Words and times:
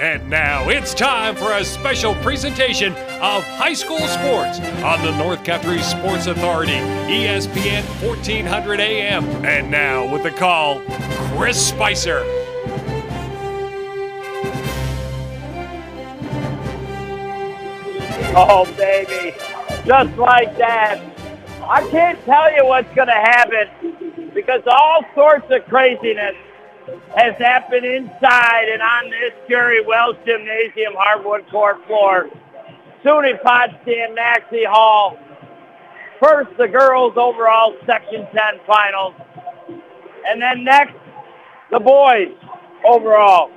And 0.00 0.30
now 0.30 0.70
it's 0.70 0.94
time 0.94 1.36
for 1.36 1.52
a 1.52 1.62
special 1.62 2.14
presentation 2.14 2.94
of 3.20 3.44
high 3.44 3.74
school 3.74 3.98
sports 3.98 4.58
on 4.82 5.04
the 5.04 5.14
North 5.18 5.44
Country 5.44 5.82
Sports 5.82 6.26
Authority, 6.26 6.72
ESPN 6.72 7.82
1400 8.02 8.80
AM. 8.80 9.26
And 9.44 9.70
now 9.70 10.10
with 10.10 10.22
the 10.22 10.30
call, 10.30 10.80
Chris 11.36 11.68
Spicer. 11.68 12.22
Oh, 18.34 18.64
baby. 18.78 19.36
Just 19.84 20.16
like 20.16 20.56
that. 20.56 20.98
I 21.60 21.86
can't 21.90 22.18
tell 22.24 22.50
you 22.56 22.64
what's 22.64 22.88
going 22.94 23.08
to 23.08 23.12
happen 23.12 24.30
because 24.32 24.62
all 24.66 25.04
sorts 25.14 25.50
of 25.50 25.62
craziness 25.66 26.36
has 27.16 27.36
happened 27.36 27.84
inside 27.84 28.68
and 28.72 28.82
on 28.82 29.10
this 29.10 29.32
Jerry 29.48 29.84
Wells 29.84 30.16
Gymnasium 30.24 30.94
hardwood 30.96 31.48
court 31.50 31.84
floor. 31.86 32.28
SUNY 33.04 33.42
Potsdam 33.42 34.14
Maxey 34.14 34.64
Hall. 34.64 35.18
First, 36.22 36.50
the 36.58 36.68
girls 36.68 37.14
overall 37.16 37.74
Section 37.86 38.26
10 38.34 38.60
finals. 38.66 39.14
And 40.26 40.40
then 40.40 40.64
next, 40.64 40.94
the 41.70 41.80
boys 41.80 42.34
overall 42.84 43.50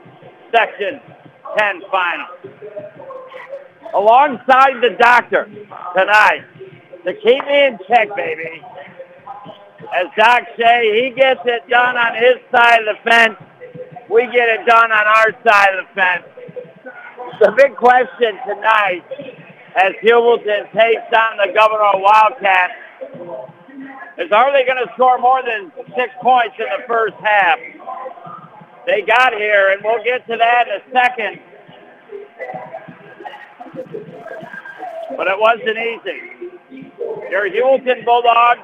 Section 0.51 1.01
10 1.57 1.81
finals 1.91 2.53
alongside 3.93 4.81
the 4.81 4.95
doctor 4.99 5.45
tonight 5.95 6.43
to 7.05 7.13
keep 7.13 7.45
me 7.45 7.65
in 7.65 7.77
check, 7.87 8.15
baby. 8.15 8.61
As 9.93 10.07
Doc 10.17 10.43
Shea, 10.57 11.03
he 11.03 11.15
gets 11.15 11.41
it 11.45 11.69
done 11.69 11.97
on 11.97 12.15
his 12.15 12.37
side 12.51 12.79
of 12.81 12.95
the 12.95 13.09
fence. 13.09 13.37
We 14.09 14.23
get 14.31 14.49
it 14.49 14.65
done 14.65 14.91
on 14.91 15.07
our 15.07 15.31
side 15.45 15.75
of 15.75 15.85
the 15.85 15.93
fence. 15.93 16.25
The 17.39 17.51
big 17.57 17.75
question 17.75 18.37
tonight 18.47 19.03
as 19.75 19.93
Heuvelton 20.03 20.71
takes 20.73 21.09
on 21.13 21.37
the 21.37 21.53
Gouverneur 21.53 22.01
Wildcats 22.01 22.73
is 24.17 24.31
are 24.31 24.51
they 24.51 24.65
going 24.65 24.85
to 24.85 24.91
score 24.93 25.17
more 25.17 25.41
than 25.41 25.71
six 25.95 26.13
points 26.21 26.55
in 26.59 26.65
the 26.65 26.87
first 26.87 27.15
half? 27.23 27.57
They 28.85 29.01
got 29.01 29.33
here, 29.33 29.71
and 29.71 29.81
we'll 29.83 30.03
get 30.03 30.25
to 30.27 30.37
that 30.37 30.67
in 30.67 30.73
a 30.73 30.93
second. 30.93 31.39
but 35.17 35.27
it 35.27 35.39
wasn't 35.39 35.77
easy. 35.77 36.89
Your 37.29 37.49
Heuvelton 37.49 38.05
Bulldogs, 38.05 38.61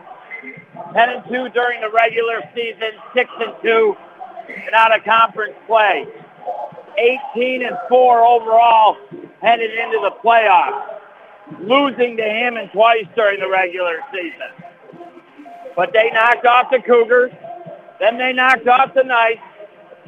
10 0.94 1.10
and 1.10 1.24
2 1.26 1.50
during 1.50 1.82
the 1.82 1.90
regular 1.90 2.42
season, 2.56 2.92
6 3.14 3.30
and 3.40 3.54
2 3.62 3.98
and 4.66 4.76
out 4.76 4.96
of 4.96 5.04
conference 5.04 5.56
play. 5.68 6.06
18 6.98 7.66
and 7.66 7.78
4 7.88 8.26
overall 8.26 8.98
headed 9.42 9.72
into 9.72 10.00
the 10.02 10.12
playoffs, 10.24 11.00
losing 11.60 12.18
to 12.18 12.24
Hammond 12.24 12.72
twice 12.74 13.06
during 13.16 13.40
the 13.40 13.50
regular 13.50 14.00
season. 14.12 15.08
But 15.76 15.94
they 15.94 16.10
knocked 16.12 16.46
off 16.46 16.72
the 16.72 16.80
Cougars, 16.80 17.32
then 18.00 18.18
they 18.18 18.34
knocked 18.34 18.68
off 18.68 18.94
the 18.94 19.04
Knights, 19.04 19.42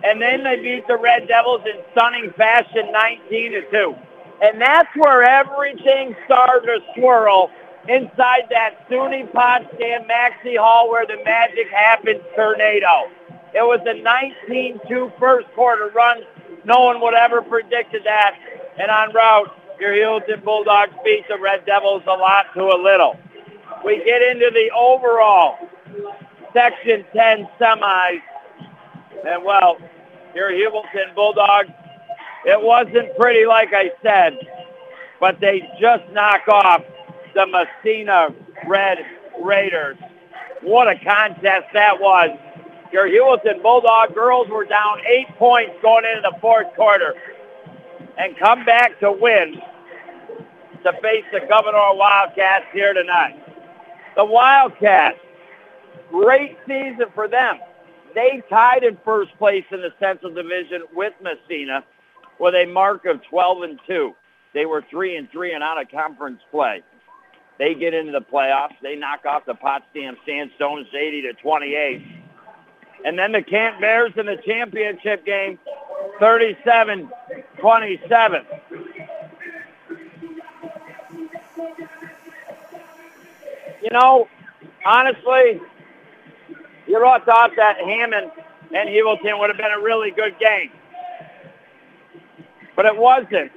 and 0.04 0.22
then 0.22 0.44
they 0.44 0.58
beat 0.58 0.88
the 0.88 0.98
Red 0.98 1.28
Devils 1.28 1.62
in 1.66 1.80
stunning 1.92 2.32
fashion 2.36 2.92
19 2.92 3.52
to 3.52 3.72
2. 3.72 3.96
And 4.42 4.60
that's 4.60 4.90
where 4.96 5.24
everything 5.24 6.16
started 6.26 6.66
to 6.66 6.80
swirl 6.96 7.52
inside 7.88 8.44
that 8.50 8.88
SUNY 8.90 9.32
Potsdam 9.32 10.08
Maxey 10.08 10.56
Hall 10.56 10.90
where 10.90 11.06
the 11.06 11.18
magic 11.24 11.70
happened 11.70 12.22
tornado. 12.36 13.10
It 13.54 13.62
was 13.62 13.82
a 13.86 14.50
19-2 14.50 15.18
first 15.20 15.48
quarter 15.54 15.90
run. 15.90 16.22
No 16.64 16.82
one 16.82 17.02
would 17.02 17.14
ever 17.14 17.42
predicted 17.42 18.04
that. 18.06 18.38
And 18.78 18.90
on 18.90 19.14
route, 19.14 19.54
your 19.80 19.94
Heuvelton 19.94 20.44
Bulldogs 20.44 20.94
beat 21.04 21.28
the 21.28 21.38
Red 21.38 21.66
Devils 21.66 22.04
a 22.08 22.14
lot 22.14 22.48
to 22.54 22.64
a 22.66 22.80
little. 22.82 23.18
We 23.84 24.04
get 24.04 24.22
into 24.22 24.52
the 24.52 24.70
overall 24.76 25.58
Section 26.54 27.04
10 27.14 27.48
semis. 27.60 28.22
And, 29.28 29.44
well, 29.44 29.78
your 30.34 30.52
Heuvelton 30.52 31.14
Bulldogs 31.16 31.72
it 32.44 32.60
wasn't 32.60 33.16
pretty, 33.18 33.46
like 33.46 33.70
I 33.72 33.92
said, 34.02 34.38
but 35.20 35.40
they 35.40 35.62
just 35.80 36.04
knock 36.12 36.48
off 36.48 36.82
the 37.34 37.46
Massena 37.48 38.34
Red 38.68 39.00
Raiders. 39.42 39.98
What 40.62 40.88
a 40.88 40.96
contest 40.96 41.68
that 41.74 42.00
was. 42.00 42.38
Your 42.92 43.08
Heuvelton 43.08 43.64
Bulldog 43.64 44.14
girls 44.14 44.50
were 44.50 44.66
down 44.66 45.00
eight 45.08 45.28
points 45.38 45.74
going 45.82 46.06
into 46.06 46.30
the 46.30 46.38
fourth 46.42 46.68
quarter 46.76 47.14
and 48.18 48.38
come 48.38 48.66
back 48.66 49.00
to 49.00 49.12
win 49.12 49.62
to 50.84 50.92
face 51.02 51.26
the 51.32 51.40
Gouverneur 51.40 51.96
Wildcats 51.96 52.66
here 52.74 52.94
tonight. 52.94 53.42
The 54.16 54.26
Wildcats, 54.26 55.20
great 56.12 56.58
season 56.68 57.06
for 57.16 57.28
them. 57.28 57.60
They 58.14 58.44
tied 58.50 58.84
in 58.84 58.98
first 59.06 59.32
place 59.38 59.64
in 59.72 59.82
the 59.82 59.94
Central 60.00 60.34
Division 60.34 60.84
with 60.94 61.14
Massena 61.22 61.84
with 62.40 62.56
a 62.56 62.66
mark 62.66 63.06
of 63.06 63.24
12 63.30 63.64
and 63.64 63.80
2. 63.88 64.14
They 64.54 64.66
were 64.66 64.84
3 64.90 65.16
and 65.16 65.32
3 65.32 65.54
and 65.54 65.64
out 65.64 65.82
of 65.82 65.90
conference 65.90 66.42
play. 66.52 66.84
They 67.62 67.76
get 67.76 67.94
into 67.94 68.12
the 68.12 68.22
playoffs. 68.22 68.74
They 68.82 68.96
knock 68.96 69.28
off 69.28 69.46
the 69.46 69.54
Potsdam 69.54 70.18
Sandstones 70.26 70.88
80 70.92 71.22
to 71.22 71.34
28. 71.34 72.02
And 73.06 73.20
then 73.20 73.34
the 73.34 73.44
Camp 73.44 73.80
Bears 73.80 74.14
in 74.18 74.26
the 74.26 74.38
championship 74.38 75.24
game 75.24 75.60
37-27. 76.20 77.12
You 83.84 83.90
know, 83.92 84.28
honestly, 84.84 85.62
you 86.88 87.06
all 87.06 87.20
thought 87.20 87.52
that 87.58 87.78
Hammond 87.78 88.32
and 88.74 88.90
Heuvelton 88.90 89.40
would 89.40 89.52
have 89.52 89.58
been 89.58 89.72
a 89.72 89.82
really 89.82 90.10
good 90.10 90.40
game 90.40 90.72
but 92.76 92.86
it 92.86 92.98
wasn't. 92.98 93.52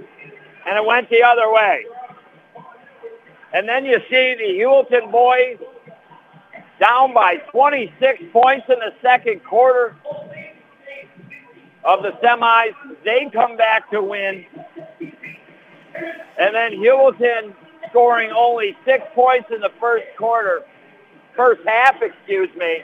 And 0.67 0.77
it 0.77 0.85
went 0.85 1.09
the 1.09 1.23
other 1.23 1.51
way. 1.51 1.87
And 3.55 3.69
then 3.69 3.85
you 3.85 4.01
see 4.11 4.35
the 4.35 4.59
Heuvelton 4.59 5.13
boys 5.13 5.59
down 6.81 7.15
by 7.15 7.37
26 7.53 8.25
points 8.33 8.67
in 8.69 8.81
the 8.81 8.93
second 9.01 9.45
quarter 9.45 9.97
of 11.85 12.03
the 12.03 12.11
semis. 12.23 12.75
They 13.05 13.31
come 13.33 13.57
back 13.57 13.89
to 13.93 14.03
win. 14.03 14.45
And 16.37 16.53
then 16.53 16.73
Heuvelton 16.73 17.55
scoring 17.91 18.33
only 18.37 18.77
six 18.85 19.05
points 19.15 19.49
in 19.55 19.61
the 19.61 19.71
first 19.79 20.07
quarter, 20.19 20.65
first 21.37 21.61
half, 21.65 22.03
excuse 22.03 22.51
me. 22.57 22.83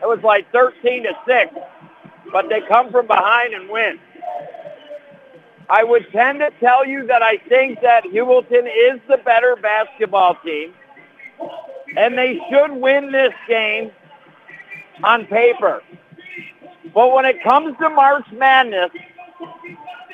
It 0.00 0.06
was 0.06 0.20
like 0.22 0.50
13 0.52 1.02
to 1.02 1.12
6. 1.26 1.54
But 2.32 2.48
they 2.48 2.60
come 2.68 2.92
from 2.92 3.08
behind 3.08 3.54
and 3.54 3.68
win. 3.68 3.98
I 5.72 5.84
would 5.84 6.06
tend 6.12 6.40
to 6.40 6.50
tell 6.60 6.86
you 6.86 7.06
that 7.06 7.22
I 7.22 7.38
think 7.48 7.80
that 7.80 8.04
Heuvelton 8.04 8.66
is 8.66 9.00
the 9.08 9.16
better 9.16 9.56
basketball 9.56 10.36
team, 10.44 10.74
and 11.96 12.18
they 12.18 12.38
should 12.50 12.72
win 12.72 13.10
this 13.10 13.32
game 13.48 13.90
on 15.02 15.24
paper. 15.24 15.82
But 16.92 17.14
when 17.14 17.24
it 17.24 17.42
comes 17.42 17.74
to 17.78 17.88
March 17.88 18.26
Madness, 18.32 18.90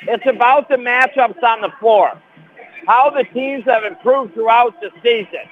it's 0.03 0.25
about 0.27 0.69
the 0.69 0.77
matchups 0.77 1.43
on 1.43 1.59
the 1.59 1.71
floor, 1.77 2.13
how 2.87 3.09
the 3.09 3.25
teams 3.33 3.65
have 3.65 3.83
improved 3.83 4.35
throughout 4.35 4.79
the 4.79 4.91
season. 5.03 5.43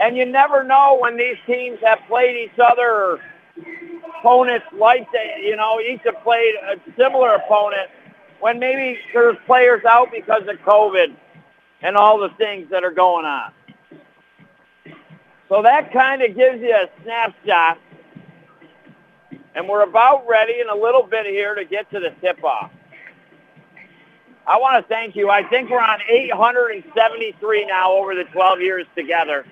And 0.00 0.16
you 0.16 0.26
never 0.26 0.64
know 0.64 0.98
when 1.00 1.16
these 1.16 1.36
teams 1.46 1.78
have 1.84 2.00
played 2.08 2.36
each 2.36 2.58
other 2.58 2.90
or 2.90 3.20
opponents 4.18 4.66
like 4.72 5.06
they, 5.12 5.44
you 5.44 5.54
know, 5.54 5.80
each 5.80 6.00
have 6.04 6.20
played 6.24 6.54
a 6.56 6.76
similar 6.96 7.36
opponent 7.36 7.88
when 8.40 8.58
maybe 8.58 8.98
there's 9.12 9.36
players 9.46 9.84
out 9.84 10.10
because 10.12 10.42
of 10.48 10.56
COVID 10.58 11.14
and 11.82 11.96
all 11.96 12.18
the 12.18 12.30
things 12.36 12.70
that 12.70 12.84
are 12.84 12.92
going 12.92 13.24
on. 13.24 13.52
So 15.48 15.62
that 15.62 15.92
kind 15.92 16.22
of 16.22 16.36
gives 16.36 16.60
you 16.60 16.74
a 16.74 16.88
snapshot. 17.02 17.78
And 19.54 19.68
we're 19.68 19.82
about 19.82 20.28
ready 20.28 20.60
in 20.60 20.68
a 20.68 20.74
little 20.74 21.02
bit 21.02 21.26
here 21.26 21.54
to 21.54 21.64
get 21.64 21.90
to 21.90 22.00
the 22.00 22.10
tip-off. 22.20 22.70
I 24.46 24.56
want 24.58 24.82
to 24.82 24.88
thank 24.88 25.16
you. 25.16 25.30
I 25.30 25.42
think 25.42 25.68
we're 25.68 25.80
on 25.80 26.00
873 26.08 27.66
now 27.66 27.92
over 27.92 28.14
the 28.14 28.24
12 28.24 28.60
years 28.60 28.86
together. 28.94 29.44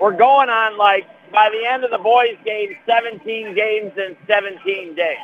We're 0.00 0.16
going 0.16 0.48
on 0.48 0.78
like, 0.78 1.06
by 1.32 1.50
the 1.50 1.66
end 1.66 1.84
of 1.84 1.90
the 1.90 1.98
boys' 1.98 2.38
game, 2.44 2.76
17 2.86 3.54
games 3.54 3.92
in 3.96 4.16
17 4.26 4.94
days. 4.94 5.18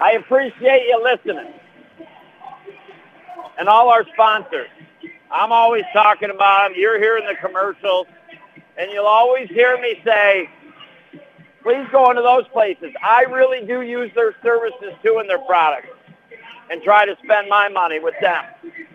I 0.00 0.12
appreciate 0.12 0.86
you 0.88 1.02
listening. 1.02 1.52
And 3.58 3.68
all 3.68 3.88
our 3.90 4.04
sponsors. 4.14 4.68
I'm 5.30 5.52
always 5.52 5.84
talking 5.92 6.30
about 6.30 6.68
them. 6.68 6.78
You're 6.78 6.98
hearing 6.98 7.26
the 7.26 7.34
commercials. 7.36 8.06
And 8.78 8.90
you'll 8.90 9.06
always 9.06 9.48
hear 9.48 9.78
me 9.80 10.00
say, 10.04 10.48
please 11.62 11.86
go 11.92 12.10
into 12.10 12.22
those 12.22 12.48
places. 12.48 12.92
I 13.02 13.22
really 13.22 13.66
do 13.66 13.82
use 13.82 14.10
their 14.14 14.34
services 14.42 14.94
too 15.02 15.18
and 15.20 15.28
their 15.28 15.38
products. 15.40 15.88
and 16.70 16.82
try 16.82 17.04
to 17.04 17.16
spend 17.22 17.48
my 17.48 17.68
money 17.68 17.98
with 17.98 18.14
them. 18.20 18.44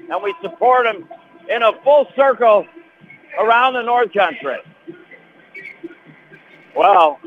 And 0.10 0.24
we 0.24 0.34
support 0.42 0.86
them 0.86 1.08
in 1.50 1.62
a 1.62 1.74
full 1.84 2.08
circle 2.16 2.66
around 3.40 3.74
the 3.74 3.82
North 3.82 4.14
Country. 4.14 4.58
Well, 6.76 7.20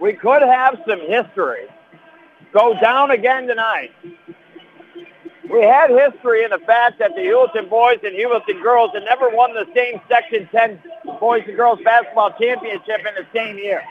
we 0.00 0.12
could 0.14 0.42
have 0.42 0.78
some 0.86 1.00
history 1.00 1.66
go 2.52 2.78
down 2.80 3.10
again 3.10 3.46
tonight. 3.46 3.92
We 5.50 5.62
had 5.62 5.90
history 5.90 6.44
in 6.44 6.50
the 6.50 6.60
fact 6.60 6.98
that 6.98 7.14
the 7.14 7.22
Heuvelton 7.22 7.68
boys 7.68 7.98
and 8.04 8.14
Heuvelton 8.14 8.62
girls 8.62 8.92
had 8.94 9.04
never 9.04 9.28
won 9.28 9.52
the 9.52 9.66
same 9.74 10.00
Section 10.08 10.48
10 10.52 10.82
boys 11.20 11.42
and 11.46 11.56
girls 11.56 11.80
basketball 11.84 12.30
championship 12.38 13.00
in 13.00 13.14
the 13.14 13.26
same 13.34 13.58
year. 13.58 13.82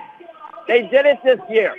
They 0.67 0.83
did 0.87 1.05
it 1.05 1.19
this 1.23 1.39
year. 1.49 1.75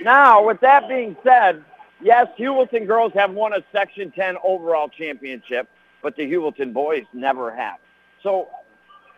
Now, 0.00 0.46
with 0.46 0.60
that 0.60 0.88
being 0.88 1.16
said, 1.24 1.62
yes, 2.00 2.28
Heuvelton 2.38 2.86
girls 2.86 3.12
have 3.14 3.32
won 3.32 3.52
a 3.52 3.62
Section 3.72 4.12
10 4.12 4.36
overall 4.44 4.88
championship, 4.88 5.68
but 6.02 6.16
the 6.16 6.22
Heuvelton 6.22 6.72
boys 6.72 7.04
never 7.12 7.54
have. 7.54 7.78
So 8.22 8.48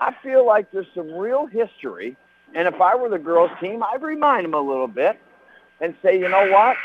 I 0.00 0.15
feel 0.23 0.47
like 0.47 0.73
there's 0.73 0.87
some 0.94 1.12
real 1.12 1.47
history. 1.47 2.17
And 2.55 2.67
if 2.67 2.81
I 2.81 2.97
were 2.97 3.08
the 3.08 3.19
girls 3.19 3.50
team, 3.61 3.82
I'd 3.82 4.03
remind 4.03 4.44
them 4.44 4.55
a 4.55 4.61
little 4.61 4.88
bit 4.88 5.20
and 5.82 5.94
say, 6.02 6.19
you 6.19 6.29
know 6.29 6.50
what? 6.50 6.76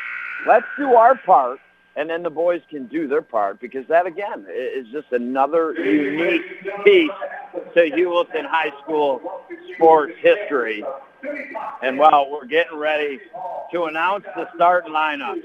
Let's 0.45 0.65
do 0.77 0.95
our 0.95 1.15
part, 1.15 1.59
and 1.95 2.09
then 2.09 2.23
the 2.23 2.29
boys 2.29 2.61
can 2.69 2.87
do 2.87 3.07
their 3.07 3.21
part 3.21 3.61
because 3.61 3.87
that, 3.87 4.05
again, 4.05 4.45
is 4.49 4.87
just 4.91 5.11
another 5.11 5.73
unique 5.73 6.63
piece 6.83 7.11
to 7.73 7.89
Heuvelton 7.91 8.45
High 8.45 8.73
School 8.83 9.21
sports 9.75 10.13
history. 10.19 10.83
And, 11.81 11.97
well, 11.97 12.29
we're 12.29 12.45
getting 12.45 12.77
ready 12.77 13.19
to 13.71 13.85
announce 13.85 14.25
the 14.35 14.49
starting 14.55 14.91
lineups. 14.91 15.43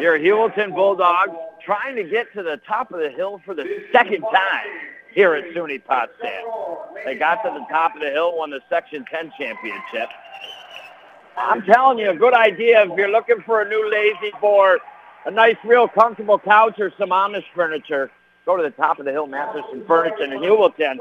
Your 0.00 0.18
Heuvelton 0.18 0.74
Bulldogs 0.74 1.36
trying 1.64 1.96
to 1.96 2.04
get 2.04 2.32
to 2.34 2.42
the 2.42 2.60
top 2.66 2.92
of 2.92 3.00
the 3.00 3.10
hill 3.10 3.40
for 3.44 3.54
the 3.54 3.84
second 3.92 4.22
time 4.22 4.66
here 5.12 5.34
at 5.34 5.44
SUNY 5.54 5.84
Potsdam. 5.84 6.44
They 7.04 7.14
got 7.16 7.42
to 7.42 7.50
the 7.50 7.66
top 7.70 7.94
of 7.94 8.00
the 8.00 8.10
hill, 8.10 8.36
won 8.36 8.50
the 8.50 8.60
Section 8.68 9.04
10 9.10 9.32
championship. 9.38 10.08
I'm 11.38 11.62
telling 11.62 11.98
you, 11.98 12.10
a 12.10 12.14
good 12.14 12.34
idea 12.34 12.82
if 12.82 12.96
you're 12.96 13.10
looking 13.10 13.42
for 13.46 13.62
a 13.62 13.68
new 13.68 13.90
La-Z-Boy, 13.90 14.76
a 15.26 15.30
nice, 15.30 15.56
real 15.64 15.88
comfortable 15.88 16.38
couch 16.38 16.78
or 16.78 16.92
some 16.98 17.10
Amish 17.10 17.44
furniture. 17.54 18.10
Go 18.44 18.56
to 18.56 18.62
the 18.62 18.70
top 18.70 18.98
of 18.98 19.04
the 19.04 19.12
hill 19.12 19.26
mattress 19.26 19.64
and 19.72 19.86
furniture 19.86 20.24
in 20.24 20.30
Heuvelton. 20.30 20.98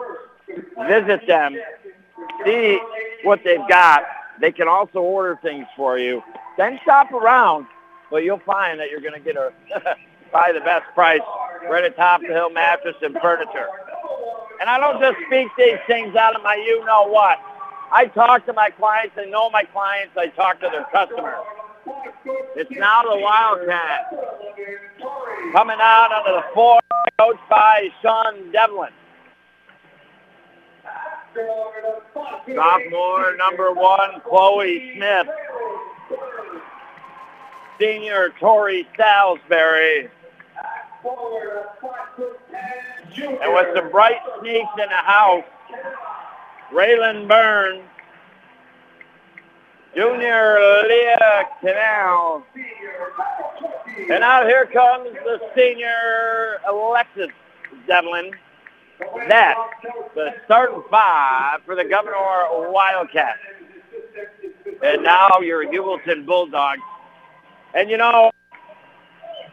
Visit 0.88 1.26
them. 1.28 1.56
See 2.46 2.80
what 3.24 3.42
they've 3.44 3.68
got. 3.70 4.04
They 4.40 4.52
can 4.52 4.68
also 4.68 5.00
order 5.00 5.40
things 5.42 5.66
for 5.76 5.98
you. 5.98 6.22
Then 6.58 6.80
shop 6.86 7.12
around, 7.12 7.68
but 8.12 8.24
you'll 8.24 8.40
find 8.40 8.80
that 8.80 8.90
you're 8.90 9.02
going 9.02 9.14
to 9.14 9.20
get 9.20 9.36
a 9.36 9.52
probably 10.32 10.60
the 10.60 10.66
best 10.66 10.86
price 10.94 11.22
right 11.70 11.84
at 11.84 11.96
top 11.96 12.22
of 12.22 12.28
the 12.28 12.34
hill 12.34 12.50
mattress 12.50 12.96
and 13.02 13.18
furniture. 13.22 13.68
And 14.60 14.70
I 14.70 14.80
don't 14.80 15.00
just 15.00 15.18
speak 15.28 15.48
these 15.58 15.78
things 15.88 16.16
out 16.16 16.36
of 16.36 16.44
my 16.44 16.56
you 16.56 16.84
know 16.86 17.08
what. 17.08 17.40
I 17.92 18.06
talk 18.08 18.46
to 18.46 18.54
my 18.54 18.70
clients. 18.70 19.16
I 19.18 19.26
know 19.26 19.50
my 19.50 19.64
clients. 19.64 20.16
I 20.18 20.28
talk 20.28 20.60
to 20.62 20.70
their 20.72 20.86
customers. 20.92 21.36
It's 22.56 22.72
now 22.72 23.04
the 23.04 23.18
Wildcat 23.18 24.12
coming 25.54 25.78
out 25.80 26.12
under 26.12 26.42
the 26.42 26.54
floor, 26.54 26.80
coached 27.20 27.40
by 27.50 27.90
Sean 28.02 28.52
Devlin. 28.52 28.92
Sophomore 32.54 33.38
number 33.38 33.72
one, 33.74 34.22
Chloe 34.28 34.94
Smith. 34.96 35.28
Senior 37.80 38.34
Tori 38.40 38.88
Salisbury. 38.98 40.10
And 43.18 43.54
with 43.54 43.76
some 43.76 43.92
bright 43.92 44.18
sneaks 44.40 44.70
in 44.82 44.90
the 44.90 44.96
house, 44.96 45.44
Raylan 46.72 47.28
Burns, 47.28 47.84
Junior 49.96 50.60
Leah 50.88 51.44
Canal. 51.62 52.46
And 54.12 54.24
out 54.24 54.46
here 54.46 54.66
comes 54.66 55.14
the 55.24 55.40
senior 55.56 56.58
Alexis 56.68 57.30
Devlin. 57.88 58.32
That's 59.30 59.60
the 60.14 60.34
starting 60.46 60.84
five 60.92 61.62
for 61.66 61.76
the 61.76 61.84
Gouverneur 61.84 62.72
Wildcats. 62.72 63.40
And 64.84 65.04
now 65.04 65.40
your 65.42 65.66
Heuvelton 65.66 66.26
Bulldogs. 66.26 66.82
And 67.74 67.90
you 67.90 67.98
know, 67.98 68.32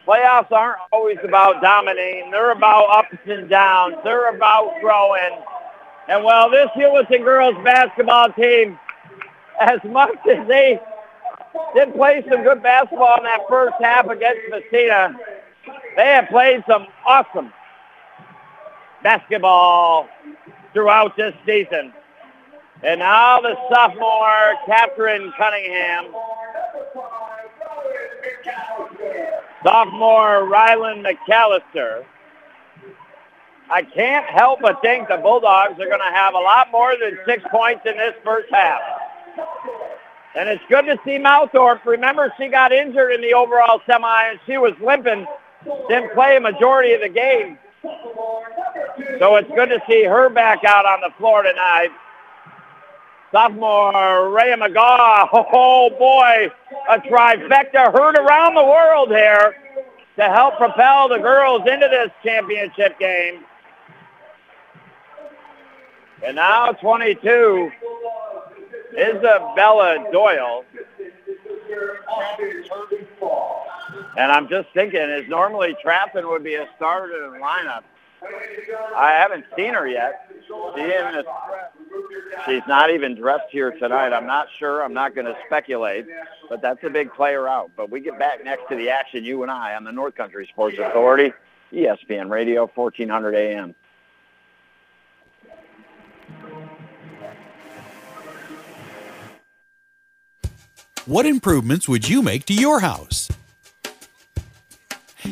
playoffs 0.05 0.51
aren't 0.51 0.79
always 0.91 1.17
about 1.23 1.61
dominating. 1.61 2.29
They're 2.31 2.51
about 2.51 2.89
ups 2.89 3.17
and 3.25 3.49
downs. 3.49 3.95
They're 4.03 4.35
about 4.35 4.73
growing. 4.81 5.41
And 6.07 6.23
while 6.23 6.49
this 6.49 6.67
Heuvelton 6.75 7.23
girls 7.23 7.55
basketball 7.63 8.31
team, 8.33 8.79
as 9.59 9.79
much 9.85 10.17
as 10.29 10.47
they 10.47 10.79
did 11.73 11.93
play 11.95 12.23
some 12.29 12.43
good 12.43 12.61
basketball 12.61 13.17
in 13.17 13.23
that 13.23 13.41
first 13.49 13.75
half 13.81 14.07
against 14.09 14.41
Massena, 14.49 15.15
they 15.95 16.05
have 16.05 16.27
played 16.29 16.63
some 16.67 16.87
awesome 17.05 17.51
basketball 19.01 20.07
throughout 20.73 21.15
this 21.17 21.33
season. 21.45 21.93
And 22.83 22.99
now 22.99 23.41
the 23.41 23.55
sophomore, 23.73 24.53
Catherine 24.65 25.33
Cunningham. 25.37 26.13
Sophomore, 29.63 30.43
Rylan 30.43 31.03
McAllister. 31.03 32.05
I 33.69 33.81
can't 33.81 34.25
help 34.25 34.61
but 34.61 34.81
think 34.81 35.07
the 35.07 35.17
Bulldogs 35.17 35.73
are 35.73 35.87
going 35.87 35.99
to 35.99 36.15
have 36.15 36.33
a 36.33 36.39
lot 36.39 36.71
more 36.71 36.95
than 36.99 37.17
six 37.25 37.43
points 37.49 37.81
in 37.85 37.97
this 37.97 38.13
first 38.23 38.47
half. 38.51 38.81
And 40.35 40.49
it's 40.49 40.63
good 40.69 40.85
to 40.85 40.97
see 41.05 41.17
Mouthorpe. 41.17 41.83
Remember, 41.85 42.33
she 42.37 42.47
got 42.47 42.71
injured 42.71 43.13
in 43.13 43.21
the 43.21 43.33
overall 43.33 43.81
semi, 43.87 44.29
and 44.29 44.39
she 44.45 44.57
was 44.57 44.73
limping, 44.83 45.25
didn't 45.87 46.13
play 46.13 46.37
a 46.37 46.41
majority 46.41 46.93
of 46.93 47.01
the 47.01 47.09
game. 47.09 47.57
So 49.19 49.35
it's 49.37 49.49
good 49.55 49.69
to 49.69 49.79
see 49.87 50.03
her 50.03 50.29
back 50.29 50.63
out 50.63 50.85
on 50.85 51.01
the 51.01 51.11
floor 51.17 51.43
tonight. 51.43 51.89
Sophomore 53.31 54.29
Ray 54.29 54.53
McGaw, 54.53 55.27
oh 55.33 55.89
boy, 55.97 56.51
a 56.89 56.99
trifecta 56.99 57.91
heard 57.91 58.17
around 58.17 58.55
the 58.55 58.63
world 58.63 59.09
here 59.09 59.55
to 60.17 60.23
help 60.23 60.57
propel 60.57 61.09
the 61.09 61.17
girls 61.17 61.61
into 61.61 61.87
this 61.89 62.09
championship 62.23 62.97
game. 62.99 63.43
And 66.25 66.35
now 66.35 66.71
22, 66.71 67.71
Isabella 68.97 70.05
Doyle. 70.11 70.65
And 74.17 74.31
I'm 74.31 74.47
just 74.49 74.69
thinking, 74.73 75.01
is 75.01 75.29
normally 75.29 75.75
Trappin 75.81 76.27
would 76.27 76.43
be 76.43 76.55
a 76.55 76.67
starter 76.75 77.25
in 77.25 77.33
the 77.33 77.37
lineup. 77.37 77.83
I 78.95 79.11
haven't 79.11 79.45
seen 79.55 79.73
her 79.73 79.87
yet. 79.87 80.31
She 80.45 80.91
she's 82.45 82.63
not 82.67 82.89
even 82.89 83.15
dressed 83.15 83.51
here 83.51 83.71
tonight. 83.71 84.13
I'm 84.13 84.25
not 84.25 84.47
sure. 84.57 84.83
I'm 84.83 84.93
not 84.93 85.13
going 85.13 85.25
to 85.25 85.35
speculate, 85.45 86.07
but 86.49 86.61
that's 86.61 86.83
a 86.83 86.89
big 86.89 87.13
player 87.13 87.47
out. 87.47 87.71
But 87.75 87.91
we 87.91 87.99
get 87.99 88.17
back 88.17 88.43
next 88.43 88.67
to 88.69 88.75
the 88.75 88.89
action, 88.89 89.23
you 89.23 89.43
and 89.43 89.51
I, 89.51 89.75
on 89.75 89.83
the 89.83 89.91
North 89.91 90.15
Country 90.15 90.47
Sports 90.47 90.77
Authority, 90.79 91.33
ESPN 91.71 92.29
Radio, 92.29 92.69
1400 92.73 93.35
AM. 93.35 93.75
What 101.05 101.27
improvements 101.27 101.87
would 101.87 102.09
you 102.09 102.23
make 102.23 102.45
to 102.45 102.53
your 102.55 102.79
house? 102.79 103.29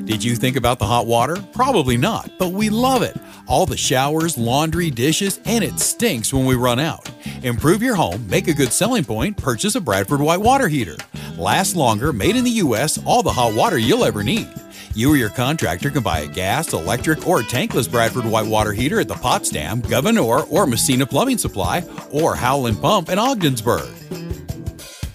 Did 0.05 0.23
you 0.23 0.35
think 0.35 0.55
about 0.55 0.77
the 0.77 0.85
hot 0.85 1.07
water? 1.07 1.35
Probably 1.51 1.97
not, 1.97 2.29
but 2.37 2.51
we 2.51 2.69
love 2.69 3.01
it. 3.01 3.17
All 3.47 3.65
the 3.65 3.75
showers, 3.75 4.37
laundry, 4.37 4.91
dishes, 4.91 5.39
and 5.45 5.63
it 5.63 5.79
stinks 5.79 6.31
when 6.31 6.45
we 6.45 6.53
run 6.53 6.79
out. 6.79 7.09
Improve 7.41 7.81
your 7.81 7.95
home, 7.95 8.27
make 8.29 8.47
a 8.47 8.53
good 8.53 8.71
selling 8.71 9.03
point, 9.03 9.35
purchase 9.35 9.73
a 9.73 9.81
Bradford 9.81 10.21
White 10.21 10.41
water 10.41 10.67
heater. 10.67 10.95
Last 11.37 11.75
longer, 11.75 12.13
made 12.13 12.35
in 12.35 12.43
the 12.43 12.51
U.S., 12.51 12.99
all 13.03 13.23
the 13.23 13.33
hot 13.33 13.55
water 13.55 13.79
you'll 13.79 14.05
ever 14.05 14.23
need. 14.23 14.47
You 14.93 15.13
or 15.13 15.17
your 15.17 15.29
contractor 15.29 15.89
can 15.89 16.03
buy 16.03 16.19
a 16.19 16.27
gas, 16.27 16.71
electric, 16.73 17.27
or 17.27 17.39
tankless 17.39 17.89
Bradford 17.89 18.25
White 18.25 18.45
water 18.45 18.73
heater 18.73 18.99
at 18.99 19.07
the 19.07 19.15
Potsdam, 19.15 19.81
Gouverneur, 19.81 20.41
or 20.51 20.67
Massena 20.67 21.07
Plumbing 21.07 21.39
Supply, 21.39 21.83
or 22.11 22.35
Howland 22.35 22.79
Pump 22.79 23.09
in 23.09 23.17
Ogdensburg. 23.17 23.89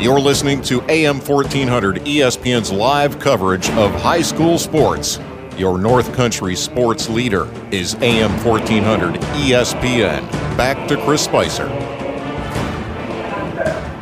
You're 0.00 0.20
listening 0.20 0.62
to 0.62 0.80
AM 0.82 1.18
1400 1.18 1.96
ESPN's 2.04 2.70
live 2.70 3.18
coverage 3.18 3.68
of 3.70 3.92
high 4.00 4.22
school 4.22 4.56
sports. 4.56 5.18
Your 5.56 5.76
North 5.76 6.14
Country 6.14 6.54
sports 6.54 7.08
leader 7.08 7.48
is 7.72 7.96
AM 7.96 8.30
1400 8.44 9.14
ESPN. 9.14 10.30
Back 10.56 10.86
to 10.86 10.96
Chris 11.04 11.24
Spicer. 11.24 11.66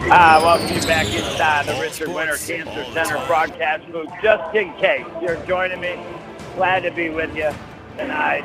Ah, 0.08 0.38
welcome 0.42 0.68
you 0.76 0.82
back 0.82 1.06
inside 1.06 1.64
the 1.64 1.80
Richard 1.80 2.08
Winter 2.08 2.36
Cancer 2.36 2.84
Center 2.92 3.26
broadcast 3.26 3.90
booth. 3.90 4.10
Just 4.22 4.54
in 4.54 4.74
case 4.74 5.06
you're 5.22 5.42
joining 5.46 5.80
me, 5.80 5.98
glad 6.56 6.80
to 6.80 6.90
be 6.90 7.08
with 7.08 7.34
you 7.34 7.50
tonight. 7.96 8.44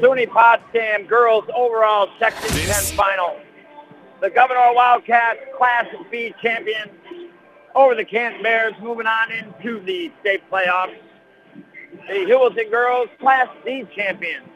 SUNY 0.00 0.28
Potsdam 0.28 1.06
girls 1.06 1.44
overall 1.54 2.08
section 2.18 2.48
10 2.48 2.96
final. 2.96 3.36
The 4.22 4.30
Gouverneur 4.30 4.72
Wildcats 4.72 5.40
Class 5.58 5.86
B 6.10 6.32
champions 6.40 6.92
over 7.74 7.94
the 7.94 8.04
Canton 8.04 8.42
Bears 8.42 8.72
moving 8.80 9.06
on 9.06 9.32
into 9.32 9.80
the 9.84 10.10
state 10.20 10.48
playoffs 10.50 10.96
the 12.08 12.14
Heuvelton 12.14 12.70
girls 12.70 13.08
Class 13.20 13.48
D 13.64 13.84
champions 13.94 14.46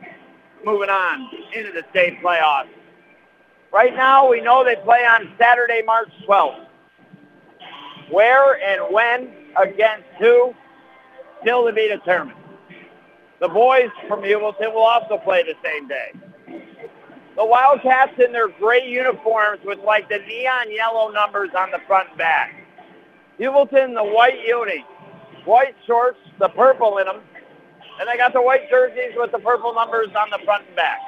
moving 0.64 0.88
on 0.88 1.28
into 1.54 1.73
the 1.73 1.85
state 1.90 2.20
playoffs. 2.23 2.68
Right 3.73 3.94
now, 3.94 4.28
we 4.28 4.40
know 4.40 4.64
they 4.64 4.76
play 4.76 5.04
on 5.04 5.32
Saturday, 5.38 5.82
March 5.85 6.11
12th. 6.26 6.66
Where 8.11 8.61
and 8.62 8.94
when 8.94 9.32
against 9.61 10.06
who, 10.18 10.54
still 11.42 11.66
to 11.66 11.73
be 11.73 11.88
determined. 11.88 12.38
The 13.40 13.49
boys 13.49 13.90
from 14.08 14.23
Heuvelton 14.23 14.73
will 14.73 14.87
also 14.87 15.18
play 15.18 15.42
the 15.42 15.54
same 15.62 15.88
day. 15.88 16.12
The 17.37 17.45
Wildcats 17.45 18.19
in 18.25 18.33
their 18.33 18.49
gray 18.49 18.88
uniforms 18.88 19.61
with 19.62 19.78
like 19.81 20.09
the 20.09 20.19
neon 20.19 20.73
yellow 20.73 21.11
numbers 21.11 21.50
on 21.57 21.71
the 21.71 21.78
front 21.87 22.09
and 22.09 22.19
back. 22.19 22.55
Heuvelton, 23.38 23.95
the 23.95 24.02
white 24.02 24.40
uni, 24.47 24.85
white 25.45 25.75
shorts, 25.87 26.19
the 26.38 26.49
purple 26.49 26.97
in 26.97 27.07
them, 27.07 27.21
and 28.00 28.09
they 28.09 28.16
got 28.16 28.33
the 28.33 28.40
white 28.40 28.71
jerseys 28.71 29.12
with 29.16 29.33
the 29.33 29.38
purple 29.38 29.75
numbers 29.75 30.09
on 30.19 30.31
the 30.31 30.43
front 30.47 30.66
and 30.66 30.76
back. 30.76 30.99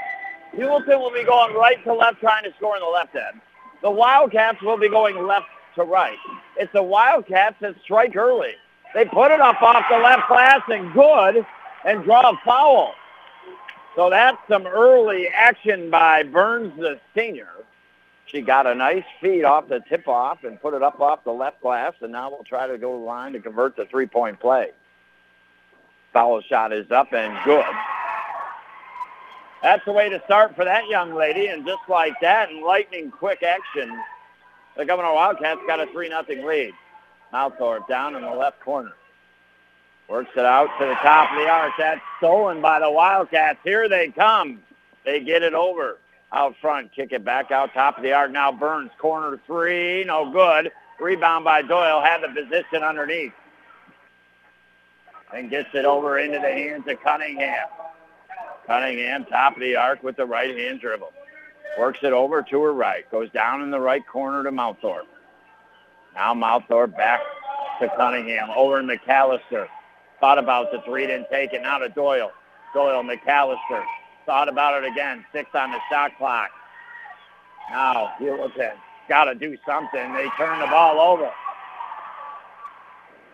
Heuvelton 0.55 0.99
will 1.01 1.13
be 1.13 1.25
going 1.25 1.55
right 1.55 1.83
to 1.85 1.95
left 1.95 2.21
trying 2.21 2.45
to 2.45 2.53
score 2.59 2.77
in 2.77 2.83
the 2.83 2.89
left 2.89 3.15
end. 3.15 3.41
The 3.81 3.91
Wildcats 3.91 4.61
will 4.61 4.79
be 4.79 4.91
going 4.91 5.27
left 5.27 5.47
to 5.77 5.85
right. 5.85 6.19
It's 6.59 6.73
the 6.75 6.83
Wildcats 6.83 7.57
that 7.63 7.75
strike 7.85 8.17
early. 8.17 8.53
They 8.95 9.07
put 9.07 9.31
it 9.31 9.41
up 9.41 9.63
off 9.63 9.85
the 9.91 9.99
left 9.99 10.29
glass 10.29 10.61
and 10.69 10.93
good 10.93 11.47
and 11.87 12.05
draw 12.05 12.29
a 12.29 12.39
foul. 12.45 12.93
So 13.97 14.11
that's 14.11 14.39
some 14.49 14.67
early 14.67 15.29
action 15.29 15.91
by 15.91 16.23
Burns, 16.23 16.77
the 16.79 17.01
senior. 17.15 17.49
She 18.27 18.43
got 18.43 18.67
a 18.67 18.75
nice 18.75 19.05
feed 19.21 19.45
off 19.45 19.69
the 19.69 19.81
tip-off 19.89 20.45
and 20.45 20.61
put 20.61 20.75
it 20.75 20.83
up 20.83 21.01
off 21.01 21.25
the 21.25 21.33
left 21.33 21.63
glass, 21.63 21.95
and 22.01 22.13
now 22.13 22.31
we'll 22.31 22.45
try 22.45 22.67
to 22.67 22.77
go 22.77 22.93
to 22.93 22.99
the 22.99 23.05
line 23.05 23.33
to 23.33 23.41
convert 23.41 23.75
the 23.75 23.87
three-point 23.87 24.39
play. 24.39 24.71
Foul 26.13 26.41
shot 26.43 26.73
is 26.73 26.91
up 26.91 27.13
and 27.13 27.37
good. 27.45 27.65
That's 29.63 29.85
the 29.85 29.93
way 29.93 30.09
to 30.09 30.23
start 30.25 30.55
for 30.55 30.65
that 30.65 30.89
young 30.89 31.15
lady. 31.15 31.49
And 31.49 31.67
just 31.67 31.83
like 31.89 32.15
that, 32.21 32.51
in 32.51 32.63
lightning 32.63 33.11
quick 33.11 33.43
action, 33.43 33.99
the 34.77 34.85
Gouverneur 34.85 35.15
Wildcats 35.15 35.61
got 35.67 35.81
a 35.81 35.87
3-0 35.87 36.45
lead. 36.45 36.73
Malthorpe 37.33 37.89
down 37.89 38.15
in 38.15 38.23
the 38.23 38.31
left 38.31 38.61
corner. 38.61 38.93
Works 40.09 40.31
it 40.37 40.45
out 40.45 40.69
to 40.81 40.87
the 40.87 40.95
top 40.95 41.33
of 41.33 41.39
the 41.39 41.49
arc. 41.49 41.73
That's 41.79 42.01
stolen 42.17 42.63
by 42.63 42.81
the 42.81 42.91
Wildcats. 42.91 43.59
Here 43.63 43.89
they 43.89 44.09
come. 44.09 44.61
They 45.05 45.21
get 45.21 45.43
it 45.43 45.55
over 45.55 45.99
out 46.33 46.55
front. 46.61 46.93
Kick 46.95 47.13
it 47.13 47.25
back 47.25 47.51
out 47.51 47.75
top 47.75 47.99
of 47.99 48.03
the 48.03 48.13
arc. 48.13 48.31
Now 48.31 48.51
Burns, 48.51 48.91
corner 48.99 49.39
three. 49.47 50.05
No 50.05 50.31
good. 50.31 50.73
Rebound 50.99 51.45
by 51.45 51.63
Doyle. 51.63 52.01
Had 52.01 52.23
the 52.23 52.29
position 52.29 52.83
underneath 52.83 53.33
and 55.35 55.51
gets 55.51 55.69
it 55.75 55.85
over 55.85 56.19
into 56.19 56.39
the 56.39 56.51
hands 56.51 56.85
of 56.89 57.01
Cunningham. 57.03 57.69
Cunningham, 58.67 59.25
top 59.27 59.55
of 59.55 59.61
the 59.61 59.77
arc 59.77 60.03
with 60.03 60.17
the 60.17 60.27
right 60.27 60.57
hand 60.57 60.81
dribble. 60.81 61.13
Works 61.79 62.01
it 62.03 62.13
over 62.13 62.43
to 62.43 62.63
her 62.63 62.73
right. 62.73 63.09
Goes 63.11 63.31
down 63.31 63.63
in 63.63 63.71
the 63.71 63.81
right 63.81 64.07
corner 64.07 64.43
to 64.43 64.51
Malthorpe. 64.51 65.07
Now 66.15 66.35
Malthorpe 66.35 66.97
back 66.97 67.21
to 67.81 67.89
Cunningham. 67.97 68.49
Over 68.57 68.81
to 68.81 68.87
McAllister. 68.87 69.69
Thought 70.21 70.39
about 70.39 70.73
the 70.73 70.81
three, 70.85 71.07
didn't 71.07 71.29
take 71.31 71.53
it. 71.53 71.63
Now 71.63 71.79
to 71.79 71.89
Doyle. 71.89 72.33
Doyle, 72.75 73.03
McAllister. 73.03 73.85
Thought 74.27 74.49
about 74.49 74.83
it 74.83 74.91
again. 74.91 75.25
Six 75.33 75.49
on 75.55 75.71
the 75.71 75.79
shot 75.91 76.11
clock. 76.19 76.51
Now 77.71 78.13
Heuvelton 78.21 78.73
got 79.09 79.25
to 79.25 79.35
do 79.35 79.57
something. 79.67 80.13
They 80.15 80.29
turn 80.37 80.61
the 80.61 80.67
ball 80.67 81.01
over. 81.01 81.31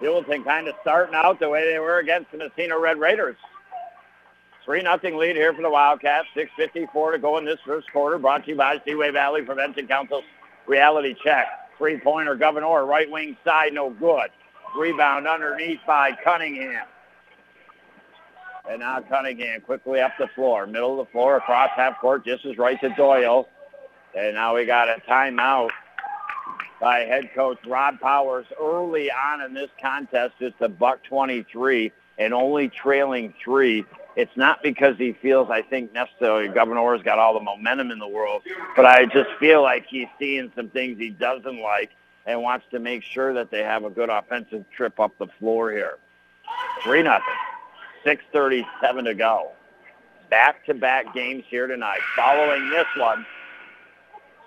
Heuvelton 0.01 0.45
kind 0.45 0.69
of 0.69 0.75
starting 0.83 1.15
out 1.15 1.41
the 1.41 1.49
way 1.49 1.73
they 1.73 1.79
were 1.79 1.99
against 1.99 2.31
the 2.33 2.39
Massena 2.39 2.79
Red 2.79 2.99
Raiders. 2.99 3.37
3 4.65 4.83
nothing 4.83 5.17
lead 5.17 5.37
here 5.37 5.53
for 5.53 5.63
the 5.63 5.71
Wildcats. 5.71 6.27
6.54 6.37 7.13
to 7.13 7.19
go 7.19 7.39
in 7.39 7.45
this 7.45 7.59
first 7.67 7.91
quarter. 7.93 8.19
Brought 8.19 8.45
to 8.45 8.51
you 8.51 8.57
by 8.57 8.81
Seaway 8.87 9.11
Valley 9.11 9.43
Prevention 9.43 9.87
Council's 9.87 10.25
Reality 10.67 11.15
Check. 11.23 11.47
Three-pointer 11.77 12.37
Gouverneur, 12.37 12.87
right 12.87 13.11
wing 13.11 13.37
side, 13.45 13.73
no 13.73 13.91
good. 13.91 14.31
Rebound 14.77 15.27
underneath 15.27 15.81
by 15.87 16.13
Cunningham. 16.25 16.87
And 18.69 18.81
now 18.81 19.01
Cunningham 19.01 19.61
quickly 19.61 20.01
up 20.01 20.13
the 20.19 20.29
floor. 20.35 20.67
Middle 20.67 21.01
of 21.01 21.07
the 21.07 21.13
floor, 21.13 21.37
across 21.37 21.71
half 21.77 22.01
court, 22.01 22.25
just 22.25 22.45
as 22.47 22.57
right 22.57 22.81
to 22.81 22.89
Doyle. 22.91 23.49
And 24.17 24.35
now 24.35 24.55
we 24.55 24.65
got 24.65 24.89
a 24.89 25.01
timeout 25.09 25.71
by 26.81 27.01
head 27.01 27.31
coach 27.35 27.59
Rod 27.67 28.01
Powers 28.01 28.47
early 28.61 29.11
on 29.11 29.43
in 29.43 29.55
this 29.55 29.71
contest. 29.81 30.35
It's 30.41 30.57
a 30.61 30.69
buck 30.69 31.03
23 31.05 31.93
and 32.19 32.33
only 32.33 32.69
trailing 32.69 33.35
three. 33.43 33.85
It's 34.17 34.37
not 34.37 34.63
because 34.63 34.97
he 34.97 35.13
feels, 35.21 35.51
I 35.51 35.63
think, 35.63 35.93
necessarily 35.93 36.49
Gouverneur's 36.49 37.03
got 37.03 37.19
all 37.19 37.35
the 37.35 37.41
momentum 37.41 37.91
in 37.91 37.99
the 37.99 38.09
world, 38.09 38.43
but 38.77 38.87
I 38.87 39.07
just 39.07 39.31
feel 39.41 39.63
like 39.63 39.87
he's 39.89 40.07
seeing 40.19 40.53
some 40.55 40.69
things 40.69 40.99
he 40.99 41.11
doesn't 41.11 41.61
like 41.61 41.91
and 42.27 42.43
wants 42.43 42.67
to 42.71 42.79
make 42.79 43.03
sure 43.03 43.35
that 43.35 43.51
they 43.51 43.63
have 43.63 43.85
a 43.85 43.91
good 43.91 44.11
offensive 44.11 44.65
trip 44.75 44.99
up 44.99 45.17
the 45.19 45.27
floor 45.39 45.71
here. 45.71 45.99
3 46.83 47.03
nothing. 47.03 47.25
6.37 48.05 49.05
to 49.05 49.15
go. 49.15 49.53
Back-to-back 50.31 51.15
games 51.15 51.45
here 51.49 51.67
tonight. 51.67 52.01
Following 52.17 52.69
this 52.71 52.87
one, 52.97 53.25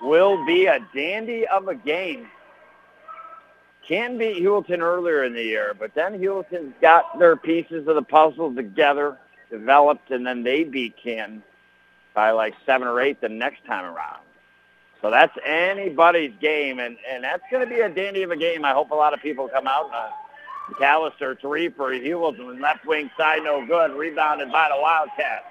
will 0.01 0.45
be 0.45 0.65
a 0.65 0.79
dandy 0.93 1.47
of 1.47 1.67
a 1.67 1.75
game. 1.75 2.27
Can 3.87 4.17
beat 4.17 4.43
Heuvelton 4.43 4.79
earlier 4.79 5.23
in 5.23 5.33
the 5.33 5.43
year, 5.43 5.73
but 5.77 5.93
then 5.95 6.19
Heuvelton's 6.19 6.73
got 6.81 7.17
their 7.19 7.37
pieces 7.37 7.87
of 7.87 7.95
the 7.95 8.01
puzzle 8.01 8.53
together, 8.53 9.17
developed, 9.49 10.11
and 10.11 10.27
then 10.27 10.43
they 10.43 10.63
beat 10.63 10.95
Canton 11.01 11.41
by 12.13 12.31
like 12.31 12.53
seven 12.65 12.87
or 12.87 12.99
eight 12.99 13.21
the 13.21 13.29
next 13.29 13.65
time 13.65 13.85
around. 13.85 14.26
So 15.01 15.11
that's 15.11 15.35
anybody's 15.45 16.33
game, 16.41 16.79
and, 16.79 16.97
and 17.09 17.23
that's 17.23 17.43
going 17.51 17.67
to 17.67 17.69
be 17.69 17.81
a 17.81 17.89
dandy 17.89 18.23
of 18.23 18.31
a 18.31 18.35
game. 18.35 18.65
I 18.65 18.73
hope 18.73 18.91
a 18.91 18.95
lot 18.95 19.13
of 19.13 19.21
people 19.21 19.47
come 19.47 19.67
out. 19.67 19.91
Uh, 19.93 20.09
McAllister, 20.71 21.39
three 21.39 21.69
for 21.69 21.91
Heuvelton, 21.91 22.59
left 22.59 22.85
wing 22.85 23.09
side, 23.17 23.43
no 23.43 23.65
good. 23.65 23.91
Rebounded 23.95 24.51
by 24.51 24.69
the 24.73 24.81
Wildcats. 24.81 25.45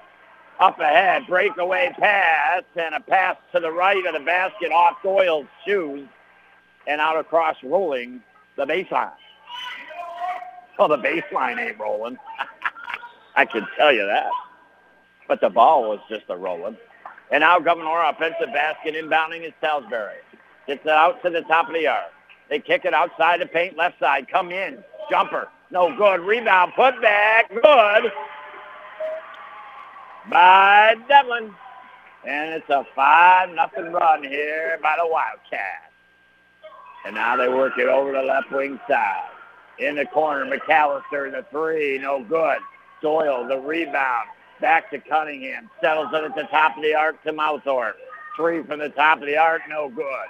Up 0.59 0.81
ahead, 0.81 1.26
breakaway 1.26 1.95
pass, 1.99 2.62
and 2.76 2.95
a 2.95 3.00
pass 3.00 3.37
to 3.53 3.61
the 3.61 3.71
right 3.71 4.05
of 4.07 4.15
the 4.15 4.21
basket 4.21 4.73
off 4.73 4.97
Doyle's 5.03 5.47
shoes, 5.67 6.09
and 6.87 7.00
out 7.00 7.19
across 7.19 7.57
rolling 7.62 8.23
the 8.57 8.65
baseline. 8.65 9.12
Well, 10.79 10.88
the 10.88 10.99
baseline 10.99 11.59
ain't 11.59 11.79
rolling. 11.79 12.19
I 13.37 13.45
can 13.45 13.67
tell 13.76 13.93
you 13.93 14.07
that. 14.07 14.31
But 15.29 15.41
the 15.41 15.50
ball 15.50 15.91
was 15.91 16.00
just 16.09 16.25
a 16.29 16.37
rolling. 16.37 16.76
And 17.30 17.40
now 17.40 17.59
Gouverneur 17.59 18.04
offensive 18.11 18.52
basket 18.52 18.95
inbounding 18.95 19.47
is 19.47 19.52
Salisbury. 19.61 20.18
Gets 20.66 20.85
it 20.85 20.90
out 20.90 21.23
to 21.23 21.30
the 21.30 21.42
top 21.42 21.68
of 21.68 21.75
the 21.75 21.83
yard. 21.83 22.11
They 22.49 22.61
kick 22.61 22.85
it 22.85 22.95
outside 22.95 23.40
the 23.40 23.47
paint, 23.47 23.76
left 23.76 23.99
side. 23.99 24.28
Come 24.28 24.52
in. 24.52 24.83
Jumper. 25.11 25.49
No 25.71 25.97
good. 25.97 26.21
Rebound. 26.21 26.73
Put 26.76 27.00
back. 27.02 27.50
Good 27.50 28.12
by 30.30 30.95
Devlin. 31.09 31.54
And 32.26 32.54
it's 32.54 32.68
a 32.71 32.85
5 32.95 33.50
nothing 33.50 33.92
run 33.92 34.25
here 34.25 34.78
by 34.83 34.97
the 34.99 35.06
Wildcats. 35.06 35.92
And 37.04 37.14
now 37.14 37.37
they 37.37 37.49
work 37.49 37.75
it 37.78 37.88
over 37.88 38.12
the 38.12 38.23
left 38.23 38.50
wing 38.50 38.80
side. 38.88 39.28
In 39.78 39.95
the 39.95 40.06
corner, 40.06 40.45
McAllister, 40.45 41.30
the 41.30 41.45
three, 41.50 41.99
no 41.99 42.25
good. 42.25 42.59
Doyle, 43.00 43.47
the 43.47 43.59
rebound. 43.59 44.28
Back 44.61 44.91
to 44.91 44.99
Cunningham. 44.99 45.71
Settles 45.83 46.09
it 46.13 46.25
at 46.25 46.35
the 46.35 46.45
top 46.45 46.77
of 46.77 46.83
the 46.83 46.95
arc 46.95 47.23
to 47.25 47.33
Malthorpe. 47.33 47.97
Three 48.37 48.63
from 48.63 48.81
the 48.81 48.89
top 48.91 49.21
of 49.21 49.27
the 49.27 49.37
arc, 49.37 49.63
no 49.69 49.89
good. 49.89 50.27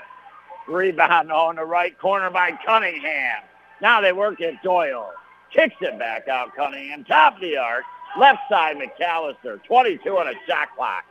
Rebound 0.69 1.31
on 1.31 1.57
the 1.57 1.65
right 1.65 1.97
corner 1.99 2.31
by 2.31 2.53
Cunningham. 2.65 3.43
Now 3.81 4.01
they 4.01 4.13
work 4.13 4.41
it 4.41 4.57
Doyle. 4.63 5.13
Kicks 5.53 5.77
it 5.81 5.99
back 5.99 6.29
out 6.29 6.55
Cunningham. 6.57 7.05
Top 7.05 7.37
of 7.37 7.41
the 7.41 7.57
arc. 7.57 7.85
Left 8.19 8.41
side 8.51 8.77
McAllister. 8.77 9.63
22 9.65 10.19
on 10.19 10.29
a 10.29 10.33
shot 10.47 10.69
clock. 10.77 11.05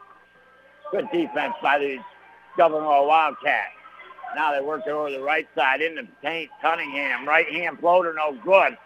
Good 0.91 1.07
defense 1.11 1.53
by 1.61 1.79
these 1.79 1.99
Gouverneur 2.57 3.07
Wildcats. 3.07 3.71
Now 4.35 4.51
they 4.51 4.61
work 4.65 4.81
it 4.85 4.91
over 4.91 5.11
the 5.11 5.21
right 5.21 5.47
side 5.55 5.81
into 5.81 6.03
paint. 6.21 6.49
Cunningham. 6.61 7.27
Right 7.27 7.49
hand 7.49 7.79
floater, 7.79 8.13
no 8.13 8.37
good. 8.43 8.77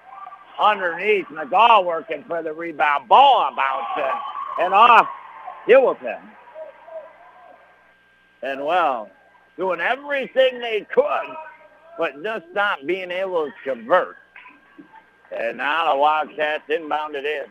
Underneath, 0.59 1.25
McGaw 1.27 1.85
working 1.85 2.23
for 2.27 2.43
the 2.43 2.53
rebound. 2.53 3.07
Ball 3.07 3.55
bouncing 3.55 4.19
and 4.59 4.73
off 4.73 5.07
Heuvelton. 5.67 6.19
And 8.41 8.65
well, 8.65 9.09
doing 9.57 9.79
everything 9.79 10.59
they 10.59 10.85
could, 10.93 11.35
but 11.97 12.21
just 12.23 12.45
not 12.53 12.85
being 12.85 13.11
able 13.11 13.45
to 13.45 13.53
convert. 13.63 14.17
And 15.37 15.57
now 15.57 15.91
the 15.91 15.99
Wildcats 15.99 16.63
inbounded 16.69 17.25
in. 17.25 17.45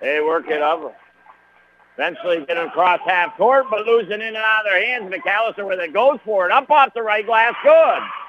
They 0.00 0.20
work 0.20 0.48
it 0.48 0.62
up. 0.62 0.94
Eventually 1.96 2.44
get 2.44 2.58
across 2.58 3.00
half 3.06 3.36
court, 3.38 3.66
but 3.70 3.86
losing 3.86 4.12
in 4.12 4.20
and 4.20 4.36
out 4.36 4.66
of 4.66 4.70
their 4.70 4.84
hands. 4.84 5.10
McAllister 5.10 5.66
with 5.66 5.80
it 5.80 5.94
goes 5.94 6.18
for 6.24 6.46
it. 6.46 6.52
Up 6.52 6.70
off 6.70 6.92
the 6.94 7.02
right 7.02 7.24
glass. 7.24 7.54
Good. 7.62 8.25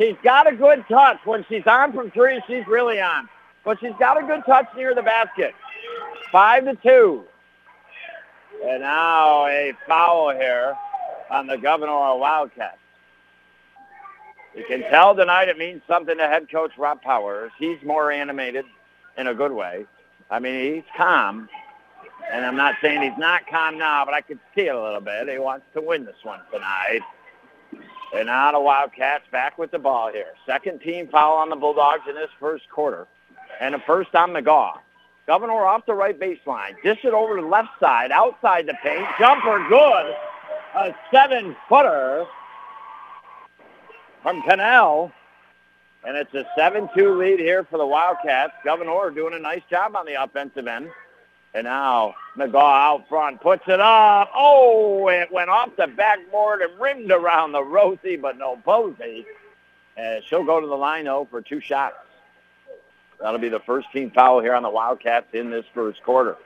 She's 0.00 0.16
got 0.22 0.50
a 0.50 0.56
good 0.56 0.84
touch. 0.88 1.18
When 1.24 1.44
she's 1.48 1.66
on 1.66 1.92
from 1.92 2.10
three, 2.10 2.40
she's 2.46 2.66
really 2.66 3.02
on. 3.02 3.28
But 3.64 3.78
she's 3.80 3.92
got 3.98 4.22
a 4.22 4.26
good 4.26 4.42
touch 4.46 4.66
near 4.74 4.94
the 4.94 5.02
basket. 5.02 5.54
Five 6.32 6.64
to 6.64 6.74
two. 6.76 7.24
And 8.64 8.80
now 8.80 9.46
a 9.46 9.74
foul 9.86 10.30
here 10.30 10.74
on 11.30 11.46
the 11.46 11.56
Gouverneur 11.56 12.16
Wildcats. 12.16 12.78
You 14.56 14.64
can 14.64 14.80
tell 14.90 15.14
tonight 15.14 15.48
it 15.48 15.58
means 15.58 15.82
something 15.86 16.16
to 16.16 16.26
head 16.26 16.50
coach 16.50 16.72
Rob 16.78 17.02
Powers. 17.02 17.52
He's 17.58 17.78
more 17.84 18.10
animated 18.10 18.64
in 19.18 19.26
a 19.26 19.34
good 19.34 19.52
way. 19.52 19.84
I 20.30 20.38
mean, 20.38 20.74
he's 20.74 20.84
calm. 20.96 21.48
And 22.32 22.46
I'm 22.46 22.56
not 22.56 22.76
saying 22.80 23.02
he's 23.02 23.18
not 23.18 23.46
calm 23.48 23.76
now, 23.76 24.04
but 24.06 24.14
I 24.14 24.22
can 24.22 24.40
see 24.54 24.62
it 24.62 24.74
a 24.74 24.82
little 24.82 25.00
bit. 25.00 25.28
He 25.28 25.38
wants 25.38 25.66
to 25.74 25.82
win 25.82 26.06
this 26.06 26.16
one 26.22 26.40
tonight. 26.50 27.00
And 28.14 28.26
now 28.26 28.52
the 28.52 28.60
Wildcats 28.60 29.24
back 29.30 29.56
with 29.56 29.70
the 29.70 29.78
ball 29.78 30.10
here. 30.12 30.34
Second 30.44 30.80
team 30.80 31.08
foul 31.08 31.36
on 31.36 31.48
the 31.48 31.56
Bulldogs 31.56 32.02
in 32.08 32.14
this 32.14 32.30
first 32.40 32.68
quarter. 32.68 33.06
And 33.60 33.74
the 33.74 33.78
first 33.86 34.14
on 34.14 34.30
McGaw. 34.30 34.78
Gouverneur 35.26 35.64
off 35.64 35.86
the 35.86 35.94
right 35.94 36.18
baseline. 36.18 36.74
Dish 36.82 36.98
it 37.04 37.14
over 37.14 37.36
to 37.36 37.42
the 37.42 37.48
left 37.48 37.68
side, 37.78 38.10
outside 38.10 38.66
the 38.66 38.74
paint. 38.82 39.06
Jumper 39.18 39.64
good. 39.68 40.14
A 40.74 40.94
seven-footer 41.12 42.26
from 44.22 44.42
Canal. 44.42 45.12
And 46.04 46.16
it's 46.16 46.34
a 46.34 46.44
7-2 46.58 47.16
lead 47.18 47.38
here 47.38 47.64
for 47.70 47.78
the 47.78 47.86
Wildcats. 47.86 48.54
Gouverneur 48.64 49.10
doing 49.10 49.34
a 49.34 49.38
nice 49.38 49.62
job 49.70 49.94
on 49.94 50.06
the 50.06 50.20
offensive 50.20 50.66
end. 50.66 50.88
And 51.52 51.64
now 51.64 52.14
McGaw 52.36 52.54
out 52.54 53.08
front 53.08 53.40
puts 53.40 53.64
it 53.66 53.80
up. 53.80 54.30
Oh, 54.34 55.08
it 55.08 55.32
went 55.32 55.50
off 55.50 55.70
the 55.76 55.88
backboard 55.88 56.62
and 56.62 56.80
rimmed 56.80 57.10
around 57.10 57.52
the 57.52 57.62
Rosie, 57.62 58.16
but 58.16 58.38
no 58.38 58.56
Posey. 58.64 59.26
And 59.96 60.22
she'll 60.24 60.44
go 60.44 60.60
to 60.60 60.66
the 60.66 60.76
line, 60.76 61.06
though, 61.06 61.26
for 61.30 61.42
two 61.42 61.60
shots. 61.60 61.96
That'll 63.20 63.40
be 63.40 63.48
the 63.48 63.60
first 63.60 63.88
team 63.92 64.10
foul 64.12 64.40
here 64.40 64.54
on 64.54 64.62
the 64.62 64.70
Wildcats 64.70 65.26
in 65.32 65.50
this 65.50 65.66
first 65.74 66.02
quarter. 66.04 66.36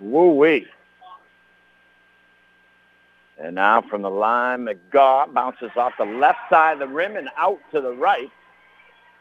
Woo-wee. 0.00 0.66
And 3.38 3.54
now 3.54 3.82
from 3.82 4.02
the 4.02 4.10
line, 4.10 4.66
McGaw 4.66 5.32
bounces 5.32 5.70
off 5.76 5.92
the 5.98 6.04
left 6.04 6.38
side 6.50 6.74
of 6.74 6.78
the 6.80 6.88
rim 6.88 7.16
and 7.16 7.28
out 7.36 7.58
to 7.72 7.80
the 7.80 7.92
right. 7.92 8.30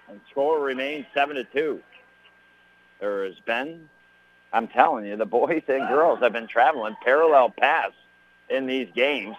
And 0.07 0.19
score 0.31 0.59
remains 0.59 1.05
7 1.13 1.35
to 1.35 1.43
2. 1.43 1.79
There 2.99 3.25
has 3.25 3.39
been, 3.45 3.87
I'm 4.51 4.67
telling 4.67 5.05
you, 5.05 5.15
the 5.15 5.25
boys 5.25 5.63
and 5.67 5.87
girls 5.87 6.19
have 6.19 6.33
been 6.33 6.47
traveling 6.47 6.95
parallel 7.03 7.51
paths 7.51 7.95
in 8.49 8.65
these 8.65 8.87
games. 8.95 9.35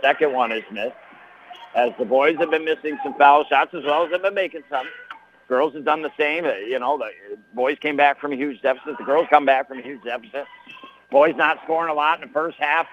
Second 0.00 0.32
one 0.32 0.52
is 0.52 0.64
missed. 0.70 0.96
As 1.74 1.92
the 1.98 2.04
boys 2.04 2.36
have 2.38 2.50
been 2.50 2.64
missing 2.64 2.98
some 3.02 3.14
foul 3.14 3.44
shots 3.44 3.74
as 3.74 3.84
well 3.84 4.04
as 4.04 4.10
they've 4.10 4.22
been 4.22 4.34
making 4.34 4.62
some. 4.70 4.86
Girls 5.48 5.74
have 5.74 5.84
done 5.84 6.02
the 6.02 6.12
same. 6.18 6.44
Uh, 6.46 6.52
you 6.52 6.78
know, 6.78 6.96
the 6.96 7.10
boys 7.52 7.78
came 7.78 7.96
back 7.96 8.18
from 8.18 8.32
a 8.32 8.36
huge 8.36 8.62
deficit. 8.62 8.96
The 8.96 9.04
girls 9.04 9.26
come 9.28 9.44
back 9.44 9.68
from 9.68 9.78
a 9.80 9.82
huge 9.82 10.02
deficit. 10.02 10.46
Boys 11.10 11.34
not 11.36 11.58
scoring 11.64 11.90
a 11.90 11.94
lot 11.94 12.22
in 12.22 12.28
the 12.28 12.32
first 12.32 12.56
half. 12.58 12.86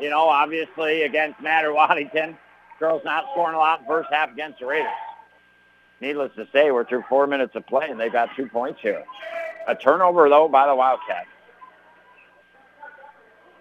You 0.00 0.08
know, 0.08 0.28
obviously 0.28 1.02
against 1.02 1.40
Madrid-Waddington. 1.40 2.38
Girls 2.78 3.02
not 3.04 3.26
scoring 3.32 3.54
a 3.54 3.58
lot 3.58 3.80
in 3.80 3.84
the 3.84 3.88
first 3.88 4.08
half 4.10 4.32
against 4.32 4.60
the 4.60 4.66
Raiders. 4.66 4.90
Needless 6.00 6.32
to 6.36 6.48
say, 6.52 6.70
we're 6.70 6.84
through 6.84 7.04
four 7.08 7.26
minutes 7.26 7.54
of 7.54 7.66
play, 7.66 7.88
and 7.88 8.00
they've 8.00 8.10
got 8.10 8.30
two 8.34 8.46
points 8.46 8.80
here. 8.80 9.04
A 9.68 9.74
turnover, 9.74 10.28
though, 10.28 10.48
by 10.48 10.66
the 10.66 10.74
Wildcats. 10.74 11.28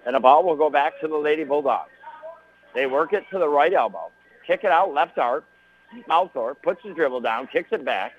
And 0.05 0.15
the 0.15 0.19
ball 0.19 0.43
will 0.43 0.55
go 0.55 0.69
back 0.69 0.99
to 1.01 1.07
the 1.07 1.17
Lady 1.17 1.43
Bulldogs. 1.43 1.91
They 2.73 2.87
work 2.87 3.13
it 3.13 3.23
to 3.31 3.37
the 3.37 3.47
right 3.47 3.73
elbow. 3.73 4.11
Kick 4.47 4.63
it 4.63 4.71
out, 4.71 4.93
left 4.93 5.17
arc. 5.17 5.45
Malthorpe 6.07 6.61
puts 6.63 6.81
the 6.83 6.93
dribble 6.93 7.21
down, 7.21 7.47
kicks 7.47 7.69
it 7.71 7.83
back. 7.83 8.13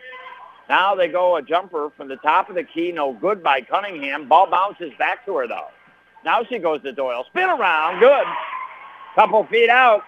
Now 0.69 0.95
they 0.95 1.09
go 1.09 1.37
a 1.37 1.43
jumper 1.43 1.91
from 1.97 2.09
the 2.09 2.17
top 2.17 2.49
of 2.49 2.55
the 2.55 2.65
key, 2.65 2.93
no 2.93 3.13
good 3.13 3.43
by 3.43 3.63
Cunningham. 3.63 4.29
Ball 4.29 4.47
bounces 4.49 4.93
back 4.99 5.25
to 5.27 5.37
her, 5.37 5.49
though. 5.49 5.69
Now 6.25 6.45
she 6.45 6.59
goes 6.59 6.83
to 6.83 6.93
Doyle. 6.93 7.25
Spin 7.25 7.49
around, 7.49 7.99
good. 7.99 8.27
Couple 9.15 9.45
feet 9.47 9.69
out. 9.69 10.03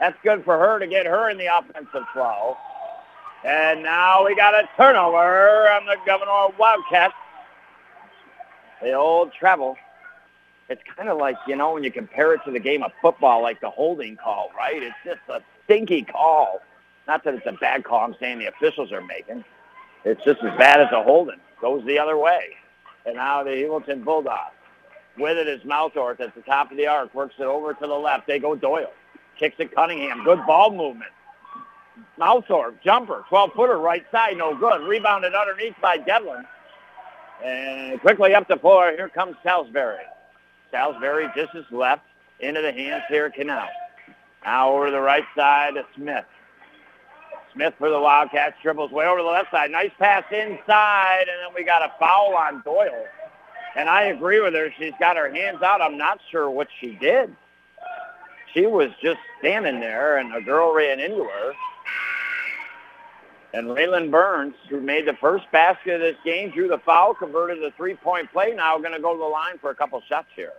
That's 0.00 0.16
good 0.22 0.44
for 0.44 0.58
her 0.58 0.78
to 0.78 0.86
get 0.86 1.06
her 1.06 1.30
in 1.30 1.38
the 1.38 1.46
offensive 1.46 2.04
flow. 2.12 2.56
And 3.44 3.82
now 3.82 4.24
we 4.24 4.34
got 4.34 4.54
a 4.54 4.68
turnover 4.76 5.68
on 5.70 5.86
the 5.86 5.96
Gouverneur 6.04 6.48
of 6.48 6.58
Wildcats. 6.58 7.14
The 8.82 8.92
old 8.92 9.32
travel. 9.32 9.76
It's 10.68 10.82
kind 10.96 11.08
of 11.08 11.18
like, 11.18 11.36
you 11.46 11.56
know, 11.56 11.72
when 11.72 11.82
you 11.82 11.90
compare 11.90 12.34
it 12.34 12.40
to 12.44 12.50
the 12.50 12.60
game 12.60 12.82
of 12.82 12.92
football, 13.00 13.42
like 13.42 13.60
the 13.60 13.70
holding 13.70 14.16
call, 14.16 14.50
right? 14.56 14.82
It's 14.82 14.94
just 15.04 15.20
a 15.28 15.40
stinky 15.64 16.02
call. 16.02 16.60
Not 17.06 17.24
that 17.24 17.34
it's 17.34 17.46
a 17.46 17.52
bad 17.52 17.84
call 17.84 18.04
I'm 18.04 18.14
saying 18.20 18.38
the 18.38 18.46
officials 18.46 18.92
are 18.92 19.00
making. 19.00 19.44
It's 20.04 20.22
just 20.24 20.42
as 20.42 20.56
bad 20.58 20.80
as 20.80 20.88
a 20.92 21.02
holding. 21.02 21.40
Goes 21.60 21.84
the 21.86 21.98
other 21.98 22.18
way. 22.18 22.50
And 23.06 23.16
now 23.16 23.42
the 23.42 23.50
Heuvelton 23.50 24.04
Bulldogs. 24.04 24.54
With 25.16 25.38
it 25.38 25.48
is 25.48 25.62
Malthorpe 25.62 26.20
at 26.20 26.34
the 26.34 26.42
top 26.42 26.70
of 26.70 26.76
the 26.76 26.86
arc. 26.86 27.14
Works 27.14 27.34
it 27.38 27.44
over 27.44 27.72
to 27.74 27.86
the 27.86 27.94
left. 27.94 28.26
They 28.26 28.38
go 28.38 28.54
Doyle. 28.54 28.92
Kicks 29.38 29.56
it 29.58 29.74
Cunningham. 29.74 30.22
Good 30.24 30.44
ball 30.46 30.70
movement. 30.70 31.10
Malthorpe, 32.18 32.82
jumper, 32.82 33.24
12-footer, 33.30 33.78
right 33.78 34.04
side, 34.10 34.36
no 34.36 34.56
good. 34.56 34.82
Rebounded 34.82 35.34
underneath 35.34 35.74
by 35.80 35.98
Devlin. 35.98 36.44
And 37.44 38.00
quickly 38.00 38.34
up 38.34 38.48
the 38.48 38.56
floor, 38.56 38.90
here 38.92 39.08
comes 39.08 39.36
Salisbury. 39.42 40.02
Salisbury 40.70 41.28
dishes 41.34 41.64
left 41.70 42.02
into 42.40 42.60
the 42.60 42.72
hands 42.72 43.04
here 43.08 43.26
at 43.26 43.34
Canal. 43.34 43.68
Now 44.44 44.72
over 44.72 44.90
the 44.90 45.00
right 45.00 45.24
side 45.36 45.74
to 45.74 45.84
Smith. 45.94 46.24
Smith 47.54 47.74
for 47.78 47.88
the 47.88 48.00
Wildcats, 48.00 48.56
dribbles 48.62 48.90
way 48.90 49.06
over 49.06 49.22
the 49.22 49.28
left 49.28 49.50
side. 49.50 49.70
Nice 49.70 49.90
pass 49.98 50.24
inside, 50.30 51.24
and 51.28 51.40
then 51.40 51.54
we 51.54 51.64
got 51.64 51.82
a 51.82 51.92
foul 51.98 52.34
on 52.36 52.62
Doyle. 52.62 53.06
And 53.76 53.88
I 53.88 54.04
agree 54.04 54.40
with 54.40 54.54
her. 54.54 54.72
She's 54.78 54.92
got 54.98 55.16
her 55.16 55.32
hands 55.32 55.62
out. 55.62 55.80
I'm 55.80 55.96
not 55.96 56.20
sure 56.30 56.50
what 56.50 56.68
she 56.80 56.96
did. 56.96 57.34
She 58.54 58.66
was 58.66 58.90
just 59.02 59.18
standing 59.38 59.80
there, 59.80 60.16
and 60.18 60.34
a 60.34 60.40
girl 60.40 60.74
ran 60.74 61.00
into 61.00 61.24
her. 61.24 61.52
And 63.54 63.68
Raylan 63.68 64.10
Burns, 64.10 64.54
who 64.68 64.80
made 64.80 65.06
the 65.06 65.14
first 65.14 65.50
basket 65.50 65.94
of 65.94 66.00
this 66.00 66.16
game, 66.24 66.50
drew 66.50 66.68
the 66.68 66.78
foul, 66.78 67.14
converted 67.14 67.62
a 67.62 67.70
three-point 67.72 68.30
play, 68.30 68.52
now 68.54 68.76
going 68.78 68.92
to 68.92 69.00
go 69.00 69.14
to 69.14 69.18
the 69.18 69.24
line 69.24 69.58
for 69.58 69.70
a 69.70 69.74
couple 69.74 70.00
shots 70.06 70.28
here. 70.36 70.52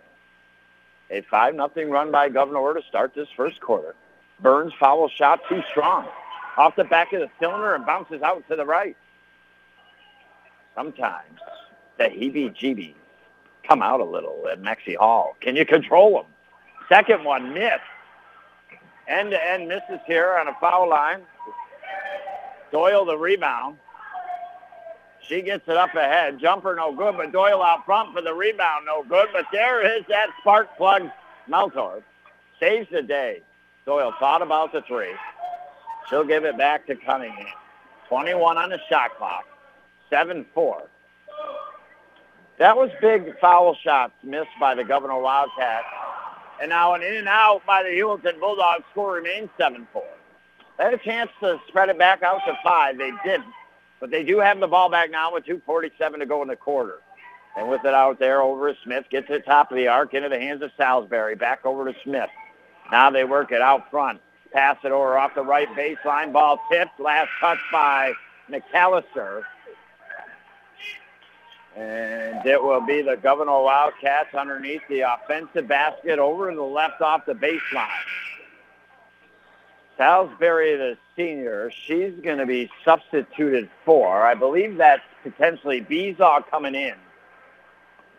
A 1.10 1.22
5 1.22 1.54
nothing 1.54 1.90
run 1.90 2.10
by 2.10 2.28
Gouverneur 2.28 2.74
to 2.74 2.82
start 2.88 3.14
this 3.14 3.28
first 3.36 3.60
quarter. 3.60 3.94
Burns 4.40 4.72
foul 4.78 5.08
shot 5.08 5.40
too 5.48 5.62
strong. 5.70 6.06
Off 6.56 6.74
the 6.76 6.84
back 6.84 7.12
of 7.12 7.20
the 7.20 7.28
cylinder 7.40 7.74
and 7.74 7.86
bounces 7.86 8.22
out 8.22 8.42
to 8.48 8.56
the 8.56 8.64
right. 8.64 8.96
Sometimes 10.74 11.38
the 11.98 12.04
heebie-jeebies 12.04 12.94
come 13.68 13.82
out 13.82 14.00
a 14.00 14.04
little 14.04 14.46
at 14.50 14.60
Maxey 14.60 14.94
Hall. 14.94 15.36
Can 15.40 15.56
you 15.56 15.64
control 15.64 16.14
them? 16.14 16.26
Second 16.88 17.24
one 17.24 17.54
missed. 17.54 17.80
End-to-end 19.06 19.68
misses 19.68 20.00
here 20.06 20.36
on 20.40 20.48
a 20.48 20.54
foul 20.60 20.88
line. 20.88 21.22
Doyle 22.72 23.04
the 23.04 23.16
rebound. 23.16 23.78
She 25.22 25.42
gets 25.42 25.68
it 25.68 25.76
up 25.76 25.94
ahead. 25.94 26.38
Jumper 26.40 26.74
no 26.74 26.94
good, 26.94 27.16
but 27.16 27.32
Doyle 27.32 27.62
out 27.62 27.84
front 27.84 28.14
for 28.14 28.22
the 28.22 28.34
rebound 28.34 28.86
no 28.86 29.02
good. 29.04 29.28
But 29.32 29.46
there 29.52 29.98
is 29.98 30.04
that 30.08 30.28
spark 30.40 30.76
plug. 30.76 31.10
Malthorpe 31.48 32.02
saves 32.58 32.88
the 32.90 33.02
day. 33.02 33.40
Doyle 33.86 34.14
thought 34.18 34.42
about 34.42 34.72
the 34.72 34.82
three. 34.82 35.14
She'll 36.08 36.24
give 36.24 36.44
it 36.44 36.58
back 36.58 36.86
to 36.86 36.96
Cunningham. 36.96 37.46
21 38.08 38.58
on 38.58 38.70
the 38.70 38.78
shot 38.88 39.16
clock. 39.16 39.44
7-4. 40.10 40.82
That 42.58 42.76
was 42.76 42.90
big 43.00 43.38
foul 43.40 43.74
shots 43.82 44.12
missed 44.22 44.50
by 44.60 44.74
the 44.74 44.84
Gouverneur 44.84 45.20
Wildcats. 45.20 45.86
And 46.60 46.68
now 46.68 46.94
an 46.94 47.02
in 47.02 47.14
and 47.14 47.28
out 47.28 47.62
by 47.66 47.82
the 47.82 47.88
Heuvelton 47.90 48.38
Bulldogs. 48.38 48.84
Score 48.90 49.14
remains 49.14 49.48
7-4. 49.58 49.86
They 50.80 50.86
had 50.86 50.94
a 50.94 50.98
chance 50.98 51.30
to 51.40 51.60
spread 51.68 51.90
it 51.90 51.98
back 51.98 52.22
out 52.22 52.40
to 52.46 52.58
five. 52.64 52.96
They 52.96 53.12
didn't. 53.22 53.52
But 54.00 54.10
they 54.10 54.24
do 54.24 54.38
have 54.38 54.58
the 54.60 54.66
ball 54.66 54.88
back 54.88 55.10
now 55.10 55.34
with 55.34 55.44
2.47 55.44 56.20
to 56.20 56.24
go 56.24 56.40
in 56.40 56.48
the 56.48 56.56
quarter. 56.56 57.00
And 57.54 57.68
with 57.68 57.84
it 57.84 57.92
out 57.92 58.18
there 58.18 58.40
over 58.40 58.74
Smith, 58.82 59.04
gets 59.10 59.26
to 59.26 59.34
the 59.34 59.40
top 59.40 59.70
of 59.70 59.76
the 59.76 59.88
arc 59.88 60.14
into 60.14 60.30
the 60.30 60.38
hands 60.38 60.62
of 60.62 60.70
Salisbury. 60.78 61.34
Back 61.34 61.66
over 61.66 61.84
to 61.84 61.98
Smith. 62.02 62.30
Now 62.90 63.10
they 63.10 63.24
work 63.24 63.52
it 63.52 63.60
out 63.60 63.90
front. 63.90 64.22
Pass 64.54 64.78
it 64.82 64.90
over 64.90 65.18
off 65.18 65.34
the 65.34 65.42
right 65.42 65.68
baseline. 65.74 66.32
Ball 66.32 66.58
tipped. 66.72 66.98
Last 66.98 67.28
touch 67.40 67.58
by 67.70 68.14
McAllister. 68.50 69.42
And 71.76 72.46
it 72.46 72.62
will 72.62 72.80
be 72.80 73.02
the 73.02 73.16
Gouverneur 73.16 73.64
Wildcats 73.64 74.34
underneath 74.34 74.80
the 74.88 75.00
offensive 75.00 75.68
basket 75.68 76.18
over 76.18 76.48
to 76.48 76.56
the 76.56 76.62
left 76.62 77.02
off 77.02 77.26
the 77.26 77.34
baseline. 77.34 77.86
Salisbury, 80.00 80.76
the 80.76 80.96
senior, 81.14 81.70
she's 81.70 82.14
going 82.24 82.38
to 82.38 82.46
be 82.46 82.70
substituted 82.86 83.68
for. 83.84 84.22
I 84.22 84.34
believe 84.34 84.78
that's 84.78 85.02
potentially 85.22 85.82
Besaw 85.82 86.42
coming 86.50 86.74
in. 86.74 86.94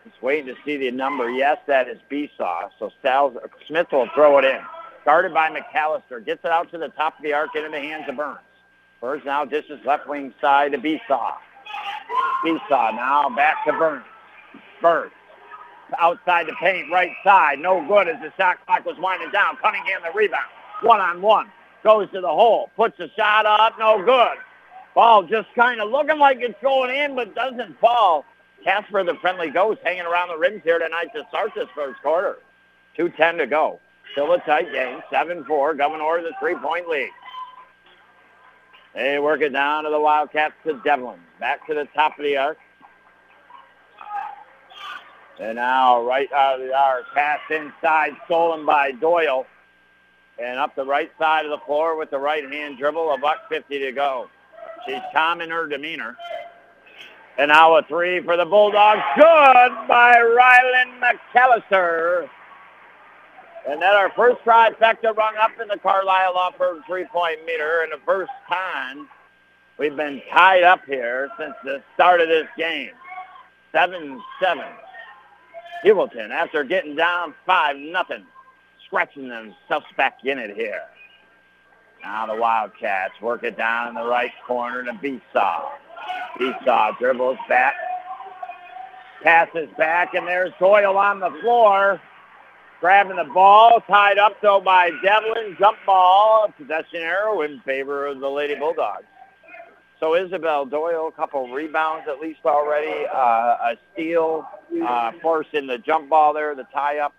Just 0.04 0.22
waiting 0.22 0.46
to 0.46 0.54
see 0.64 0.76
the 0.76 0.92
number. 0.92 1.28
Yes, 1.28 1.58
that 1.66 1.88
is 1.88 1.98
Besaw. 2.08 2.70
So 2.78 2.92
Sals, 3.02 3.34
uh, 3.34 3.48
Smith 3.66 3.88
will 3.90 4.08
throw 4.14 4.38
it 4.38 4.44
in. 4.44 4.60
Guarded 5.04 5.34
by 5.34 5.50
McAllister. 5.50 6.24
Gets 6.24 6.44
it 6.44 6.52
out 6.52 6.70
to 6.70 6.78
the 6.78 6.90
top 6.90 7.16
of 7.16 7.24
the 7.24 7.32
arc 7.32 7.56
into 7.56 7.68
the 7.68 7.80
hands 7.80 8.08
of 8.08 8.16
Burns. 8.16 8.38
Burns 9.00 9.24
now 9.24 9.44
dishes 9.44 9.80
left 9.84 10.06
wing 10.06 10.32
side 10.40 10.70
to 10.70 10.78
Besaw. 10.78 11.32
Besaw 12.44 12.94
now 12.94 13.28
back 13.34 13.64
to 13.66 13.72
Burns. 13.72 14.04
Burns 14.80 15.10
outside 15.98 16.46
the 16.46 16.54
paint, 16.60 16.92
right 16.92 17.10
side. 17.24 17.58
No 17.58 17.84
good 17.88 18.06
as 18.06 18.20
the 18.20 18.32
shot 18.36 18.64
clock 18.66 18.86
was 18.86 18.96
winding 19.00 19.32
down. 19.32 19.56
Cunningham 19.56 20.00
the 20.04 20.16
rebound. 20.16 20.46
One 20.82 21.00
on 21.00 21.20
one. 21.20 21.50
Goes 21.82 22.10
to 22.12 22.20
the 22.20 22.28
hole. 22.28 22.70
Puts 22.76 22.98
a 23.00 23.08
shot 23.16 23.46
up. 23.46 23.78
No 23.78 24.04
good. 24.04 24.38
Ball 24.94 25.22
just 25.24 25.48
kind 25.54 25.80
of 25.80 25.90
looking 25.90 26.18
like 26.18 26.38
it's 26.40 26.60
going 26.62 26.94
in, 26.94 27.14
but 27.14 27.34
doesn't 27.34 27.78
fall. 27.80 28.24
Casper, 28.62 29.02
the 29.02 29.14
friendly 29.16 29.50
ghost, 29.50 29.80
hanging 29.82 30.04
around 30.04 30.28
the 30.28 30.36
rims 30.36 30.62
here 30.62 30.78
tonight 30.78 31.08
to 31.14 31.26
start 31.28 31.52
this 31.54 31.68
first 31.74 32.00
quarter. 32.02 32.38
2.10 32.96 33.38
to 33.38 33.46
go. 33.46 33.80
Still 34.12 34.32
a 34.32 34.38
tight 34.40 34.70
game. 34.72 35.00
7-4. 35.10 35.76
Gouverneur 35.76 36.22
the 36.22 36.32
three-point 36.38 36.88
lead. 36.88 37.10
They 38.94 39.18
work 39.18 39.40
it 39.40 39.52
down 39.52 39.84
to 39.84 39.90
the 39.90 39.98
Wildcats 39.98 40.54
to 40.66 40.80
Devlin. 40.84 41.18
Back 41.40 41.66
to 41.66 41.74
the 41.74 41.86
top 41.94 42.18
of 42.18 42.24
the 42.24 42.36
arc. 42.36 42.58
And 45.40 45.56
now 45.56 46.04
right 46.04 46.30
out 46.32 46.60
of 46.60 46.66
the 46.66 46.76
arc. 46.76 47.04
Pass 47.14 47.40
inside, 47.50 48.12
stolen 48.26 48.66
by 48.66 48.92
Doyle. 48.92 49.46
And 50.38 50.58
up 50.58 50.74
the 50.74 50.84
right 50.84 51.10
side 51.18 51.44
of 51.44 51.50
the 51.50 51.64
floor 51.66 51.96
with 51.96 52.10
the 52.10 52.18
right 52.18 52.42
hand 52.50 52.78
dribble, 52.78 53.12
a 53.12 53.18
buck 53.18 53.48
50 53.48 53.78
to 53.78 53.92
go. 53.92 54.28
She's 54.86 55.00
calm 55.12 55.40
in 55.40 55.50
her 55.50 55.66
demeanor. 55.66 56.16
And 57.38 57.48
now 57.48 57.76
a 57.76 57.82
three 57.82 58.20
for 58.22 58.36
the 58.36 58.44
Bulldogs. 58.44 59.00
Good 59.16 59.88
by 59.88 60.16
Rylan 60.16 61.00
McAllister. 61.00 62.28
And 63.68 63.80
then 63.80 63.94
our 63.94 64.10
first 64.10 64.42
trifecta 64.44 65.16
rung 65.16 65.36
up 65.36 65.52
in 65.60 65.68
the 65.68 65.78
Carlisle 65.78 66.54
Firm 66.58 66.82
three-point 66.86 67.44
meter. 67.46 67.82
And 67.82 67.92
the 67.92 68.04
first 68.04 68.32
time 68.48 69.08
we've 69.78 69.96
been 69.96 70.20
tied 70.30 70.64
up 70.64 70.84
here 70.86 71.30
since 71.38 71.54
the 71.64 71.82
start 71.94 72.20
of 72.20 72.28
this 72.28 72.48
game. 72.58 72.90
7-7. 73.72 74.20
Heuvelton, 75.84 76.30
after 76.30 76.64
getting 76.64 76.94
down 76.94 77.34
5 77.46 77.76
nothing, 77.76 78.24
scratching 78.92 79.28
themselves 79.28 79.86
back 79.96 80.18
in 80.22 80.38
it 80.38 80.54
here. 80.54 80.82
Now 82.02 82.26
the 82.26 82.34
Wildcats 82.34 83.14
work 83.22 83.42
it 83.42 83.56
down 83.56 83.88
in 83.88 83.94
the 83.94 84.04
right 84.04 84.32
corner 84.46 84.84
to 84.84 84.92
Besaw. 84.92 85.70
Besaw 86.38 86.98
dribbles 86.98 87.38
back, 87.48 87.74
passes 89.22 89.68
back, 89.78 90.12
and 90.12 90.26
there's 90.26 90.52
Doyle 90.60 90.98
on 90.98 91.20
the 91.20 91.30
floor. 91.40 92.00
Grabbing 92.80 93.16
the 93.16 93.32
ball, 93.32 93.80
tied 93.86 94.18
up 94.18 94.34
though 94.42 94.60
by 94.60 94.90
Devlin. 95.02 95.56
Jump 95.58 95.78
ball, 95.86 96.52
possession 96.58 97.00
arrow 97.00 97.40
in 97.42 97.60
favor 97.60 98.06
of 98.06 98.20
the 98.20 98.28
Lady 98.28 98.56
Bulldogs. 98.56 99.04
So 100.00 100.16
Isabel 100.16 100.66
Doyle, 100.66 101.06
a 101.06 101.12
couple 101.12 101.48
rebounds 101.48 102.08
at 102.08 102.18
least 102.20 102.40
already, 102.44 103.06
uh, 103.06 103.16
a 103.16 103.76
steal, 103.92 104.46
uh, 104.84 105.12
forcing 105.22 105.68
the 105.68 105.78
jump 105.78 106.10
ball 106.10 106.34
there, 106.34 106.54
the 106.56 106.66
tie 106.74 106.98
up. 106.98 107.14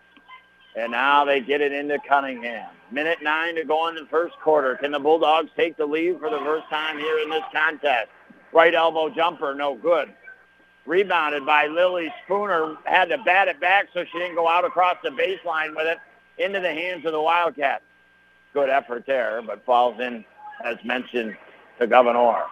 And 0.75 0.91
now 0.91 1.23
they 1.23 1.39
get 1.39 1.61
it 1.61 1.71
into 1.71 1.99
Cunningham. 2.07 2.69
Minute 2.91 3.19
nine 3.21 3.55
to 3.55 3.63
go 3.63 3.87
in 3.87 3.95
the 3.95 4.07
first 4.09 4.35
quarter. 4.43 4.75
Can 4.75 4.91
the 4.91 4.99
Bulldogs 4.99 5.49
take 5.55 5.77
the 5.77 5.85
lead 5.85 6.19
for 6.19 6.29
the 6.29 6.39
first 6.39 6.67
time 6.69 6.97
here 6.97 7.19
in 7.19 7.29
this 7.29 7.43
contest? 7.53 8.09
Right 8.51 8.73
elbow 8.73 9.09
jumper, 9.09 9.53
no 9.53 9.75
good. 9.75 10.13
Rebounded 10.85 11.45
by 11.45 11.67
Lily 11.67 12.13
Spooner. 12.23 12.75
Had 12.85 13.05
to 13.09 13.17
bat 13.19 13.47
it 13.47 13.59
back 13.59 13.87
so 13.93 14.03
she 14.11 14.17
didn't 14.19 14.35
go 14.35 14.47
out 14.47 14.65
across 14.65 14.97
the 15.03 15.09
baseline 15.09 15.75
with 15.75 15.87
it 15.87 15.97
into 16.43 16.59
the 16.59 16.71
hands 16.71 17.05
of 17.05 17.13
the 17.13 17.21
Wildcats. 17.21 17.83
Good 18.53 18.69
effort 18.69 19.05
there, 19.07 19.41
but 19.41 19.65
falls 19.65 19.99
in, 19.99 20.25
as 20.63 20.77
mentioned, 20.83 21.35
to 21.79 21.87
Gouverneur. 21.87 22.43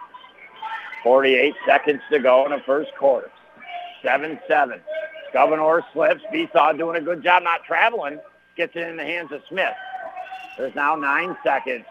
48 1.02 1.54
seconds 1.66 2.00
to 2.10 2.18
go 2.18 2.44
in 2.44 2.52
the 2.52 2.62
first 2.64 2.90
quarter. 2.98 3.30
7-7. 4.04 4.80
Gouverneur 5.32 5.84
slips. 5.92 6.22
Besaw 6.32 6.76
doing 6.76 6.96
a 6.96 7.04
good 7.04 7.22
job 7.22 7.42
not 7.42 7.64
traveling. 7.64 8.18
Gets 8.56 8.76
it 8.76 8.88
in 8.88 8.96
the 8.96 9.04
hands 9.04 9.32
of 9.32 9.42
Smith. 9.48 9.74
There's 10.58 10.74
now 10.74 10.94
nine 10.94 11.36
seconds. 11.42 11.84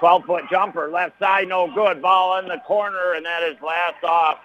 12-foot 0.00 0.44
jumper, 0.50 0.88
left 0.88 1.18
side, 1.18 1.48
no 1.48 1.72
good. 1.74 2.00
Ball 2.00 2.38
in 2.38 2.46
the 2.46 2.58
corner, 2.66 3.14
and 3.14 3.26
that 3.26 3.42
is 3.42 3.56
last 3.60 4.02
off 4.04 4.38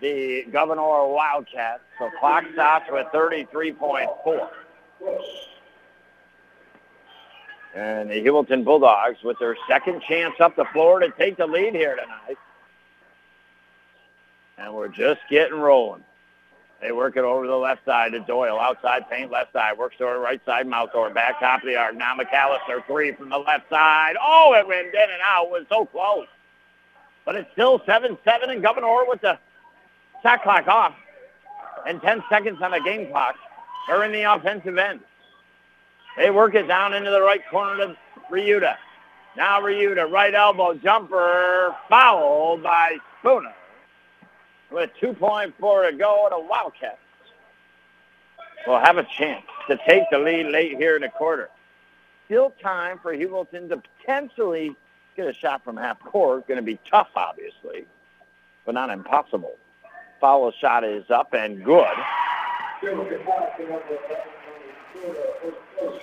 the 0.00 0.44
Gouverneur 0.50 1.06
Wildcats. 1.08 1.82
So 1.98 2.10
clock 2.18 2.44
stops 2.52 2.86
with 2.90 3.06
33.4. 3.14 4.48
And 7.74 8.10
the 8.10 8.22
Heuvelton 8.22 8.64
Bulldogs 8.64 9.22
with 9.24 9.38
their 9.38 9.56
second 9.68 10.02
chance 10.02 10.34
up 10.40 10.56
the 10.56 10.66
floor 10.72 11.00
to 11.00 11.10
take 11.18 11.38
the 11.38 11.46
lead 11.46 11.74
here 11.74 11.96
tonight. 11.96 12.36
And 14.62 14.72
we're 14.72 14.88
just 14.88 15.20
getting 15.28 15.58
rolling. 15.58 16.04
They 16.80 16.92
work 16.92 17.16
it 17.16 17.24
over 17.24 17.46
the 17.46 17.56
left 17.56 17.84
side 17.84 18.12
to 18.12 18.20
Doyle. 18.20 18.58
Outside 18.60 19.08
paint, 19.10 19.30
left 19.30 19.52
side. 19.52 19.76
Works 19.76 19.96
to 19.98 20.04
the 20.04 20.18
right 20.18 20.40
side, 20.46 20.66
mouth 20.68 20.90
Mouthor. 20.94 21.12
Back 21.12 21.40
top 21.40 21.62
of 21.62 21.66
the 21.66 21.76
arc. 21.76 21.96
Now 21.96 22.16
McAllister, 22.16 22.84
three 22.86 23.12
from 23.12 23.30
the 23.30 23.38
left 23.38 23.68
side. 23.68 24.14
Oh, 24.20 24.54
it 24.56 24.66
went 24.66 24.88
in 24.88 24.94
and 24.94 25.22
out. 25.24 25.46
It 25.46 25.50
was 25.50 25.66
so 25.68 25.86
close. 25.86 26.26
But 27.24 27.36
it's 27.36 27.50
still 27.52 27.80
7-7 27.80 28.18
and 28.48 28.62
Gouverneur 28.62 29.08
with 29.08 29.20
the 29.20 29.38
shot 30.22 30.42
clock 30.42 30.66
off 30.68 30.94
and 31.86 32.00
10 32.00 32.22
seconds 32.28 32.60
on 32.62 32.70
the 32.70 32.80
game 32.80 33.10
clock. 33.10 33.34
They're 33.88 34.04
in 34.04 34.12
the 34.12 34.22
offensive 34.22 34.78
end. 34.78 35.00
They 36.16 36.30
work 36.30 36.54
it 36.54 36.68
down 36.68 36.94
into 36.94 37.10
the 37.10 37.22
right 37.22 37.42
corner 37.50 37.76
to 37.78 37.96
Ryuta. 38.30 38.76
Now 39.36 39.60
Ryuta, 39.60 40.10
right 40.10 40.34
elbow 40.34 40.74
jumper, 40.74 41.74
fouled 41.88 42.62
by 42.62 42.98
Spooner 43.20 43.54
with 44.72 44.90
2.4 45.00 45.90
to 45.90 45.96
go. 45.96 46.28
The 46.30 46.38
Wildcats 46.40 46.98
will 48.66 48.78
have 48.78 48.98
a 48.98 49.04
chance 49.04 49.44
to 49.68 49.78
take 49.86 50.04
the 50.10 50.18
lead 50.18 50.46
late 50.46 50.76
here 50.76 50.96
in 50.96 51.02
the 51.02 51.08
quarter. 51.08 51.50
Still 52.26 52.54
time 52.62 52.98
for 53.02 53.14
Heuvelton 53.14 53.68
to 53.68 53.82
potentially 53.98 54.76
get 55.16 55.26
a 55.26 55.32
shot 55.32 55.64
from 55.64 55.76
half 55.76 56.00
court. 56.00 56.46
Going 56.48 56.56
to 56.56 56.62
be 56.62 56.78
tough, 56.90 57.08
obviously, 57.14 57.86
but 58.64 58.74
not 58.74 58.90
impossible. 58.90 59.54
Foul 60.20 60.52
shot 60.52 60.84
is 60.84 61.10
up 61.10 61.34
and 61.34 61.64
good. 61.64 61.86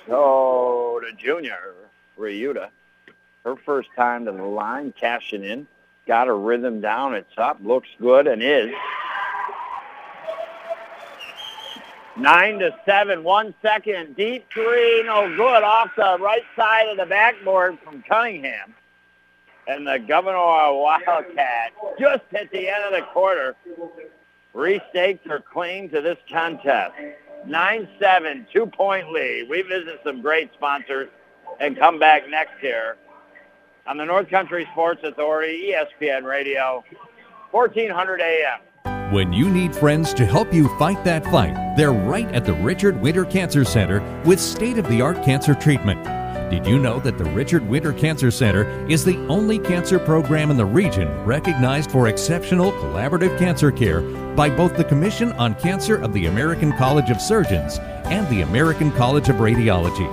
So 0.08 1.02
the 1.02 1.16
junior, 1.18 1.74
Ryuta, 2.18 2.70
her 3.46 3.56
first 3.66 3.90
time 3.96 4.26
to 4.26 4.32
the 4.32 4.44
line, 4.44 4.94
cashing 5.00 5.44
in 5.44 5.68
got 6.10 6.28
a 6.28 6.34
rhythm 6.34 6.82
down. 6.82 7.14
It's 7.14 7.38
up, 7.38 7.60
looks 7.64 7.88
good, 8.02 8.26
and 8.26 8.42
is. 8.42 8.74
Nine 12.18 12.58
to 12.60 12.76
seven, 12.84 13.24
one 13.24 13.54
second, 13.62 14.16
deep 14.16 14.44
three, 14.52 15.04
no 15.06 15.34
good, 15.38 15.64
off 15.64 15.92
the 15.96 16.18
right 16.20 16.42
side 16.56 16.90
of 16.90 16.98
the 16.98 17.06
backboard 17.06 17.78
from 17.84 18.04
Cunningham. 18.10 18.74
And 19.68 19.86
the 19.86 20.00
Gouverneur 20.00 20.74
Wildcat, 20.74 21.74
just 22.00 22.24
at 22.34 22.50
the 22.52 22.68
end 22.68 22.86
of 22.86 22.92
the 22.92 23.06
quarter, 23.14 23.56
restaked 24.56 25.28
her 25.28 25.40
claim 25.40 25.90
to 25.90 26.02
this 26.02 26.18
contest. 26.28 26.96
9-7, 27.46 28.48
two-point 28.52 29.12
lead. 29.12 29.48
We 29.48 29.62
visit 29.62 30.02
some 30.04 30.24
great 30.24 30.52
sponsors 30.56 31.10
and 31.60 31.78
come 31.78 32.00
back 32.00 32.28
next 32.28 32.64
year 32.64 32.98
on 33.90 33.98
the 33.98 34.06
North 34.06 34.30
Country 34.30 34.68
Sports 34.72 35.02
Authority, 35.04 35.74
ESPN 35.74 36.24
Radio, 36.24 36.84
1400 37.50 38.22
AM. 38.22 39.12
When 39.12 39.34
you 39.34 39.50
need 39.50 39.76
friends 39.76 40.14
to 40.14 40.28
help 40.28 40.54
you 40.54 40.70
fight 40.78 41.04
that 41.06 41.26
fight, 41.26 41.56
they're 41.76 41.92
right 41.92 42.28
at 42.28 42.46
the 42.46 42.54
Richard 42.54 43.02
Winter 43.02 43.26
Cancer 43.26 43.66
Center 43.66 44.00
with 44.26 44.40
state 44.40 44.78
of 44.78 44.88
the 44.90 45.02
art 45.02 45.24
cancer 45.24 45.56
treatment. 45.56 46.04
Did 46.52 46.68
you 46.68 46.78
know 46.78 47.00
that 47.00 47.18
the 47.18 47.24
Richard 47.32 47.68
Winter 47.68 47.92
Cancer 47.92 48.30
Center 48.30 48.70
is 48.88 49.04
the 49.04 49.18
only 49.26 49.58
cancer 49.58 49.98
program 49.98 50.52
in 50.52 50.58
the 50.58 50.66
region 50.66 51.08
recognized 51.26 51.90
for 51.90 52.08
exceptional 52.10 52.72
collaborative 52.74 53.40
cancer 53.40 53.72
care 53.72 54.02
by 54.36 54.52
both 54.52 54.78
the 54.78 54.84
Commission 54.84 55.32
on 55.34 55.56
Cancer 55.56 55.96
of 55.96 56.14
the 56.14 56.28
American 56.28 56.72
College 56.74 57.10
of 57.10 57.20
Surgeons 57.20 57.80
and 58.06 58.28
the 58.30 58.42
American 58.42 58.92
College 58.92 59.30
of 59.30 59.38
Radiology? 59.38 60.08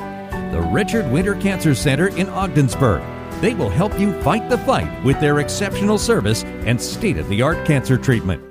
The 0.51 0.63
Richard 0.63 1.11
Winter 1.13 1.35
Cancer 1.35 1.75
Center 1.75 2.09
in 2.17 2.31
Ogdensburg. 2.31 3.16
They 3.41 3.55
will 3.55 3.69
help 3.69 3.99
you 4.01 4.19
fight 4.23 4.49
the 4.49 4.57
fight 4.57 5.05
with 5.05 5.21
their 5.21 5.41
exceptional 5.41 5.99
service 5.99 6.43
and 6.45 6.81
state 6.81 7.19
of 7.19 7.29
the 7.29 7.43
art 7.43 7.67
cancer 7.67 7.99
treatment. 7.99 8.43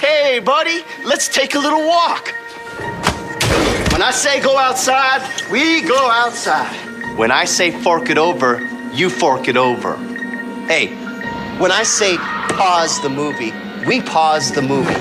Hey, 0.00 0.40
buddy, 0.40 0.80
let's 1.04 1.28
take 1.28 1.54
a 1.54 1.58
little 1.58 1.86
walk. 1.86 2.32
When 3.92 4.02
I 4.02 4.12
say 4.12 4.40
go 4.40 4.56
outside, 4.56 5.20
we 5.50 5.82
go 5.82 6.10
outside. 6.10 6.74
When 7.18 7.30
I 7.30 7.44
say 7.44 7.70
fork 7.70 8.08
it 8.08 8.16
over, 8.16 8.66
you 8.94 9.10
fork 9.10 9.46
it 9.46 9.58
over. 9.58 9.96
Hey, 10.66 10.86
when 11.58 11.70
I 11.70 11.82
say 11.82 12.16
pause 12.16 13.00
the 13.02 13.10
movie, 13.10 13.52
we 13.86 14.00
pause 14.00 14.52
the 14.52 14.62
movie. 14.62 14.94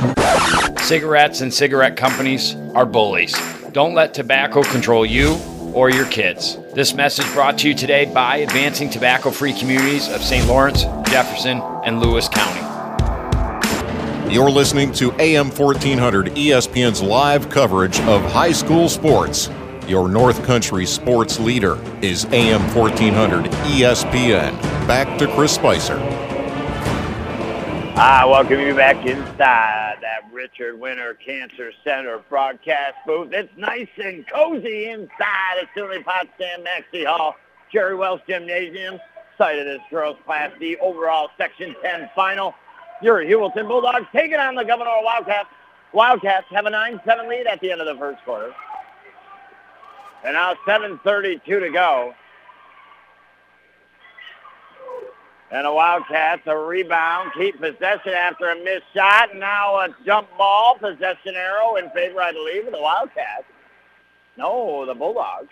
Cigarettes 0.83 1.39
and 1.39 1.53
cigarette 1.53 1.95
companies 1.95 2.55
are 2.75 2.85
bullies. 2.85 3.33
Don't 3.71 3.93
let 3.93 4.13
tobacco 4.13 4.63
control 4.63 5.05
you 5.05 5.39
or 5.73 5.89
your 5.89 6.05
kids. 6.05 6.57
This 6.73 6.93
message 6.93 7.25
brought 7.33 7.57
to 7.59 7.67
you 7.69 7.75
today 7.75 8.05
by 8.05 8.37
Advancing 8.37 8.89
Tobacco 8.89 9.31
Free 9.31 9.53
Communities 9.53 10.07
of 10.09 10.21
St. 10.21 10.47
Lawrence, 10.47 10.83
Jefferson, 11.09 11.61
and 11.85 11.99
Lewis 11.99 12.27
County. 12.27 12.61
You're 14.33 14.51
listening 14.51 14.91
to 14.93 15.11
AM 15.19 15.49
1400 15.49 16.27
ESPN's 16.35 17.01
live 17.01 17.49
coverage 17.49 17.99
of 18.01 18.21
high 18.31 18.51
school 18.51 18.87
sports. 18.87 19.49
Your 19.87 20.07
North 20.07 20.43
Country 20.45 20.85
sports 20.85 21.39
leader 21.39 21.79
is 22.03 22.25
AM 22.25 22.61
1400 22.75 23.45
ESPN. 23.45 24.61
Back 24.87 25.17
to 25.17 25.27
Chris 25.33 25.55
Spicer. 25.55 25.97
Ah, 27.95 28.25
welcome 28.29 28.59
you 28.59 28.75
back 28.75 29.03
inside 29.05 29.88
that 30.09 30.31
Richard 30.33 30.79
Winter 30.79 31.13
Cancer 31.13 31.71
Center 31.83 32.19
broadcast 32.29 32.95
booth. 33.05 33.31
It's 33.31 33.51
nice 33.57 33.87
and 34.03 34.25
cozy 34.27 34.89
inside 34.89 35.57
at 35.61 35.67
SUNY 35.75 36.03
Potsdam 36.03 36.63
Maxey 36.63 37.05
Hall, 37.05 37.35
Jerry 37.71 37.95
Wells 37.95 38.21
Gymnasium, 38.27 38.99
site 39.37 39.59
of 39.59 39.65
this 39.65 39.81
girls 39.91 40.17
Class 40.25 40.51
D 40.59 40.77
overall 40.77 41.29
Section 41.37 41.75
10 41.83 42.09
final. 42.15 42.55
Your 43.03 43.23
Heuvelton 43.23 43.67
Bulldogs 43.67 44.07
taking 44.11 44.37
on 44.37 44.55
the 44.55 44.63
Gouverneur 44.63 45.03
Wildcats. 45.03 45.49
Wildcats 45.93 46.47
have 46.49 46.65
a 46.65 46.71
9-7 46.71 47.29
lead 47.29 47.47
at 47.47 47.59
the 47.61 47.71
end 47.71 47.81
of 47.81 47.87
the 47.87 47.99
first 47.99 48.23
quarter. 48.25 48.51
And 50.25 50.33
now 50.33 50.55
7.32 50.67 51.43
to 51.45 51.69
go. 51.71 52.13
And 55.51 55.65
the 55.65 55.71
Wildcats 55.71 56.43
a 56.45 56.55
rebound, 56.55 57.31
keep 57.35 57.59
possession 57.59 58.13
after 58.13 58.49
a 58.49 58.55
missed 58.63 58.85
shot. 58.93 59.35
Now 59.35 59.77
a 59.77 59.89
jump 60.05 60.27
ball, 60.37 60.77
possession 60.79 61.35
arrow 61.35 61.77
in 61.77 61.89
favor, 61.89 62.21
I 62.21 62.31
believe, 62.31 62.67
of 62.67 62.73
the 62.73 62.81
Wildcats. 62.81 63.45
No, 64.37 64.85
the 64.85 64.93
Bulldogs. 64.93 65.49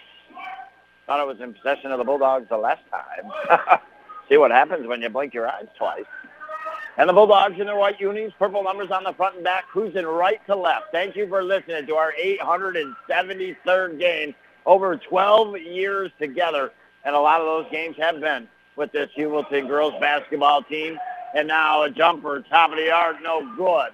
Thought 1.07 1.21
it 1.21 1.27
was 1.27 1.41
in 1.41 1.53
possession 1.53 1.91
of 1.91 1.97
the 1.97 2.03
Bulldogs 2.03 2.47
the 2.49 2.57
last 2.57 2.83
time. 2.91 3.79
See 4.29 4.37
what 4.37 4.51
happens 4.51 4.87
when 4.87 5.01
you 5.01 5.09
blink 5.09 5.33
your 5.33 5.47
eyes 5.47 5.67
twice. 5.77 6.05
And 6.97 7.09
the 7.09 7.13
Bulldogs 7.13 7.59
in 7.59 7.65
their 7.65 7.75
white 7.75 7.99
unis, 7.99 8.33
purple 8.37 8.63
numbers 8.63 8.91
on 8.91 9.03
the 9.03 9.13
front 9.13 9.35
and 9.35 9.43
back, 9.43 9.67
cruising 9.67 10.05
right 10.05 10.45
to 10.47 10.55
left. 10.55 10.85
Thank 10.91 11.15
you 11.15 11.27
for 11.27 11.43
listening 11.43 11.87
to 11.87 11.95
our 11.95 12.13
873rd 12.19 13.99
game 13.99 14.35
over 14.65 14.97
12 14.97 15.59
years 15.59 16.11
together. 16.19 16.71
And 17.03 17.15
a 17.15 17.19
lot 17.19 17.39
of 17.39 17.45
those 17.45 17.71
games 17.71 17.95
have 17.97 18.19
been 18.19 18.47
with 18.77 18.91
this 18.91 19.09
Heuvelton 19.17 19.67
girls 19.67 19.93
basketball 19.99 20.63
team. 20.63 20.97
And 21.35 21.47
now 21.47 21.83
a 21.83 21.89
jumper, 21.89 22.41
top 22.49 22.71
of 22.71 22.77
the 22.77 22.89
arc, 22.89 23.21
no 23.21 23.53
good. 23.57 23.91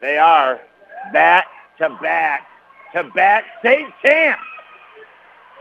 They 0.00 0.18
are 0.18 0.60
back 1.12 1.46
to 1.78 1.88
back 2.02 2.46
to 2.94 3.04
back 3.14 3.44
state 3.60 3.86
champs. 4.04 4.42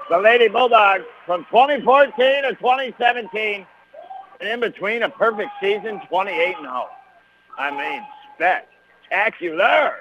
The 0.09 0.17
Lady 0.17 0.49
Bulldogs 0.49 1.05
from 1.25 1.45
2014 1.45 2.13
to 2.43 2.55
2017 2.55 3.65
and 4.41 4.49
in 4.49 4.59
between 4.59 5.03
a 5.03 5.09
perfect 5.09 5.49
season, 5.61 6.01
28 6.09 6.55
and 6.57 6.65
0. 6.65 6.89
I 7.57 7.71
mean, 7.71 8.05
spectacular. 8.35 9.93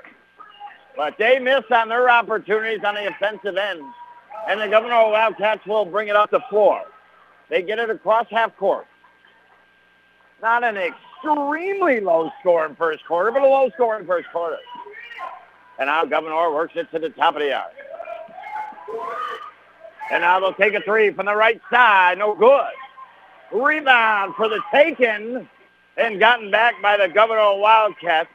But 0.97 1.17
they 1.19 1.39
miss 1.39 1.63
on 1.71 1.89
their 1.89 2.11
opportunities 2.11 2.81
on 2.85 2.97
the 2.97 3.07
offensive 3.07 3.57
end. 3.57 3.81
And 4.49 4.61
the 4.61 4.67
Gouverneur 4.67 5.11
Wildcats 5.11 5.65
will 5.67 5.85
bring 5.85 6.09
it 6.09 6.17
up 6.17 6.31
the 6.31 6.41
floor. 6.51 6.83
They 7.53 7.61
get 7.61 7.79
it 7.79 7.91
across 7.91 8.27
half 8.31 8.57
court. 8.57 8.87
Not 10.41 10.65
an 10.65 10.79
extremely 10.79 12.01
low 12.01 12.31
score 12.41 12.65
in 12.65 12.75
first 12.77 13.05
quarter, 13.05 13.31
but 13.31 13.43
a 13.43 13.47
low 13.47 13.69
score 13.75 14.01
in 14.01 14.07
first 14.07 14.31
quarter. 14.33 14.57
And 15.79 15.89
now 15.89 16.07
Gouverneur 16.07 16.55
works 16.55 16.73
it 16.77 16.91
to 16.93 16.99
the 16.99 17.11
top 17.11 17.37
of 17.37 17.43
the 17.43 17.53
arc. 17.53 17.75
And 20.11 20.23
now 20.23 20.41
they'll 20.41 20.55
take 20.55 20.73
a 20.73 20.81
three 20.81 21.11
from 21.13 21.27
the 21.27 21.37
right 21.37 21.61
side. 21.71 22.17
No 22.17 22.35
good. 22.35 22.73
Rebound 23.53 24.35
for 24.35 24.49
the 24.49 24.63
taken 24.73 25.47
and 25.99 26.19
gotten 26.19 26.51
back 26.51 26.81
by 26.81 26.97
the 26.97 27.09
Gouverneur 27.09 27.61
Wildcats. 27.61 28.31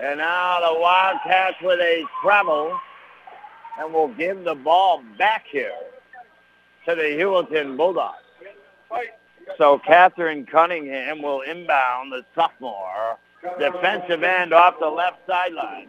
And 0.00 0.18
now 0.18 0.72
the 0.72 0.80
Wildcats 0.80 1.58
with 1.62 1.78
a 1.78 2.04
travel 2.22 2.76
and 3.78 3.94
will 3.94 4.08
give 4.08 4.42
the 4.42 4.56
ball 4.56 5.00
back 5.16 5.44
here 5.48 5.70
to 6.86 6.94
the 6.94 7.02
Heuvelton 7.02 7.76
Bulldogs. 7.76 8.18
So 9.58 9.78
Catherine 9.78 10.46
Cunningham 10.46 11.22
will 11.22 11.42
inbound 11.42 12.12
the 12.12 12.24
sophomore 12.34 13.18
defensive 13.58 14.22
end 14.22 14.52
off 14.52 14.78
the 14.78 14.86
left 14.86 15.18
sideline. 15.26 15.88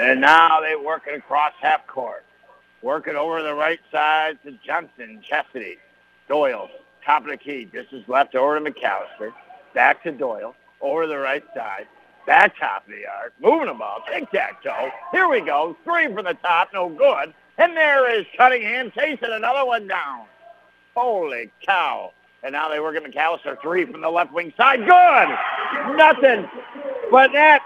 And 0.00 0.20
now 0.20 0.60
they 0.60 0.74
work 0.74 1.02
it 1.06 1.14
across 1.14 1.52
half 1.60 1.86
court. 1.86 2.24
Work 2.80 3.06
it 3.08 3.14
over 3.14 3.42
the 3.42 3.54
right 3.54 3.78
side 3.92 4.38
to 4.44 4.52
Johnson, 4.64 5.22
Chastity, 5.28 5.76
Doyle, 6.28 6.68
top 7.04 7.22
of 7.22 7.30
the 7.30 7.36
key. 7.36 7.68
This 7.70 7.86
is 7.92 8.02
left 8.08 8.34
over 8.34 8.58
to 8.58 8.70
McAllister. 8.70 9.32
Back 9.74 10.02
to 10.04 10.12
Doyle, 10.12 10.54
over 10.80 11.06
the 11.06 11.18
right 11.18 11.44
side. 11.54 11.86
Back 12.26 12.58
top 12.58 12.84
of 12.86 12.92
the 12.92 13.06
arc. 13.06 13.32
Moving 13.40 13.66
the 13.66 13.74
ball. 13.74 14.02
Tic-tac-toe. 14.10 14.90
Here 15.10 15.28
we 15.28 15.40
go. 15.40 15.76
Three 15.84 16.12
from 16.12 16.24
the 16.24 16.36
top. 16.42 16.68
No 16.72 16.88
good. 16.88 17.34
And 17.58 17.76
there 17.76 18.18
is 18.18 18.26
Cunningham 18.36 18.92
chasing 18.94 19.30
another 19.30 19.66
one 19.66 19.88
down. 19.88 20.26
Holy 20.94 21.50
cow. 21.66 22.12
And 22.44 22.52
now 22.52 22.68
they 22.68 22.80
work 22.80 22.96
at 22.96 23.04
McAllister. 23.04 23.60
Three 23.60 23.84
from 23.84 24.00
the 24.00 24.10
left 24.10 24.32
wing 24.32 24.52
side. 24.56 24.80
Good. 24.80 25.96
Nothing. 25.96 26.48
But 27.10 27.32
that 27.32 27.62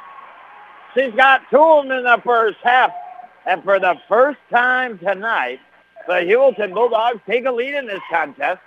She's 0.97 1.13
got 1.15 1.43
two 1.51 1.59
of 1.59 1.85
them 1.85 1.99
in 1.99 2.05
the 2.05 2.21
first 2.25 2.57
half. 2.63 2.91
And 3.45 3.63
for 3.63 3.79
the 3.79 3.97
first 4.09 4.39
time 4.51 4.99
tonight, 4.99 5.61
the 6.07 6.15
Heuvelton 6.15 6.73
Bulldogs 6.73 7.21
take 7.29 7.45
a 7.45 7.53
lead 7.53 7.75
in 7.75 7.87
this 7.87 8.01
contest. 8.11 8.61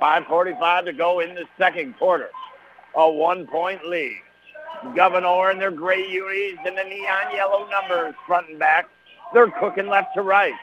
5.45 0.00 0.86
to 0.86 0.92
go 0.94 1.20
in 1.20 1.34
the 1.34 1.44
second 1.58 1.96
quarter. 1.98 2.30
A 2.96 3.10
one-point 3.10 3.86
lead. 3.86 4.18
Gouverneur 4.94 5.50
and 5.50 5.60
their 5.60 5.70
gray 5.70 6.06
unis 6.06 6.58
and 6.66 6.76
the 6.76 6.84
neon 6.84 7.34
yellow 7.34 7.68
numbers 7.68 8.14
front 8.26 8.48
and 8.48 8.58
back. 8.58 8.88
They're 9.32 9.50
cooking 9.50 9.88
left 9.88 10.14
to 10.14 10.22
right. 10.22 10.54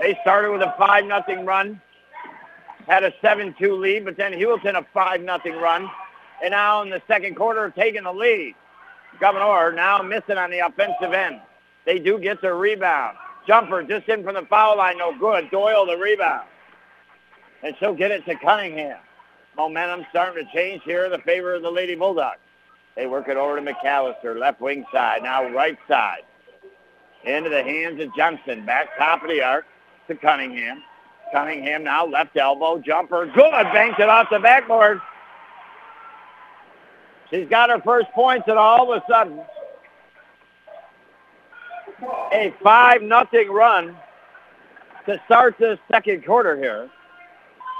They 0.00 0.18
started 0.22 0.50
with 0.52 0.62
a 0.62 0.74
5 0.78 1.04
nothing 1.04 1.44
run. 1.44 1.80
Had 2.86 3.04
a 3.04 3.12
7-2 3.22 3.78
lead, 3.78 4.04
but 4.04 4.16
then 4.16 4.32
Heuvelton 4.32 4.76
a 4.76 4.86
5 4.92 5.22
nothing 5.22 5.56
run. 5.56 5.88
And 6.42 6.50
now 6.50 6.82
in 6.82 6.90
the 6.90 7.00
second 7.06 7.36
quarter, 7.36 7.72
taking 7.76 8.04
the 8.04 8.12
lead. 8.12 8.54
Gouverneur 9.20 9.72
now 9.72 10.02
missing 10.02 10.36
on 10.36 10.50
the 10.50 10.58
offensive 10.58 11.12
end. 11.12 11.40
They 11.86 11.98
do 11.98 12.18
get 12.18 12.40
the 12.40 12.52
rebound. 12.52 13.16
Jumper 13.46 13.82
just 13.82 14.08
in 14.08 14.24
from 14.24 14.34
the 14.34 14.46
foul 14.48 14.76
line, 14.78 14.98
no 14.98 15.16
good. 15.16 15.50
Doyle 15.50 15.86
the 15.86 15.96
rebound. 15.96 16.48
And 17.62 17.74
she'll 17.78 17.94
get 17.94 18.10
it 18.10 18.24
to 18.26 18.34
Cunningham. 18.36 18.98
Momentum 19.56 20.06
starting 20.10 20.44
to 20.44 20.52
change 20.52 20.82
here 20.84 21.04
in 21.04 21.12
the 21.12 21.18
favor 21.18 21.54
of 21.54 21.62
the 21.62 21.70
Lady 21.70 21.94
Bulldogs. 21.94 22.38
They 22.96 23.06
work 23.06 23.28
it 23.28 23.36
over 23.36 23.60
to 23.60 23.62
McAllister, 23.62 24.38
left 24.38 24.60
wing 24.60 24.84
side, 24.92 25.22
now 25.22 25.48
right 25.50 25.78
side. 25.88 26.22
Into 27.24 27.50
the 27.50 27.62
hands 27.62 28.00
of 28.00 28.14
Johnson, 28.16 28.64
back 28.64 28.96
top 28.98 29.22
of 29.22 29.30
the 29.30 29.42
arc 29.42 29.66
to 30.08 30.14
Cunningham. 30.14 30.82
Cunningham 31.32 31.82
now 31.82 32.06
left 32.06 32.36
elbow, 32.36 32.78
jumper, 32.78 33.26
good, 33.26 33.64
banked 33.72 33.98
it 33.98 34.08
off 34.08 34.28
the 34.30 34.38
backboard. 34.38 35.00
She's 37.30 37.48
got 37.48 37.70
her 37.70 37.80
first 37.80 38.10
points, 38.12 38.46
and 38.46 38.58
all 38.58 38.92
of 38.92 39.02
a 39.02 39.04
sudden, 39.10 39.40
a 42.32 42.54
5 42.62 43.02
nothing 43.02 43.50
run 43.50 43.96
to 45.06 45.20
start 45.26 45.56
this 45.58 45.78
second 45.90 46.24
quarter 46.24 46.56
here 46.56 46.90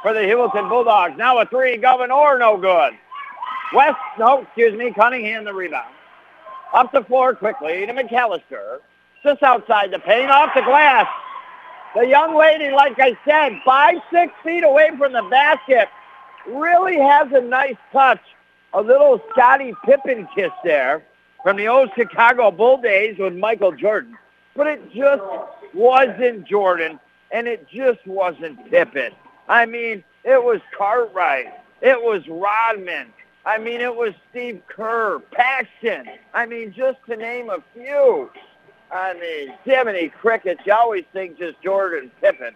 for 0.02 0.12
the 0.12 0.20
Heuvelton 0.20 0.68
Bulldogs. 0.68 1.16
Now 1.16 1.38
a 1.38 1.46
three, 1.46 1.76
Gouverneur, 1.76 2.38
no 2.38 2.56
good. 2.56 2.94
West, 3.72 3.98
no, 4.18 4.42
excuse 4.42 4.76
me, 4.76 4.92
Cunningham 4.92 5.44
the 5.44 5.54
rebound. 5.54 5.94
Up 6.72 6.92
the 6.92 7.04
floor 7.04 7.34
quickly 7.34 7.86
to 7.86 7.92
McAllister. 7.92 8.78
Just 9.22 9.42
outside 9.42 9.90
the 9.90 9.98
paint, 9.98 10.30
off 10.30 10.50
the 10.54 10.62
glass. 10.62 11.06
The 11.94 12.06
young 12.06 12.36
lady, 12.36 12.70
like 12.70 12.98
I 12.98 13.16
said, 13.24 13.60
five, 13.64 13.94
six 14.12 14.32
feet 14.42 14.64
away 14.64 14.90
from 14.98 15.12
the 15.12 15.22
basket, 15.30 15.88
really 16.46 16.98
has 16.98 17.28
a 17.32 17.40
nice 17.40 17.76
touch. 17.92 18.20
A 18.74 18.80
little 18.80 19.20
Scottie 19.30 19.72
Pippen 19.84 20.28
kiss 20.34 20.50
there 20.64 21.04
from 21.44 21.56
the 21.56 21.68
old 21.68 21.90
Chicago 21.96 22.50
Bull 22.50 22.78
days 22.78 23.16
with 23.18 23.34
Michael 23.34 23.72
Jordan. 23.72 24.18
But 24.56 24.66
it 24.66 24.92
just 24.92 25.22
wasn't 25.72 26.46
Jordan, 26.46 26.98
and 27.30 27.46
it 27.46 27.68
just 27.68 28.04
wasn't 28.06 28.68
Pippen. 28.70 29.12
I 29.48 29.64
mean, 29.66 30.02
it 30.24 30.42
was 30.42 30.60
Cartwright. 30.76 31.52
It 31.80 32.00
was 32.00 32.26
Rodman. 32.28 33.12
I 33.46 33.58
mean, 33.58 33.80
it 33.80 33.94
was 33.94 34.14
Steve 34.30 34.62
Kerr, 34.68 35.18
Paxson. 35.32 36.06
I 36.32 36.46
mean, 36.46 36.72
just 36.72 36.98
to 37.08 37.16
name 37.16 37.50
a 37.50 37.58
few. 37.74 38.30
I 38.90 39.12
mean, 39.14 39.54
Jiminy 39.64 40.08
Crickets, 40.08 40.62
you 40.64 40.72
always 40.72 41.04
think 41.12 41.38
just 41.38 41.60
Jordan 41.62 42.10
Pippen. 42.20 42.54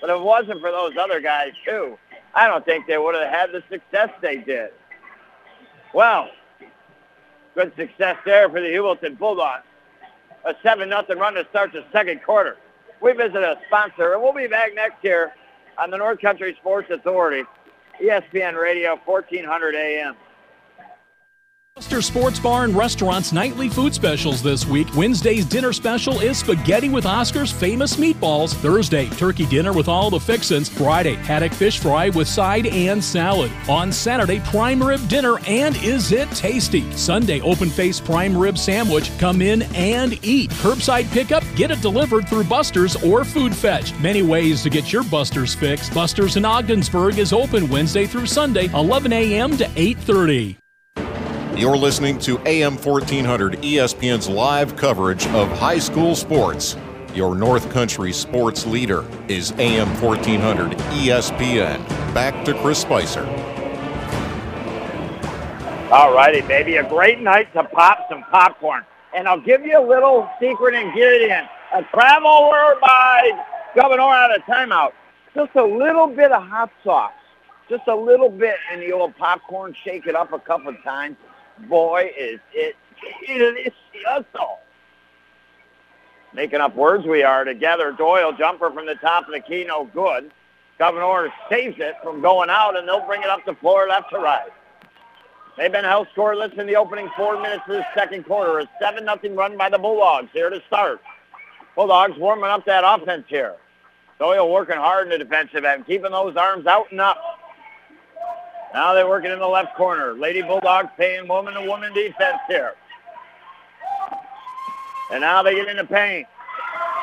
But 0.00 0.10
if 0.10 0.16
it 0.16 0.22
wasn't 0.22 0.60
for 0.60 0.70
those 0.70 0.96
other 0.98 1.20
guys, 1.20 1.52
too, 1.64 1.98
I 2.34 2.46
don't 2.46 2.64
think 2.64 2.86
they 2.86 2.96
would 2.96 3.14
have 3.14 3.28
had 3.28 3.52
the 3.52 3.62
success 3.68 4.08
they 4.22 4.38
did. 4.38 4.70
Well, 5.92 6.28
good 7.54 7.72
success 7.76 8.16
there 8.24 8.48
for 8.48 8.60
the 8.60 8.68
Heuvelton 8.68 9.18
Bulldogs. 9.18 9.64
A 10.46 10.54
7-0 10.64 11.16
run 11.16 11.34
to 11.34 11.46
start 11.50 11.72
the 11.72 11.84
second 11.92 12.22
quarter. 12.22 12.56
We 13.02 13.12
visit 13.12 13.36
a 13.36 13.58
sponsor, 13.66 14.14
and 14.14 14.22
we'll 14.22 14.32
be 14.32 14.46
back 14.46 14.74
next 14.74 15.04
year 15.04 15.32
on 15.76 15.90
the 15.90 15.98
North 15.98 16.20
Country 16.20 16.56
Sports 16.60 16.90
Authority, 16.90 17.44
ESPN 18.00 18.60
Radio, 18.60 18.98
1400 19.04 19.74
AM. 19.74 20.16
Buster 21.80 22.02
Sports 22.02 22.38
Bar 22.38 22.64
and 22.64 22.76
Restaurant's 22.76 23.32
nightly 23.32 23.70
food 23.70 23.94
specials 23.94 24.42
this 24.42 24.66
week. 24.66 24.94
Wednesday's 24.94 25.46
dinner 25.46 25.72
special 25.72 26.20
is 26.20 26.36
spaghetti 26.36 26.90
with 26.90 27.06
Oscar's 27.06 27.50
famous 27.50 27.96
meatballs. 27.96 28.52
Thursday, 28.52 29.08
turkey 29.08 29.46
dinner 29.46 29.72
with 29.72 29.88
all 29.88 30.10
the 30.10 30.20
fixins. 30.20 30.68
Friday, 30.68 31.14
haddock 31.14 31.54
fish 31.54 31.78
fry 31.78 32.10
with 32.10 32.28
side 32.28 32.66
and 32.66 33.02
salad. 33.02 33.50
On 33.66 33.90
Saturday, 33.92 34.40
prime 34.40 34.82
rib 34.82 35.00
dinner 35.08 35.38
and 35.46 35.74
is 35.76 36.12
it 36.12 36.30
tasty? 36.32 36.84
Sunday, 36.92 37.40
open 37.40 37.70
face 37.70 37.98
prime 37.98 38.36
rib 38.36 38.58
sandwich. 38.58 39.10
Come 39.18 39.40
in 39.40 39.62
and 39.74 40.22
eat. 40.22 40.50
Curbside 40.50 41.10
pickup, 41.12 41.42
get 41.56 41.70
it 41.70 41.80
delivered 41.80 42.28
through 42.28 42.44
Buster's 42.44 43.02
or 43.02 43.24
Food 43.24 43.56
Fetch. 43.56 43.98
Many 44.00 44.22
ways 44.22 44.62
to 44.64 44.68
get 44.68 44.92
your 44.92 45.04
Buster's 45.04 45.54
fix. 45.54 45.88
Buster's 45.88 46.36
in 46.36 46.44
Ogdensburg 46.44 47.18
is 47.18 47.32
open 47.32 47.70
Wednesday 47.70 48.06
through 48.06 48.26
Sunday, 48.26 48.66
11 48.74 49.14
a.m. 49.14 49.56
to 49.56 49.64
8:30. 49.64 50.58
You're 51.60 51.76
listening 51.76 52.18
to 52.20 52.38
AM 52.46 52.78
1400 52.78 53.60
ESPN's 53.60 54.30
live 54.30 54.76
coverage 54.76 55.26
of 55.26 55.46
high 55.58 55.78
school 55.78 56.16
sports. 56.16 56.74
Your 57.14 57.34
North 57.34 57.70
Country 57.70 58.14
sports 58.14 58.66
leader 58.66 59.04
is 59.28 59.52
AM 59.58 59.88
1400 60.00 60.70
ESPN. 60.78 61.86
Back 62.14 62.46
to 62.46 62.54
Chris 62.62 62.78
Spicer. 62.78 63.26
All 65.92 66.14
righty, 66.14 66.40
baby. 66.40 66.76
A 66.76 66.88
great 66.88 67.20
night 67.20 67.52
to 67.52 67.64
pop 67.64 68.06
some 68.08 68.22
popcorn. 68.30 68.82
And 69.14 69.28
I'll 69.28 69.38
give 69.38 69.66
you 69.66 69.78
a 69.78 69.86
little 69.86 70.30
secret 70.40 70.74
ingredient. 70.74 71.46
A 71.74 71.82
travel 71.92 72.54
by 72.80 73.32
Gouverneur 73.74 74.14
out 74.14 74.34
of 74.34 74.42
timeout. 74.44 74.92
Just 75.34 75.54
a 75.56 75.64
little 75.64 76.06
bit 76.06 76.32
of 76.32 76.42
hot 76.42 76.70
sauce. 76.82 77.12
Just 77.68 77.86
a 77.86 77.94
little 77.94 78.30
bit 78.30 78.56
in 78.72 78.80
the 78.80 78.92
old 78.92 79.14
popcorn. 79.18 79.76
Shake 79.84 80.06
it 80.06 80.16
up 80.16 80.32
a 80.32 80.38
couple 80.38 80.68
of 80.68 80.82
times 80.82 81.18
boy, 81.68 82.10
is 82.16 82.40
it 82.52 82.76
delicioso. 83.26 84.58
Making 86.32 86.60
up 86.60 86.76
words 86.76 87.06
we 87.06 87.22
are 87.22 87.44
together. 87.44 87.92
Doyle 87.92 88.32
jumper 88.32 88.70
from 88.70 88.86
the 88.86 88.94
top 88.96 89.26
of 89.26 89.32
the 89.32 89.40
key, 89.40 89.64
no 89.64 89.84
good. 89.86 90.30
Gouverneur 90.78 91.32
saves 91.50 91.76
it 91.78 91.96
from 92.02 92.22
going 92.22 92.48
out, 92.48 92.76
and 92.76 92.86
they'll 92.86 93.04
bring 93.04 93.22
it 93.22 93.28
up 93.28 93.44
the 93.44 93.54
floor 93.54 93.88
left 93.88 94.10
to 94.10 94.18
right. 94.18 94.48
They've 95.58 95.70
been 95.70 95.84
held 95.84 96.08
scoreless 96.16 96.56
in 96.58 96.66
the 96.66 96.76
opening 96.76 97.10
four 97.16 97.40
minutes 97.40 97.64
of 97.68 97.74
the 97.74 97.86
second 97.94 98.24
quarter. 98.24 98.60
A 98.60 98.70
7-0 98.82 99.36
run 99.36 99.58
by 99.58 99.68
the 99.68 99.78
Bulldogs 99.78 100.30
here 100.32 100.48
to 100.48 100.62
start. 100.68 101.02
Bulldogs 101.76 102.16
warming 102.16 102.46
up 102.46 102.64
that 102.64 102.84
offense 102.84 103.24
here. 103.28 103.56
Doyle 104.18 104.50
working 104.50 104.76
hard 104.76 105.06
in 105.06 105.18
the 105.18 105.18
defensive 105.22 105.64
end, 105.64 105.86
keeping 105.86 106.12
those 106.12 106.36
arms 106.36 106.66
out 106.66 106.90
and 106.92 107.00
up. 107.00 107.39
Now 108.72 108.94
they're 108.94 109.08
working 109.08 109.32
in 109.32 109.38
the 109.38 109.48
left 109.48 109.76
corner. 109.76 110.12
Lady 110.12 110.42
Bulldogs 110.42 110.90
paying 110.96 111.26
woman-to-woman 111.26 111.92
defense 111.92 112.38
here. 112.48 112.74
And 115.10 115.20
now 115.20 115.42
they 115.42 115.54
get 115.54 115.68
into 115.68 115.84
paint. 115.84 116.26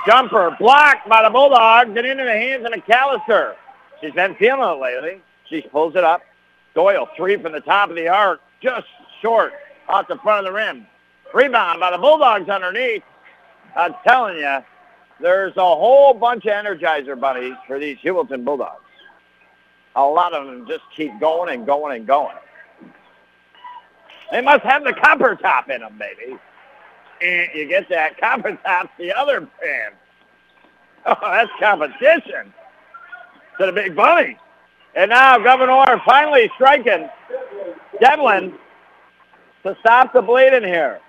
Jumper 0.05 0.55
blocked 0.57 1.09
by 1.09 1.23
the 1.23 1.29
Bulldogs 1.29 1.89
and 1.89 1.97
into 1.97 2.23
the 2.23 2.31
hands 2.31 2.65
of 2.65 2.71
McAllister. 2.71 3.55
She's 3.99 4.13
been 4.13 4.35
feeling 4.35 4.61
it 4.61 4.81
lately. 4.81 5.21
She 5.49 5.61
pulls 5.61 5.95
it 5.95 6.03
up. 6.03 6.21
Doyle, 6.73 7.09
three 7.17 7.35
from 7.35 7.51
the 7.51 7.59
top 7.59 7.89
of 7.89 7.95
the 7.95 8.07
arc, 8.07 8.39
just 8.61 8.87
short 9.21 9.51
off 9.89 10.07
the 10.07 10.17
front 10.17 10.45
of 10.45 10.53
the 10.53 10.57
rim. 10.57 10.85
Rebound 11.33 11.79
by 11.79 11.91
the 11.91 11.97
Bulldogs 11.97 12.47
underneath. 12.47 13.03
I'm 13.75 13.95
telling 14.05 14.37
you, 14.37 14.59
there's 15.19 15.57
a 15.57 15.61
whole 15.61 16.13
bunch 16.13 16.45
of 16.45 16.53
Energizer 16.53 17.19
bunnies 17.19 17.55
for 17.65 17.79
these 17.79 17.97
Heuvelton 17.97 18.45
Bulldogs 18.45 18.86
a 19.97 20.03
lot 20.03 20.33
of 20.33 20.45
them 20.45 20.65
just 20.67 20.83
keep 20.95 21.19
going 21.19 21.53
and 21.53 21.65
going 21.65 21.97
and 21.97 22.07
going. 22.07 22.35
They 24.31 24.41
must 24.41 24.63
have 24.63 24.83
the 24.83 24.93
copper 24.93 25.35
top 25.35 25.69
in 25.69 25.81
them, 25.81 25.97
baby. 25.97 26.37
And 27.21 27.49
you 27.55 27.67
get 27.67 27.89
that 27.89 28.19
copper 28.19 28.57
top 28.63 28.91
the 28.97 29.11
other 29.11 29.41
brand. 29.41 29.95
Oh, 31.05 31.15
that's 31.21 31.49
competition 31.59 32.53
to 33.59 33.65
the 33.65 33.71
big 33.71 33.95
bunny. 33.95 34.37
And 34.95 35.09
now 35.09 35.37
Gouverneur 35.37 36.01
finally 36.05 36.51
striking 36.55 37.09
Devlin 37.99 38.53
to 39.63 39.75
stop 39.79 40.13
the 40.13 40.21
bleeding 40.21 40.63
here. 40.63 40.99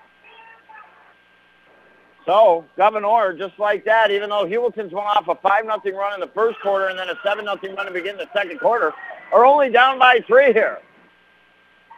So, 2.29 2.67
Gouverneur, 2.77 3.33
just 3.39 3.59
like 3.59 3.87
that, 3.87 4.11
even 4.11 4.29
though 4.29 4.45
Heuvelton's 4.45 4.93
went 4.93 5.07
off 5.07 5.29
a 5.29 5.35
5 5.35 5.65
nothing 5.65 5.95
run 5.95 6.13
in 6.13 6.21
the 6.21 6.31
first 6.35 6.61
quarter 6.61 6.89
and 6.89 6.99
then 6.99 7.09
a 7.09 7.15
7 7.25 7.43
nothing 7.43 7.75
run 7.75 7.87
to 7.87 7.91
begin 7.91 8.19
the 8.19 8.29
second 8.35 8.61
quarter, 8.61 8.93
are 9.33 9.47
only 9.47 9.71
down 9.71 9.99
by 9.99 10.21
three 10.27 10.53
here. 10.53 10.79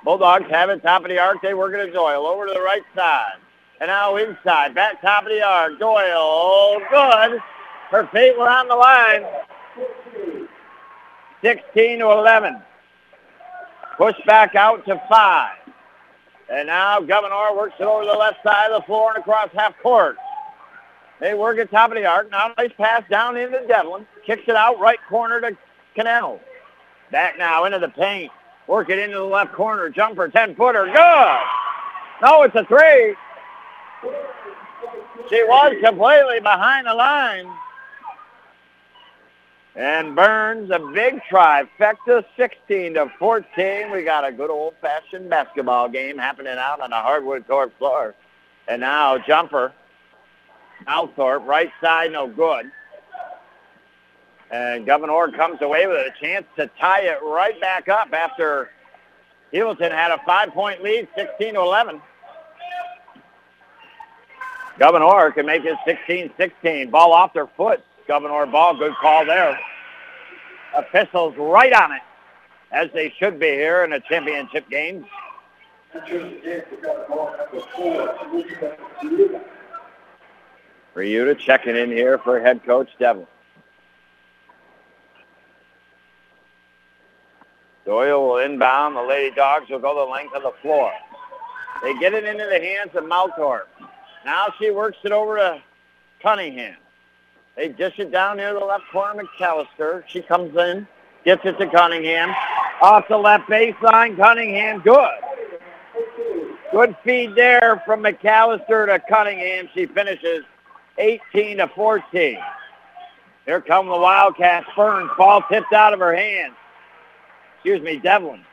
Bulldogs 0.05 0.49
have 0.49 0.71
it 0.71 0.85
top 0.85 1.03
of 1.03 1.09
the 1.09 1.19
arc. 1.19 1.43
They 1.43 1.53
work 1.53 1.75
it 1.75 1.85
to 1.85 1.91
Doyle 1.91 2.27
over 2.27 2.47
to 2.47 2.55
the 2.55 2.61
right 2.61 2.85
side. 2.95 3.39
And 3.81 3.89
now 3.89 4.15
inside, 4.19 4.73
back 4.73 5.03
top 5.03 5.25
of 5.25 5.31
the 5.31 5.43
arc. 5.43 5.81
Doyle, 5.81 6.79
good. 6.89 7.41
Her 7.91 8.07
feet 8.13 8.39
were 8.39 8.49
on 8.49 8.69
the 8.69 8.77
line. 8.77 9.25
16 11.43 11.99
to 11.99 12.05
11. 12.05 12.63
Push 13.97 14.15
back 14.27 14.55
out 14.55 14.87
to 14.87 15.03
five. 15.11 15.57
And 16.51 16.67
now 16.67 17.01
Gouverneur 17.01 17.57
works 17.57 17.75
it 17.79 17.85
over 17.85 18.05
the 18.05 18.13
left 18.13 18.43
side 18.43 18.73
of 18.73 18.83
the 18.83 18.87
floor 18.87 19.13
and 19.15 19.21
across 19.21 19.51
half 19.55 19.79
court. 19.83 20.17
They 21.21 21.35
work 21.35 21.59
at 21.59 21.71
top 21.71 21.91
of 21.91 21.97
the 21.97 22.07
arc. 22.07 22.31
Now 22.31 22.53
nice 22.57 22.73
pass 22.77 23.05
down 23.09 23.37
into 23.37 23.65
Devlin. 23.69 24.07
Kicks 24.27 24.43
it 24.49 24.57
out 24.57 24.81
right 24.81 24.99
corner 25.09 25.41
to 25.41 25.57
Cannell. 25.95 26.41
Back 27.13 27.39
now 27.39 27.65
into 27.65 27.79
the 27.79 27.89
paint. 27.89 28.33
Work 28.67 28.91
it 28.91 28.99
into 28.99 29.17
the 29.17 29.25
left 29.25 29.53
corner. 29.53 29.91
Jumper, 29.91 30.29
10-footer. 30.29 30.87
Good. 30.87 31.39
No, 32.23 32.43
it's 32.43 32.55
a 32.55 32.65
three. 32.65 33.15
She 35.29 35.43
was 35.45 35.75
completely 35.85 36.41
behind 36.41 36.87
the 36.87 36.95
line. 36.95 37.47
And 39.81 40.15
Burns, 40.15 40.71
a 40.71 40.79
big 40.79 41.23
trifecta, 41.31 42.23
16 42.37 42.95
to 42.95 43.11
14. 43.19 43.91
We 43.91 44.03
got 44.03 44.27
a 44.27 44.31
good 44.31 44.51
old-fashioned 44.51 45.31
basketball 45.31 45.89
game 45.89 46.19
happening 46.19 46.59
out 46.59 46.83
on 46.83 46.91
the 46.91 46.97
hardwood 46.97 47.49
court 47.49 47.73
floor. 47.79 48.15
And 48.69 48.83
now 48.83 49.17
jumper, 49.17 49.73
Althorpe, 50.87 51.47
right 51.47 51.73
side, 51.81 52.13
no 52.13 52.29
good. 52.29 52.71
And 54.51 54.85
Gouverneur 54.85 55.33
comes 55.33 55.63
away 55.63 55.87
with 55.87 55.97
a 55.97 56.13
chance 56.21 56.45
to 56.57 56.67
tie 56.79 57.05
it 57.05 57.19
right 57.23 57.59
back 57.59 57.89
up 57.89 58.13
after 58.13 58.69
Heuvelton 59.51 59.93
had 59.93 60.11
a 60.11 60.19
five-point 60.27 60.83
lead, 60.83 61.09
16 61.17 61.55
to 61.55 61.61
11. 61.61 62.03
Gouverneur 64.79 65.33
can 65.33 65.47
make 65.47 65.63
it 65.65 65.79
16-16. 66.39 66.91
Ball 66.91 67.15
off 67.15 67.33
their 67.33 67.47
foot. 67.47 67.83
Gouverneur 68.07 68.45
ball, 68.45 68.77
good 68.77 68.93
call 69.01 69.25
there. 69.25 69.59
Epistles 70.77 71.35
right 71.37 71.73
on 71.73 71.93
it, 71.93 72.03
as 72.73 72.91
they 72.93 73.13
should 73.19 73.39
be 73.39 73.49
here 73.49 73.85
in 73.85 73.93
a 73.93 74.01
championship 74.01 74.69
game. 74.71 75.05
For 80.93 81.03
you 81.03 81.25
to 81.25 81.35
checking 81.35 81.77
in 81.77 81.91
here 81.91 82.19
for 82.19 82.41
head 82.41 82.65
coach 82.65 82.89
Devlin. 82.99 83.27
Doyle 87.85 88.29
will 88.29 88.39
inbound. 88.39 88.95
The 88.95 89.03
Lady 89.03 89.35
Dogs 89.35 89.69
will 89.69 89.81
go 89.81 89.95
the 90.07 90.11
length 90.13 90.35
of 90.35 90.43
the 90.43 90.53
floor. 90.63 90.93
They 91.83 91.99
get 91.99 92.15
it 92.15 92.25
into 92.25 92.45
the 92.45 92.61
hands 92.61 92.91
of 92.95 93.05
Malthorpe. 93.05 93.69
Now 94.25 94.53
she 94.59 94.71
works 94.71 94.99
it 95.03 95.13
over 95.13 95.37
to 95.39 95.63
Cunningham. 96.23 96.77
They 97.57 97.69
dish 97.69 97.99
it 97.99 98.11
down 98.11 98.39
near 98.39 98.55
the 98.55 98.61
left 98.61 98.85
corner, 98.93 99.25
McAllister. 99.25 100.05
She 100.07 100.23
comes 100.23 100.57
in, 100.57 100.87
gets 101.25 101.45
it 101.45 101.59
to 101.59 101.67
Cunningham. 101.67 102.35
Off 102.81 103.07
the 103.09 103.19
left 103.19 103.49
baseline, 103.49 104.17
Cunningham, 104.17 104.81
good. 104.81 105.11
Good 106.73 106.97
feed 107.05 107.35
there 107.35 107.83
from 107.85 108.03
McAllister 108.03 108.87
to 108.87 109.01
Cunningham. 109.09 109.69
She 109.75 109.87
finishes 109.87 110.45
18 110.99 111.59
to 111.59 111.69
14. 111.69 112.39
Here 113.45 113.61
come 113.61 113.87
the 113.89 113.99
Wildcats. 113.99 114.67
Burns, 114.77 115.11
ball 115.19 115.43
tipped 115.51 115.73
out 115.73 115.93
of 115.93 115.99
her 115.99 116.15
hands. 116.15 116.55
Excuse 117.57 117.83
me, 117.83 117.99
Devlin. 117.99 118.45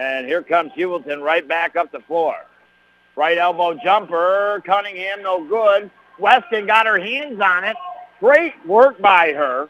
And 0.00 0.26
here 0.26 0.42
comes 0.42 0.72
Heuvelton 0.72 1.22
right 1.22 1.46
back 1.46 1.76
up 1.76 1.92
the 1.92 2.00
floor. 2.00 2.34
Right 3.14 3.36
elbow 3.36 3.78
jumper. 3.84 4.62
Cunningham, 4.64 5.22
no 5.22 5.44
good. 5.46 5.90
Weston 6.18 6.66
got 6.66 6.86
her 6.86 6.98
hands 6.98 7.40
on 7.40 7.64
it. 7.64 7.76
Great 8.22 8.54
work 8.64 9.00
by 9.02 9.32
her. 9.32 9.68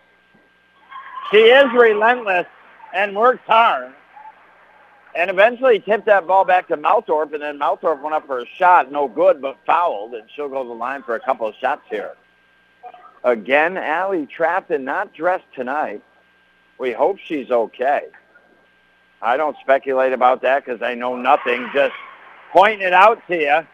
She 1.30 1.38
is 1.38 1.64
relentless 1.72 2.46
and 2.94 3.16
works 3.16 3.42
hard. 3.46 3.94
And 5.16 5.30
eventually 5.30 5.80
tipped 5.80 6.04
that 6.04 6.26
ball 6.26 6.44
back 6.44 6.68
to 6.68 6.76
Malthorpe, 6.76 7.32
and 7.32 7.42
then 7.42 7.58
Malthorpe 7.58 8.02
went 8.02 8.14
up 8.14 8.26
for 8.26 8.40
a 8.40 8.46
shot, 8.58 8.92
no 8.92 9.08
good, 9.08 9.40
but 9.40 9.56
fouled, 9.64 10.12
and 10.12 10.28
she'll 10.34 10.50
go 10.50 10.62
to 10.62 10.68
the 10.68 10.74
line 10.74 11.02
for 11.02 11.14
a 11.14 11.20
couple 11.20 11.46
of 11.46 11.54
shots 11.62 11.80
here. 11.88 12.12
Again, 13.24 13.78
Allie 13.78 14.26
trapped 14.26 14.70
and 14.70 14.84
not 14.84 15.14
dressed 15.14 15.46
tonight. 15.54 16.02
We 16.78 16.92
hope 16.92 17.16
she's 17.24 17.50
okay. 17.50 18.02
I 19.22 19.38
don't 19.38 19.56
speculate 19.62 20.12
about 20.12 20.42
that 20.42 20.66
because 20.66 20.82
I 20.82 20.92
know 20.92 21.16
nothing. 21.16 21.70
Just 21.72 21.94
pointing 22.52 22.86
it 22.86 22.92
out 22.92 23.26
to 23.28 23.36
you. 23.36 23.66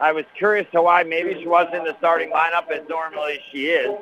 I 0.00 0.12
was 0.12 0.24
curious 0.36 0.66
to 0.72 0.82
why 0.82 1.02
maybe 1.02 1.34
she 1.40 1.46
wasn't 1.46 1.76
in 1.76 1.84
the 1.84 1.96
starting 1.98 2.30
lineup 2.30 2.70
as 2.70 2.86
normally 2.88 3.40
she 3.50 3.66
is. 3.66 3.94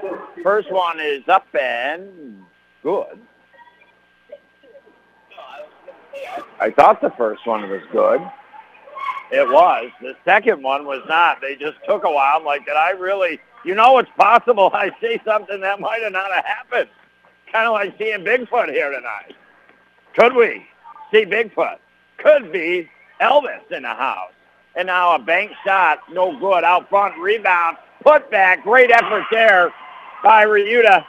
First 0.43 0.71
one 0.73 0.99
is 0.99 1.27
up 1.29 1.47
and 1.55 2.45
good. 2.83 3.19
I 6.61 6.71
thought 6.71 7.01
the 7.01 7.11
first 7.11 7.47
one 7.47 7.69
was 7.69 7.83
good. 7.93 8.21
It 9.31 9.49
was. 9.49 9.91
The 10.01 10.15
second 10.25 10.63
one 10.63 10.85
was 10.85 11.03
not. 11.09 11.41
They 11.41 11.57
just 11.57 11.79
took 11.87 12.05
a 12.05 12.11
while. 12.11 12.39
I'm 12.39 12.45
like, 12.45 12.65
did 12.67 12.77
I 12.77 12.91
really? 12.91 13.41
You 13.65 13.75
know, 13.75 13.99
it's 13.99 14.11
possible 14.17 14.71
I 14.75 14.91
see 15.01 15.19
something 15.25 15.61
that 15.61 15.81
might 15.81 16.03
have 16.03 16.13
not 16.13 16.31
have 16.33 16.45
happened. 16.45 16.89
Kind 17.51 17.67
of 17.67 17.73
like 17.73 17.97
seeing 17.99 18.25
Bigfoot 18.25 18.71
here 18.71 18.91
tonight. 18.91 19.35
Could 20.15 20.35
we 20.35 20.67
see 21.11 21.25
Bigfoot? 21.25 21.79
Could 22.19 22.53
be 22.53 22.89
Elvis 23.21 23.71
in 23.71 23.83
the 23.83 23.89
house. 23.89 24.33
And 24.77 24.87
now 24.87 25.15
a 25.15 25.19
bank 25.19 25.53
shot, 25.65 25.99
no 26.11 26.39
good. 26.39 26.65
Out 26.65 26.89
front, 26.89 27.19
rebound, 27.19 27.77
put 28.03 28.31
back. 28.31 28.63
Great 28.63 28.91
effort 28.91 29.25
there 29.31 29.73
by 30.23 30.47
Ryuta. 30.47 31.05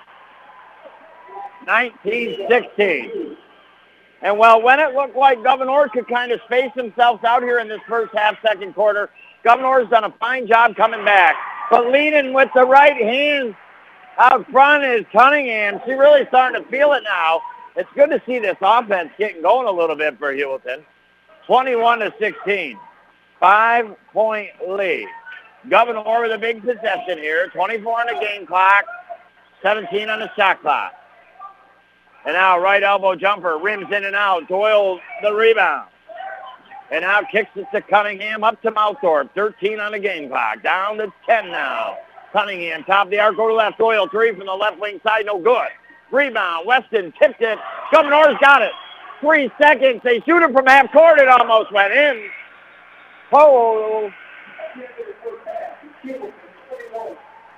19-16. 1.65 3.37
And 4.21 4.37
well, 4.37 4.61
when 4.61 4.79
it 4.79 4.93
looked 4.93 5.15
like 5.15 5.43
Gouverneur 5.43 5.89
could 5.89 6.07
kind 6.07 6.31
of 6.31 6.39
space 6.45 6.71
themselves 6.75 7.23
out 7.23 7.43
here 7.43 7.59
in 7.59 7.67
this 7.67 7.81
first 7.87 8.13
half, 8.15 8.35
second 8.41 8.73
quarter, 8.73 9.09
Gouverneur's 9.43 9.89
done 9.89 10.05
a 10.05 10.11
fine 10.19 10.47
job 10.47 10.75
coming 10.75 11.03
back. 11.03 11.35
But 11.69 11.91
leading 11.91 12.33
with 12.33 12.49
the 12.55 12.65
right 12.65 12.95
hand 12.95 13.55
out 14.17 14.49
front 14.51 14.83
is 14.83 15.05
Cunningham. 15.11 15.81
She's 15.85 15.97
really 15.97 16.25
starting 16.27 16.61
to 16.61 16.69
feel 16.69 16.93
it 16.93 17.03
now. 17.03 17.41
It's 17.75 17.89
good 17.95 18.11
to 18.11 18.21
see 18.25 18.39
this 18.39 18.57
offense 18.61 19.09
getting 19.17 19.41
going 19.41 19.67
a 19.67 19.71
little 19.71 19.95
bit 19.95 20.17
for 20.19 20.33
Heuvelton. 20.33 20.83
21 21.47 21.99
to 21.99 22.13
16. 22.19 22.77
Five 23.43 23.97
point 24.13 24.51
lead. 24.65 25.05
Gouverneur 25.69 26.21
with 26.21 26.31
a 26.31 26.37
big 26.37 26.61
possession 26.61 27.17
here. 27.17 27.49
24 27.49 27.99
on 27.99 28.07
the 28.07 28.25
game 28.25 28.47
clock. 28.47 28.85
17 29.61 30.07
on 30.07 30.21
the 30.21 30.33
shot 30.37 30.61
clock. 30.61 30.93
And 32.25 32.35
now 32.35 32.57
right 32.57 32.81
elbow 32.81 33.15
jumper, 33.15 33.57
rims 33.57 33.87
in 33.91 34.05
and 34.05 34.15
out. 34.15 34.47
Doyle 34.47 34.97
the 35.21 35.33
rebound. 35.33 35.89
And 36.89 37.01
now 37.01 37.19
kicks 37.29 37.49
it 37.55 37.67
to 37.73 37.81
Cunningham 37.81 38.45
up 38.45 38.61
to 38.61 38.71
Malthorpe. 38.71 39.29
13 39.35 39.77
on 39.77 39.91
the 39.91 39.99
game 39.99 40.29
clock. 40.29 40.63
Down 40.63 40.99
to 40.99 41.11
10 41.25 41.51
now. 41.51 41.97
Cunningham, 42.31 42.85
top 42.85 43.07
of 43.07 43.11
the 43.11 43.19
arc, 43.19 43.35
go 43.35 43.49
to 43.49 43.53
left. 43.53 43.77
Doyle, 43.77 44.07
three 44.07 44.33
from 44.33 44.45
the 44.45 44.53
left 44.53 44.79
wing 44.79 45.01
side, 45.03 45.25
no 45.25 45.37
good. 45.37 45.67
Rebound, 46.11 46.65
Weston 46.65 47.13
tipped 47.21 47.41
it. 47.41 47.59
Gouverneur's 47.91 48.37
got 48.39 48.61
it. 48.61 48.71
Three 49.19 49.51
seconds. 49.61 49.99
They 50.01 50.21
shoot 50.21 50.41
it 50.41 50.53
from 50.53 50.65
half 50.65 50.93
court. 50.93 51.19
It 51.19 51.27
almost 51.27 51.73
went 51.73 51.91
in. 51.91 52.29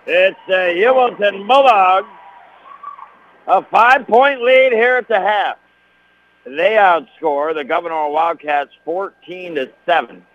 It's 0.07 0.37
uh, 0.45 0.51
the 0.51 0.73
Heuvelton 0.77 1.45
Bulldogs 1.47 2.07
a 3.47 3.61
five-point 3.61 4.41
lead 4.41 4.71
here 4.71 4.95
at 4.95 5.09
the 5.09 5.19
half. 5.19 5.57
They 6.45 6.77
outscore 6.79 7.53
the 7.53 7.65
Gouverneur 7.65 8.09
Wildcats 8.09 8.71
14 8.85 9.55
to 9.55 9.69
7 9.85 10.25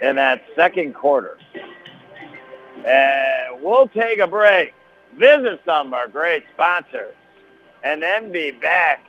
in 0.00 0.16
that 0.16 0.42
second 0.56 0.94
quarter. 0.94 1.36
And 2.86 3.62
we'll 3.62 3.88
take 3.88 4.20
a 4.20 4.26
break, 4.26 4.72
visit 5.18 5.60
some 5.66 5.88
of 5.88 5.92
our 5.92 6.08
great 6.08 6.44
sponsors, 6.54 7.14
and 7.84 8.02
then 8.02 8.32
be 8.32 8.52
back. 8.52 9.04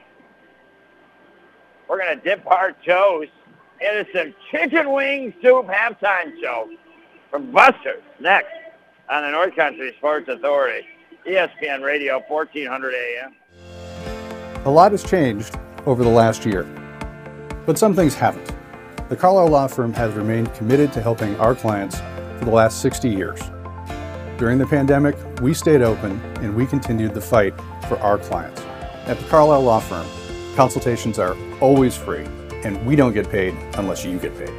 We're 1.88 2.00
going 2.00 2.18
to 2.18 2.24
dip 2.24 2.45
our 2.47 2.74
toes 2.86 3.28
into 3.82 4.12
the 4.14 4.34
chicken 4.52 4.92
wing 4.92 5.34
soup 5.42 5.68
halftime 5.68 6.40
show 6.42 6.70
from 7.32 7.52
Buster's 7.52 8.04
next 8.20 8.52
on 9.10 9.24
the 9.24 9.32
North 9.32 9.56
Country 9.56 9.94
Sports 9.98 10.28
Authority. 10.30 10.86
ESPN 11.28 11.84
Radio, 11.84 12.24
1400 12.28 12.94
AM. 12.96 13.36
A 14.66 14.70
lot 14.70 14.92
has 14.92 15.04
changed 15.04 15.58
over 15.86 16.04
the 16.04 16.10
last 16.10 16.46
year, 16.46 16.64
but 17.66 17.78
some 17.78 17.94
things 17.94 18.16
haven't. 18.16 18.52
The 19.10 19.16
Carlisle 19.16 19.50
Law 19.50 19.68
Firm 19.68 19.94
has 19.94 20.14
remained 20.14 20.54
committed 20.54 20.94
to 20.94 21.02
helping 21.02 21.36
our 21.38 21.56
clients 21.56 22.00
for 22.38 22.46
the 22.46 22.52
last 22.52 22.82
60 22.82 23.10
years. 23.10 23.40
During 24.38 24.58
the 24.58 24.66
pandemic, 24.66 25.16
we 25.42 25.54
stayed 25.54 25.82
open 25.82 26.20
and 26.42 26.56
we 26.56 26.66
continued 26.66 27.14
the 27.14 27.22
fight 27.22 27.54
for 27.88 28.00
our 28.00 28.18
clients. 28.18 28.62
At 29.06 29.20
the 29.20 29.26
Carlisle 29.26 29.64
Law 29.64 29.80
Firm, 29.80 30.08
consultations 30.56 31.20
are 31.20 31.36
always 31.60 31.96
free, 31.96 32.26
and 32.64 32.86
we 32.86 32.95
don't 32.95 33.14
get 33.14 33.30
paid 33.30 33.53
unless 33.76 34.05
you 34.05 34.18
get 34.20 34.38
paid. 34.38 34.53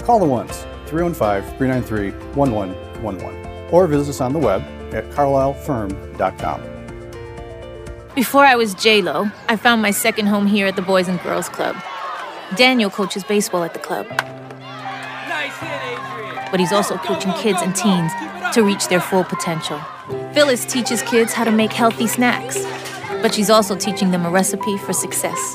Call 0.00 0.18
the 0.18 0.26
ones 0.26 0.66
315 0.86 1.56
393 1.58 2.10
1111 2.34 3.68
or 3.70 3.86
visit 3.86 4.10
us 4.10 4.20
on 4.20 4.32
the 4.32 4.38
web 4.38 4.62
at 4.94 5.04
carlislefirm.com. 5.10 6.78
Before 8.14 8.44
I 8.44 8.56
was 8.56 8.74
J-Lo, 8.74 9.30
I 9.48 9.56
found 9.56 9.80
my 9.80 9.90
second 9.90 10.26
home 10.26 10.46
here 10.46 10.66
at 10.66 10.76
the 10.76 10.82
Boys 10.82 11.06
and 11.08 11.20
Girls 11.22 11.48
Club. 11.48 11.76
Daniel 12.56 12.90
coaches 12.90 13.22
baseball 13.22 13.62
at 13.62 13.74
the 13.74 13.78
club. 13.78 14.08
Nice 14.08 15.56
hit, 15.58 15.70
Adrian. 15.70 16.48
But 16.50 16.58
he's 16.58 16.72
also 16.72 16.96
coaching 16.96 17.32
kids 17.34 17.60
and 17.62 17.76
teens 17.76 18.10
to 18.54 18.62
reach 18.62 18.88
their 18.88 19.00
full 19.00 19.24
potential. 19.24 19.78
Phyllis 20.32 20.64
teaches 20.64 21.02
kids 21.02 21.32
how 21.32 21.44
to 21.44 21.52
make 21.52 21.72
healthy 21.72 22.06
snacks, 22.06 22.64
but 23.22 23.34
she's 23.34 23.50
also 23.50 23.76
teaching 23.76 24.10
them 24.10 24.24
a 24.24 24.30
recipe 24.30 24.78
for 24.78 24.92
success. 24.92 25.54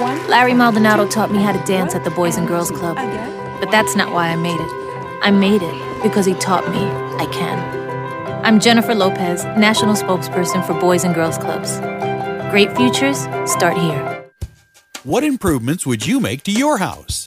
One, 0.00 0.26
Larry 0.28 0.54
Maldonado 0.54 1.08
taught 1.08 1.30
me 1.30 1.42
how 1.42 1.52
to 1.52 1.64
dance 1.64 1.94
at 1.94 2.04
the 2.04 2.10
Boys 2.10 2.36
and 2.36 2.46
Girls 2.46 2.70
Club. 2.70 2.96
But 3.60 3.70
that's 3.70 3.96
not 3.96 4.12
why 4.12 4.28
I 4.28 4.36
made 4.36 4.60
it. 4.60 4.72
I 5.22 5.30
made 5.30 5.62
it 5.62 6.02
because 6.02 6.26
he 6.26 6.34
taught 6.34 6.68
me 6.70 6.84
I 7.18 7.26
can. 7.32 8.44
I'm 8.44 8.60
Jennifer 8.60 8.94
Lopez, 8.94 9.44
National 9.56 9.94
Spokesperson 9.94 10.64
for 10.66 10.78
Boys 10.78 11.04
and 11.04 11.14
Girls 11.14 11.36
Clubs. 11.38 11.78
Great 12.50 12.74
futures 12.76 13.18
start 13.50 13.76
here. 13.76 14.24
What 15.02 15.24
improvements 15.24 15.86
would 15.86 16.06
you 16.06 16.20
make 16.20 16.42
to 16.44 16.52
your 16.52 16.78
house? 16.78 17.26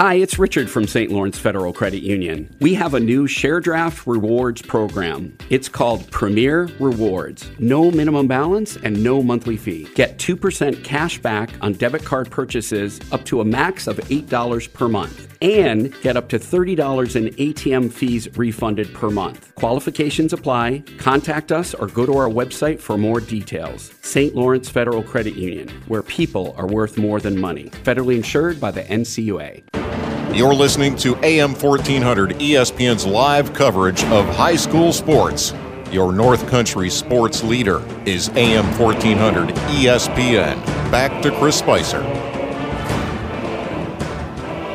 Hi, 0.00 0.14
it's 0.14 0.38
Richard 0.38 0.70
from 0.70 0.86
St. 0.86 1.12
Lawrence 1.12 1.38
Federal 1.38 1.74
Credit 1.74 2.02
Union. 2.02 2.56
We 2.58 2.72
have 2.72 2.94
a 2.94 3.00
new 3.00 3.26
Share 3.26 3.60
Draft 3.60 4.06
Rewards 4.06 4.62
program. 4.62 5.36
It's 5.50 5.68
called 5.68 6.10
Premier 6.10 6.70
Rewards. 6.78 7.50
No 7.58 7.90
minimum 7.90 8.26
balance 8.26 8.78
and 8.78 9.04
no 9.04 9.22
monthly 9.22 9.58
fee. 9.58 9.90
Get 9.94 10.16
2% 10.16 10.82
cash 10.84 11.18
back 11.18 11.50
on 11.60 11.74
debit 11.74 12.02
card 12.02 12.30
purchases 12.30 12.98
up 13.12 13.26
to 13.26 13.42
a 13.42 13.44
max 13.44 13.86
of 13.86 13.98
$8 13.98 14.72
per 14.72 14.88
month 14.88 15.36
and 15.42 15.92
get 16.00 16.16
up 16.16 16.30
to 16.30 16.38
$30 16.38 17.16
in 17.16 17.34
ATM 17.34 17.92
fees 17.92 18.26
refunded 18.38 18.94
per 18.94 19.10
month. 19.10 19.54
Qualifications 19.54 20.32
apply. 20.32 20.82
Contact 20.96 21.52
us 21.52 21.74
or 21.74 21.88
go 21.88 22.06
to 22.06 22.16
our 22.16 22.30
website 22.30 22.80
for 22.80 22.96
more 22.96 23.20
details. 23.20 23.92
St. 24.00 24.34
Lawrence 24.34 24.70
Federal 24.70 25.02
Credit 25.02 25.34
Union, 25.34 25.68
where 25.88 26.02
people 26.02 26.54
are 26.56 26.66
worth 26.66 26.96
more 26.96 27.20
than 27.20 27.38
money. 27.38 27.64
Federally 27.84 28.16
insured 28.16 28.58
by 28.58 28.70
the 28.70 28.84
NCUA. 28.84 29.89
You're 30.32 30.54
listening 30.54 30.94
to 30.98 31.16
AM 31.24 31.54
1400 31.54 32.36
ESPN's 32.38 33.04
live 33.04 33.52
coverage 33.52 34.04
of 34.04 34.24
high 34.36 34.54
school 34.54 34.92
sports. 34.92 35.52
Your 35.90 36.12
North 36.12 36.48
Country 36.48 36.88
sports 36.88 37.42
leader 37.42 37.82
is 38.06 38.28
AM 38.36 38.64
1400 38.78 39.48
ESPN. 39.48 40.64
Back 40.92 41.20
to 41.22 41.32
Chris 41.32 41.58
Spicer. 41.58 42.00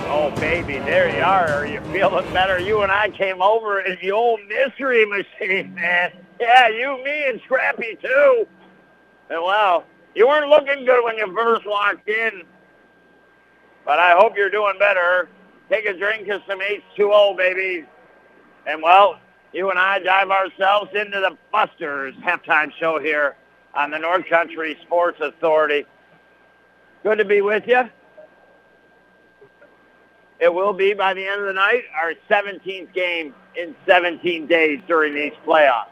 Oh, 0.09 0.29
baby, 0.35 0.79
there 0.79 1.09
you 1.15 1.23
are. 1.23 1.47
Are 1.47 1.65
you 1.65 1.79
feeling 1.93 2.31
better? 2.33 2.59
You 2.59 2.81
and 2.81 2.91
I 2.91 3.09
came 3.11 3.41
over 3.41 3.79
in 3.79 3.97
the 4.01 4.11
old 4.11 4.41
mystery 4.49 5.05
machine, 5.05 5.73
man. 5.73 6.11
Yeah, 6.37 6.67
you, 6.67 7.01
me, 7.01 7.29
and 7.29 7.39
Scrappy, 7.45 7.97
too. 8.01 8.45
And 9.29 9.41
well, 9.41 9.85
you 10.15 10.27
weren't 10.27 10.49
looking 10.49 10.83
good 10.83 11.01
when 11.05 11.17
you 11.17 11.33
first 11.33 11.65
walked 11.65 12.09
in. 12.09 12.43
But 13.85 13.99
I 13.99 14.15
hope 14.17 14.35
you're 14.35 14.49
doing 14.49 14.77
better. 14.77 15.29
Take 15.69 15.85
a 15.85 15.97
drink 15.97 16.27
of 16.27 16.41
some 16.47 16.59
H2O, 16.59 17.35
baby. 17.37 17.85
And, 18.67 18.81
well, 18.81 19.19
you 19.53 19.69
and 19.69 19.79
I 19.79 19.99
dive 19.99 20.29
ourselves 20.29 20.91
into 20.93 21.19
the 21.19 21.37
Busters 21.51 22.13
halftime 22.15 22.71
show 22.73 22.99
here 22.99 23.35
on 23.73 23.91
the 23.91 23.97
North 23.97 24.25
Country 24.27 24.77
Sports 24.83 25.19
Authority. 25.21 25.85
Good 27.03 27.17
to 27.17 27.25
be 27.25 27.41
with 27.41 27.67
you. 27.67 27.89
It 30.39 30.53
will 30.53 30.73
be, 30.73 30.93
by 30.93 31.13
the 31.13 31.25
end 31.25 31.41
of 31.41 31.47
the 31.47 31.53
night, 31.53 31.83
our 31.95 32.13
17th 32.29 32.93
game 32.93 33.33
in 33.55 33.75
17 33.87 34.47
days 34.47 34.81
during 34.87 35.15
these 35.15 35.33
playoffs. 35.45 35.87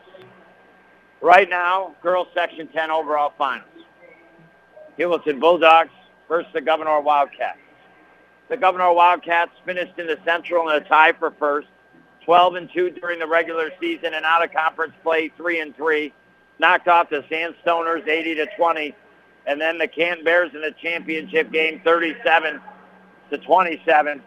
Right 1.22 1.50
now, 1.50 1.96
girls 2.04 2.28
Section 2.34 2.68
10 2.68 2.92
overall 2.92 3.34
finals. 3.38 3.70
Heuvelton 5.00 5.40
Bulldogs 5.40 5.90
versus 6.28 6.52
the 6.54 6.62
Gouverneur 6.62 7.00
Wildcats. 7.00 7.60
The 8.50 8.58
Gouverneur 8.58 8.94
Wildcats 8.94 9.52
finished 9.66 9.98
in 9.98 10.08
the 10.08 10.20
Central 10.26 10.70
in 10.70 10.76
a 10.76 10.86
tie 10.88 11.14
for 11.14 11.32
first, 11.32 11.68
12 12.26 12.56
and 12.56 12.70
2 12.74 12.92
during 12.92 13.20
the 13.20 13.28
regular 13.28 13.70
season 13.80 14.14
and 14.14 14.26
out 14.26 14.44
of 14.44 14.54
conference 14.54 14.94
play 15.04 15.32
3 15.38 15.62
and 15.62 15.76
3. 15.76 16.14
Knocked 16.60 16.88
off 16.88 17.10
the 17.10 17.24
Sandstoners 17.32 18.08
80 18.08 18.36
to 18.36 18.48
20, 18.56 18.96
and 19.48 19.60
then 19.60 19.78
the 19.78 19.88
Canton 19.88 20.24
Bears 20.24 20.52
in 20.54 20.62
the 20.62 20.74
championship 20.82 21.52
game 21.52 21.82
37 21.84 22.62
to 23.32 23.38
27. 23.40 24.22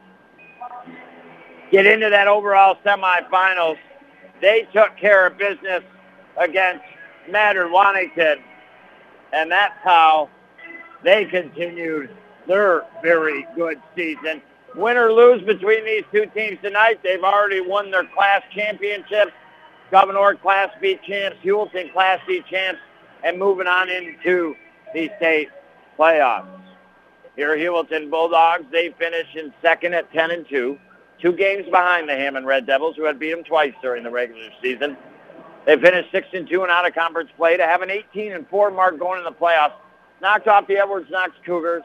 Get 1.70 1.86
into 1.86 2.10
that 2.10 2.26
overall 2.26 2.76
semifinals. 2.84 3.78
They 4.40 4.66
took 4.72 4.96
care 4.96 5.26
of 5.26 5.38
business 5.38 5.82
against 6.36 6.84
Madrid-Waddington, 7.30 8.38
and 9.32 9.50
that's 9.50 9.78
how 9.82 10.28
they 11.02 11.24
continued 11.24 12.10
their 12.46 12.84
very 13.02 13.46
good 13.54 13.80
season. 13.94 14.42
Win 14.74 14.96
or 14.96 15.12
lose 15.12 15.42
between 15.42 15.84
these 15.84 16.04
two 16.12 16.26
teams 16.34 16.58
tonight, 16.62 17.00
they've 17.02 17.22
already 17.22 17.60
won 17.60 17.90
their 17.90 18.04
class 18.04 18.42
championships. 18.54 19.32
Gouverneur 19.90 20.34
Class 20.34 20.70
B 20.80 20.98
champs, 21.06 21.36
Heuvelton 21.44 21.92
Class 21.92 22.20
C 22.26 22.42
champs, 22.50 22.80
and 23.22 23.38
moving 23.38 23.66
on 23.66 23.88
into 23.88 24.54
the 24.92 25.10
state 25.16 25.48
playoffs. 25.98 26.60
Here, 27.36 27.56
Heuvelton 27.56 28.10
Bulldogs, 28.10 28.64
they 28.72 28.90
finish 28.98 29.26
in 29.34 29.52
second 29.62 29.94
at 29.94 30.10
10 30.12 30.30
and 30.30 30.48
2, 30.48 30.78
two 31.20 31.32
games 31.32 31.66
behind 31.66 32.08
the 32.08 32.14
Hammond 32.14 32.46
Red 32.46 32.66
Devils, 32.66 32.96
who 32.96 33.04
had 33.04 33.18
beat 33.18 33.30
them 33.30 33.44
twice 33.44 33.74
during 33.82 34.02
the 34.02 34.10
regular 34.10 34.48
season. 34.62 34.96
They 35.66 35.76
finished 35.76 36.10
6 36.12 36.28
and 36.32 36.48
2 36.48 36.62
and 36.62 36.70
out 36.70 36.86
of 36.86 36.94
conference 36.94 37.30
play 37.36 37.56
to 37.56 37.64
have 37.64 37.82
an 37.82 37.90
18 37.90 38.32
and 38.32 38.48
4 38.48 38.70
mark 38.70 38.98
going 38.98 39.18
in 39.18 39.24
the 39.24 39.32
playoffs. 39.32 39.74
Knocked 40.22 40.48
off 40.48 40.66
the 40.66 40.78
Edwards 40.78 41.10
Knox 41.10 41.32
Cougars. 41.44 41.82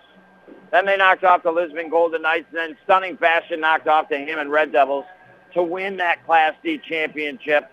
Then 0.71 0.85
they 0.85 0.97
knocked 0.97 1.23
off 1.23 1.43
the 1.43 1.51
Lisbon 1.51 1.89
Golden 1.89 2.21
Knights, 2.21 2.45
and 2.49 2.57
then 2.57 2.77
stunning 2.83 3.17
fashion 3.17 3.59
knocked 3.59 3.87
off 3.87 4.09
the 4.09 4.17
Hammond 4.17 4.51
Red 4.51 4.71
Devils 4.71 5.05
to 5.53 5.63
win 5.63 5.97
that 5.97 6.25
Class 6.25 6.53
D 6.63 6.79
championship. 6.87 7.69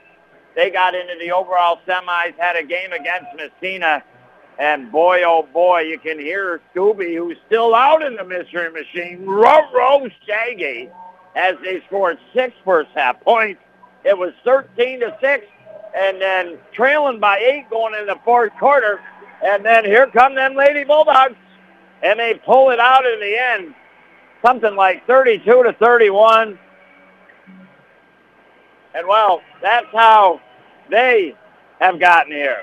They 0.57 0.71
got 0.71 0.95
into 0.95 1.15
the 1.21 1.31
overall 1.31 1.79
semis, 1.87 2.35
had 2.39 2.57
a 2.57 2.65
game 2.65 2.93
against 2.93 3.29
Massena, 3.37 4.03
and 4.59 4.91
boy, 4.91 5.23
oh 5.25 5.47
boy, 5.53 5.83
you 5.83 5.99
can 5.99 6.19
hear 6.19 6.61
Scooby, 6.75 7.17
who's 7.17 7.37
still 7.47 7.75
out 7.75 8.03
in 8.03 8.17
the 8.17 8.25
mystery 8.25 8.71
machine, 8.71 9.25
row 9.25 10.09
Shaggy, 10.27 10.91
as 11.37 11.55
they 11.63 11.81
scored 11.87 12.19
six 12.35 12.55
first 12.65 12.91
half 12.95 13.21
points. 13.21 13.61
It 14.05 14.19
was 14.19 14.33
13 14.45 15.01
to 15.01 15.17
6, 15.21 15.47
and 15.97 16.21
then 16.21 16.59
trailing 16.73 17.21
by 17.21 17.39
eight 17.39 17.71
going 17.71 17.95
in 17.95 18.07
the 18.07 18.19
fourth 18.25 18.53
quarter. 18.59 19.01
And 19.45 19.65
then 19.65 19.85
here 19.85 20.09
come 20.09 20.35
them 20.35 20.57
Lady 20.57 20.83
Bulldogs, 20.83 21.37
and 22.03 22.19
they 22.19 22.41
pull 22.45 22.71
it 22.71 22.79
out 22.79 23.05
in 23.05 23.21
the 23.21 23.37
end, 23.39 23.75
something 24.45 24.75
like 24.77 25.07
32 25.07 25.45
to 25.45 25.73
31. 25.75 26.59
And 28.95 29.07
well, 29.07 29.43
that's 29.63 29.87
how 29.93 30.41
they 30.91 31.35
have 31.81 32.01
gotten 32.01 32.33
here. 32.33 32.63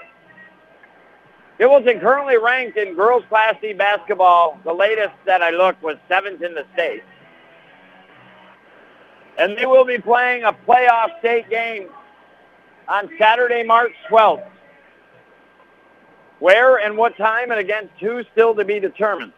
Heuvelton 1.59 2.01
currently 2.01 2.37
ranked 2.37 2.77
in 2.77 2.95
girls 2.95 3.23
Class 3.29 3.55
D 3.61 3.73
basketball. 3.73 4.59
The 4.65 4.73
latest 4.73 5.13
that 5.25 5.41
I 5.41 5.51
looked 5.51 5.81
was 5.81 5.95
seventh 6.09 6.41
in 6.41 6.53
the 6.53 6.65
state. 6.73 7.03
And 9.37 9.57
they 9.57 9.65
will 9.65 9.85
be 9.85 9.97
playing 9.97 10.43
a 10.43 10.53
playoff 10.53 11.17
state 11.19 11.49
game 11.49 11.87
on 12.87 13.09
Saturday, 13.17 13.63
March 13.63 13.93
12th. 14.09 14.45
Where 16.39 16.77
and 16.77 16.97
what 16.97 17.15
time 17.17 17.51
and 17.51 17.59
against 17.59 17.93
who 17.99 18.23
still 18.31 18.55
to 18.55 18.65
be 18.65 18.79
determined. 18.79 19.33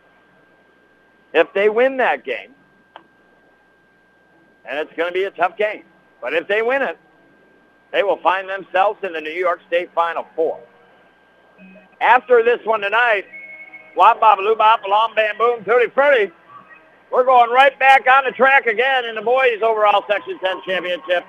If 1.34 1.54
they 1.54 1.70
win 1.70 1.98
that 1.98 2.24
game, 2.24 2.54
and 4.68 4.80
it's 4.80 4.92
going 4.98 5.10
to 5.10 5.14
be 5.14 5.24
a 5.24 5.32
tough 5.32 5.58
game, 5.58 5.84
but 6.22 6.34
if 6.34 6.48
they 6.48 6.62
win 6.62 6.82
it, 6.82 6.98
they 7.92 8.04
will 8.04 8.18
find 8.18 8.50
themselves 8.50 9.00
in 9.04 9.14
the 9.14 9.22
New 9.22 9.32
York 9.32 9.60
State 9.68 9.90
Final 9.94 10.26
Four. 10.36 10.60
After 12.02 12.44
this 12.44 12.60
one 12.66 12.82
tonight, 12.82 13.26
wop 13.96 14.20
bop 14.20 14.40
loo 14.40 14.56
bop 14.56 14.84
along 14.84 15.14
bam 15.16 15.38
boom 15.38 15.64
tutti 15.64 15.90
frutti, 15.94 16.32
we're 17.12 17.24
going 17.24 17.50
right 17.52 17.78
back 17.80 18.06
on 18.08 18.26
the 18.26 18.32
track 18.32 18.66
again 18.66 19.06
in 19.06 19.16
the 19.16 19.22
boys 19.22 19.62
overall 19.64 20.04
Section 20.10 20.38
10 20.40 20.62
championship. 20.66 21.24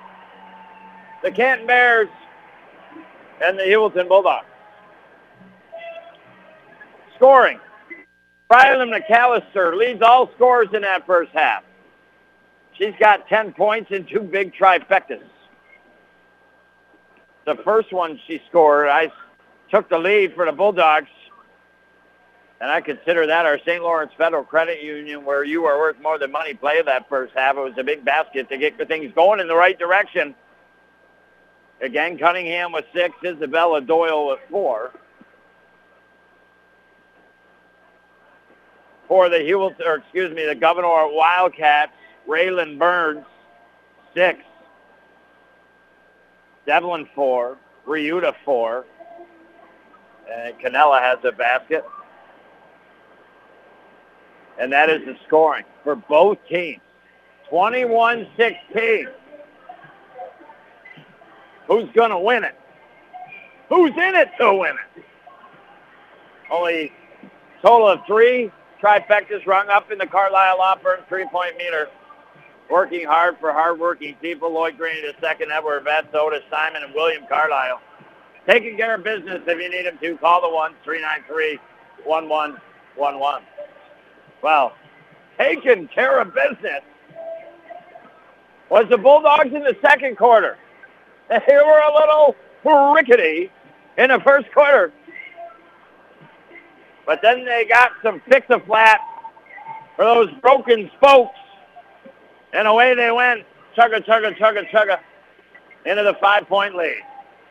The 1.23 1.31
Canton 1.31 1.67
Bears 1.67 2.09
and 3.41 3.57
the 3.57 3.63
Heuvelton 3.63 4.07
Bulldogs. 4.07 4.48
Scoring. 7.19 7.59
Rylan 8.49 8.97
McAllister 8.97 9.77
leads 9.77 10.01
all 10.01 10.31
scores 10.35 10.69
in 10.73 10.83
that 10.83 11.05
first 11.05 11.31
half. 11.33 11.63
She's 12.73 12.93
got 12.97 13.27
10 13.27 13.51
points 13.51 13.91
and 13.91 14.07
two 14.07 14.21
big 14.21 14.53
trifectas. 14.55 15.21
The 17.45 17.55
first 17.65 17.91
one 17.91 18.17
she 18.25 18.41
scored, 18.47 18.87
I 18.87 19.11
took 19.69 19.89
the 19.89 19.99
lead 19.99 20.33
for 20.33 20.45
the 20.45 20.53
Bulldogs, 20.53 21.09
and 22.61 22.71
I 22.71 22.79
consider 22.79 23.27
that 23.27 23.45
our 23.45 23.59
St. 23.59 23.83
Lawrence 23.83 24.13
Federal 24.17 24.45
Credit 24.45 24.81
Union, 24.81 25.25
where 25.25 25.43
you 25.43 25.65
are 25.65 25.77
worth 25.77 25.99
more 26.01 26.17
than 26.17 26.31
money, 26.31 26.53
play 26.53 26.81
that 26.81 27.09
first 27.09 27.33
half. 27.35 27.57
It 27.57 27.59
was 27.59 27.73
a 27.77 27.83
big 27.83 28.05
basket 28.05 28.47
to 28.49 28.57
get 28.57 28.77
things 28.87 29.11
going 29.13 29.41
in 29.41 29.49
the 29.49 29.55
right 29.55 29.77
direction. 29.77 30.33
Again, 31.81 32.17
Cunningham 32.17 32.71
with 32.71 32.85
six, 32.93 33.13
Isabella 33.25 33.81
Doyle 33.81 34.29
with 34.29 34.39
four. 34.49 34.91
For 39.09 39.27
the 39.27 39.39
Hewlett, 39.39 39.75
or 39.85 39.95
excuse 39.95 40.33
me, 40.33 40.45
the 40.45 40.53
Gouverneur 40.53 41.11
Wildcats, 41.11 41.91
Raylan 42.27 42.77
Burns, 42.77 43.25
six. 44.13 44.39
Devlin, 46.65 47.09
four. 47.15 47.57
Ryuta, 47.87 48.35
four. 48.45 48.85
And 50.31 50.53
Canella 50.59 51.01
has 51.01 51.17
a 51.23 51.31
basket. 51.31 51.83
And 54.59 54.71
that 54.71 54.91
is 54.91 55.03
the 55.05 55.17
scoring 55.25 55.65
for 55.83 55.95
both 55.95 56.37
teams. 56.47 56.81
21-16. 57.51 59.07
Who's 61.67 61.89
going 61.93 62.11
to 62.11 62.19
win 62.19 62.43
it? 62.43 62.55
Who's 63.69 63.91
in 63.91 64.15
it 64.15 64.29
to 64.39 64.53
win 64.53 64.75
it? 64.75 65.03
Only 66.51 66.91
total 67.63 67.87
of 67.89 68.01
three 68.05 68.51
trifectas 68.81 69.45
rung 69.45 69.67
up 69.69 69.91
in 69.91 69.97
the 69.97 70.07
Carlisle 70.07 70.57
Law 70.57 70.75
three-point 71.07 71.57
meter. 71.57 71.89
Working 72.69 73.05
hard 73.05 73.37
for 73.39 73.51
hard-working 73.51 74.15
people. 74.21 74.53
Lloyd 74.53 74.77
Green 74.77 75.01
the 75.01 75.13
second, 75.19 75.51
Edward 75.51 75.83
Vets, 75.85 76.07
Otis 76.13 76.43
Simon, 76.51 76.83
and 76.83 76.93
William 76.93 77.23
Carlisle. 77.27 77.81
Taking 78.47 78.77
care 78.77 78.95
of 78.95 79.03
business 79.03 79.41
if 79.47 79.61
you 79.61 79.69
need 79.69 79.85
them 79.85 79.97
to. 80.01 80.17
Call 80.17 80.41
the 80.41 80.49
one 80.49 80.73
three 80.83 81.01
nine 81.01 81.23
three 81.27 81.59
one 82.03 82.29
one 82.29 82.57
one 82.95 83.19
one. 83.19 83.41
Well, 84.43 84.73
taking 85.37 85.87
care 85.87 86.21
of 86.21 86.33
business 86.33 86.81
was 88.69 88.85
the 88.89 88.97
Bulldogs 88.97 89.53
in 89.53 89.63
the 89.63 89.75
second 89.81 90.17
quarter. 90.17 90.57
They 91.29 91.55
were 91.55 91.79
a 91.79 91.93
little 91.93 92.35
rickety 92.95 93.51
in 93.99 94.09
the 94.09 94.19
first 94.25 94.51
quarter. 94.51 94.91
But 97.09 97.23
then 97.23 97.43
they 97.43 97.65
got 97.65 97.93
some 98.03 98.21
fix-a-flat 98.29 98.99
for 99.95 100.05
those 100.05 100.29
broken 100.43 100.91
spokes. 100.95 101.39
And 102.53 102.67
away 102.67 102.93
they 102.93 103.09
went, 103.09 103.47
chugga, 103.75 104.05
chugga, 104.05 104.37
chugga, 104.37 104.69
chugga, 104.69 104.99
into 105.87 106.03
the 106.03 106.13
five-point 106.21 106.75
lead. 106.75 107.01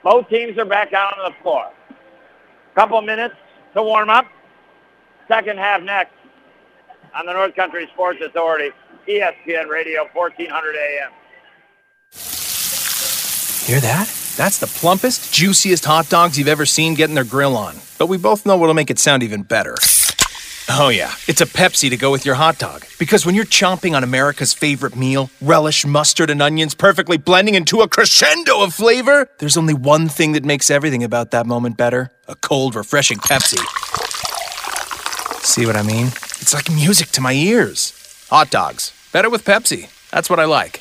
Both 0.04 0.28
teams 0.28 0.56
are 0.58 0.64
back 0.64 0.92
out 0.92 1.18
on 1.18 1.32
the 1.32 1.36
floor. 1.42 1.72
Couple 2.76 3.02
minutes 3.02 3.34
to 3.74 3.82
warm 3.82 4.10
up. 4.10 4.26
Second 5.26 5.58
half 5.58 5.82
next 5.82 6.14
on 7.12 7.26
the 7.26 7.32
North 7.32 7.56
Country 7.56 7.88
Sports 7.92 8.20
Authority, 8.24 8.70
ESPN 9.08 9.68
Radio, 9.68 10.06
1400 10.12 10.76
AM. 10.76 11.10
Hear 13.66 13.80
that? 13.80 14.27
That's 14.38 14.58
the 14.58 14.66
plumpest, 14.66 15.32
juiciest 15.32 15.84
hot 15.84 16.08
dogs 16.08 16.38
you've 16.38 16.46
ever 16.46 16.64
seen 16.64 16.94
getting 16.94 17.16
their 17.16 17.24
grill 17.24 17.56
on. 17.56 17.74
But 17.98 18.06
we 18.06 18.18
both 18.18 18.46
know 18.46 18.56
what'll 18.56 18.72
make 18.72 18.88
it 18.88 19.00
sound 19.00 19.24
even 19.24 19.42
better. 19.42 19.74
Oh, 20.70 20.90
yeah, 20.90 21.10
it's 21.26 21.40
a 21.40 21.46
Pepsi 21.46 21.90
to 21.90 21.96
go 21.96 22.12
with 22.12 22.24
your 22.24 22.36
hot 22.36 22.56
dog. 22.56 22.84
Because 23.00 23.26
when 23.26 23.34
you're 23.34 23.44
chomping 23.44 23.96
on 23.96 24.04
America's 24.04 24.52
favorite 24.52 24.94
meal, 24.94 25.28
relish, 25.40 25.84
mustard, 25.84 26.30
and 26.30 26.40
onions 26.40 26.72
perfectly 26.72 27.16
blending 27.16 27.56
into 27.56 27.80
a 27.80 27.88
crescendo 27.88 28.62
of 28.62 28.72
flavor, 28.72 29.28
there's 29.38 29.56
only 29.56 29.74
one 29.74 30.08
thing 30.08 30.30
that 30.32 30.44
makes 30.44 30.70
everything 30.70 31.02
about 31.02 31.32
that 31.32 31.44
moment 31.44 31.76
better 31.76 32.12
a 32.28 32.36
cold, 32.36 32.76
refreshing 32.76 33.18
Pepsi. 33.18 33.58
See 35.42 35.66
what 35.66 35.74
I 35.74 35.82
mean? 35.82 36.06
It's 36.40 36.54
like 36.54 36.70
music 36.70 37.08
to 37.08 37.20
my 37.20 37.32
ears. 37.32 37.92
Hot 38.30 38.52
dogs. 38.52 38.92
Better 39.12 39.30
with 39.30 39.44
Pepsi. 39.44 39.90
That's 40.12 40.30
what 40.30 40.38
I 40.38 40.44
like. 40.44 40.80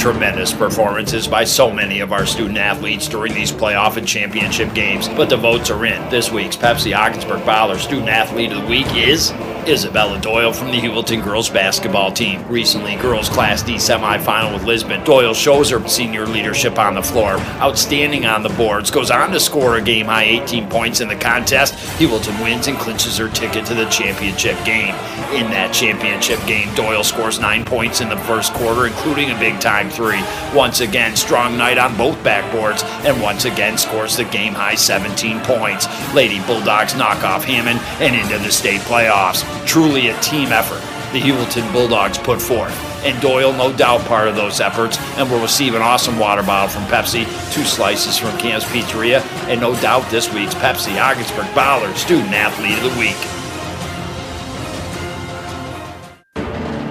Tremendous 0.00 0.54
performances 0.54 1.28
by 1.28 1.44
so 1.44 1.70
many 1.70 2.00
of 2.00 2.10
our 2.10 2.24
student 2.24 2.56
athletes 2.56 3.06
during 3.06 3.34
these 3.34 3.52
playoff 3.52 3.98
and 3.98 4.08
championship 4.08 4.72
games, 4.72 5.10
but 5.10 5.28
the 5.28 5.36
votes 5.36 5.68
are 5.68 5.84
in. 5.84 6.08
This 6.08 6.30
week's 6.30 6.56
Pepsi 6.56 6.96
Ogdensburg 6.96 7.42
Bottler 7.42 7.78
Student 7.78 8.08
Athlete 8.08 8.50
of 8.50 8.62
the 8.62 8.66
Week 8.66 8.86
is 8.96 9.30
Isabella 9.66 10.18
Doyle 10.18 10.54
from 10.54 10.68
the 10.68 10.80
Heuvelton 10.80 11.22
girls 11.22 11.50
basketball 11.50 12.10
team. 12.10 12.42
Recently, 12.48 12.96
girls 12.96 13.28
Class 13.28 13.62
D 13.62 13.74
semifinal 13.74 14.54
with 14.54 14.64
Lisbon. 14.64 15.04
Doyle 15.04 15.34
shows 15.34 15.68
her 15.68 15.86
senior 15.86 16.26
leadership 16.26 16.78
on 16.78 16.94
the 16.94 17.02
floor, 17.02 17.38
outstanding 17.60 18.24
on 18.24 18.42
the 18.42 18.48
boards, 18.50 18.90
goes 18.90 19.10
on 19.10 19.30
to 19.32 19.38
score 19.38 19.76
a 19.76 19.82
game 19.82 20.06
high 20.06 20.24
18 20.24 20.68
points 20.70 21.02
in 21.02 21.08
the 21.08 21.16
contest. 21.16 21.74
Heuvelton 21.98 22.42
wins 22.42 22.68
and 22.68 22.78
clinches 22.78 23.18
her 23.18 23.28
ticket 23.28 23.66
to 23.66 23.74
the 23.74 23.84
championship 23.90 24.56
game. 24.64 24.94
In 25.34 25.50
that 25.50 25.72
championship 25.72 26.44
game, 26.46 26.74
Doyle 26.74 27.04
scores 27.04 27.38
nine 27.38 27.64
points 27.64 28.00
in 28.00 28.08
the 28.08 28.16
first 28.16 28.54
quarter, 28.54 28.86
including 28.86 29.30
a 29.30 29.38
big 29.38 29.60
time 29.60 29.89
three. 29.90 30.22
Once 30.54 30.80
again, 30.80 31.16
strong 31.16 31.56
night 31.56 31.78
on 31.78 31.96
both 31.96 32.16
backboards, 32.24 32.82
and 33.04 33.20
once 33.22 33.44
again 33.44 33.76
scores 33.76 34.16
the 34.16 34.24
game 34.24 34.54
high 34.54 34.74
17 34.74 35.40
points. 35.40 35.86
Lady 36.14 36.40
Bulldogs 36.46 36.96
knock 36.96 37.22
off 37.24 37.44
Hammond 37.44 37.80
and 38.00 38.14
into 38.14 38.38
the 38.44 38.52
state 38.52 38.80
playoffs. 38.82 39.44
Truly 39.66 40.08
a 40.08 40.20
team 40.20 40.48
effort 40.48 40.82
the 41.12 41.20
Heuvelton 41.20 41.72
Bulldogs 41.72 42.18
put 42.18 42.40
forth. 42.40 42.72
And 43.04 43.20
Doyle, 43.20 43.52
no 43.52 43.74
doubt, 43.76 44.00
part 44.02 44.28
of 44.28 44.36
those 44.36 44.60
efforts, 44.60 44.98
and 45.16 45.30
will 45.30 45.40
receive 45.40 45.74
an 45.74 45.82
awesome 45.82 46.18
water 46.18 46.42
bottle 46.42 46.68
from 46.68 46.84
Pepsi, 46.84 47.24
two 47.52 47.64
slices 47.64 48.16
from 48.18 48.36
Cam's 48.38 48.64
Pizzeria, 48.64 49.20
and 49.48 49.60
no 49.60 49.74
doubt 49.80 50.08
this 50.10 50.32
week's 50.32 50.54
Pepsi 50.54 51.00
Ogdensburg 51.00 51.46
Bottler 51.46 51.94
Student 51.96 52.32
Athlete 52.32 52.78
of 52.78 52.94
the 52.94 53.00
Week. 53.00 53.39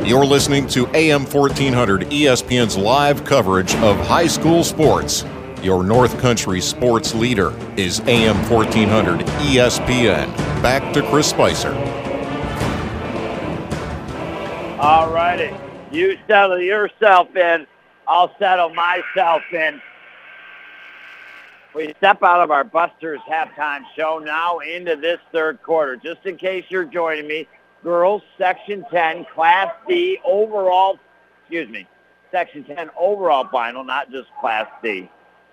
You're 0.10 0.26
listening 0.26 0.66
to 0.70 0.88
AM 0.96 1.24
1400 1.24 2.10
ESPN's 2.10 2.76
live 2.76 3.24
coverage 3.26 3.76
of 3.76 3.96
high 4.08 4.26
school 4.26 4.64
sports. 4.64 5.24
Your 5.62 5.84
North 5.84 6.20
Country 6.20 6.62
sports 6.62 7.14
leader 7.14 7.54
is 7.78 8.00
AM 8.08 8.36
1400 8.50 9.20
ESPN. 9.20 10.36
Back 10.64 10.96
to 10.96 11.08
Chris 11.12 11.30
Spicer. 11.30 11.76
All 14.80 15.14
righty. 15.14 15.56
You 15.92 16.18
settle 16.28 16.60
yourself 16.60 17.36
in. 17.36 17.68
I'll 18.08 18.36
settle 18.40 18.74
myself 18.74 19.44
in. 19.54 19.80
We 21.76 21.94
step 22.00 22.24
out 22.24 22.42
of 22.42 22.50
our 22.50 22.64
Busters 22.64 23.20
halftime 23.30 23.84
show 23.96 24.18
now 24.18 24.58
into 24.58 24.96
this 24.96 25.20
third 25.32 25.62
quarter. 25.62 25.98
Just 25.98 26.26
in 26.26 26.36
case 26.36 26.66
you're 26.70 26.84
joining 26.84 27.28
me, 27.28 27.48
girls 27.84 28.22
section 28.38 28.86
10 28.92 29.26
class 29.34 29.74
D 29.88 30.20
overall, 30.26 31.00
excuse 31.42 31.70
me, 31.70 31.88
section 32.32 32.64
10 32.64 32.90
overall 32.98 33.48
final, 33.52 33.84
not 33.84 34.12
just 34.12 34.28
class 34.40 34.68
D, 34.84 35.10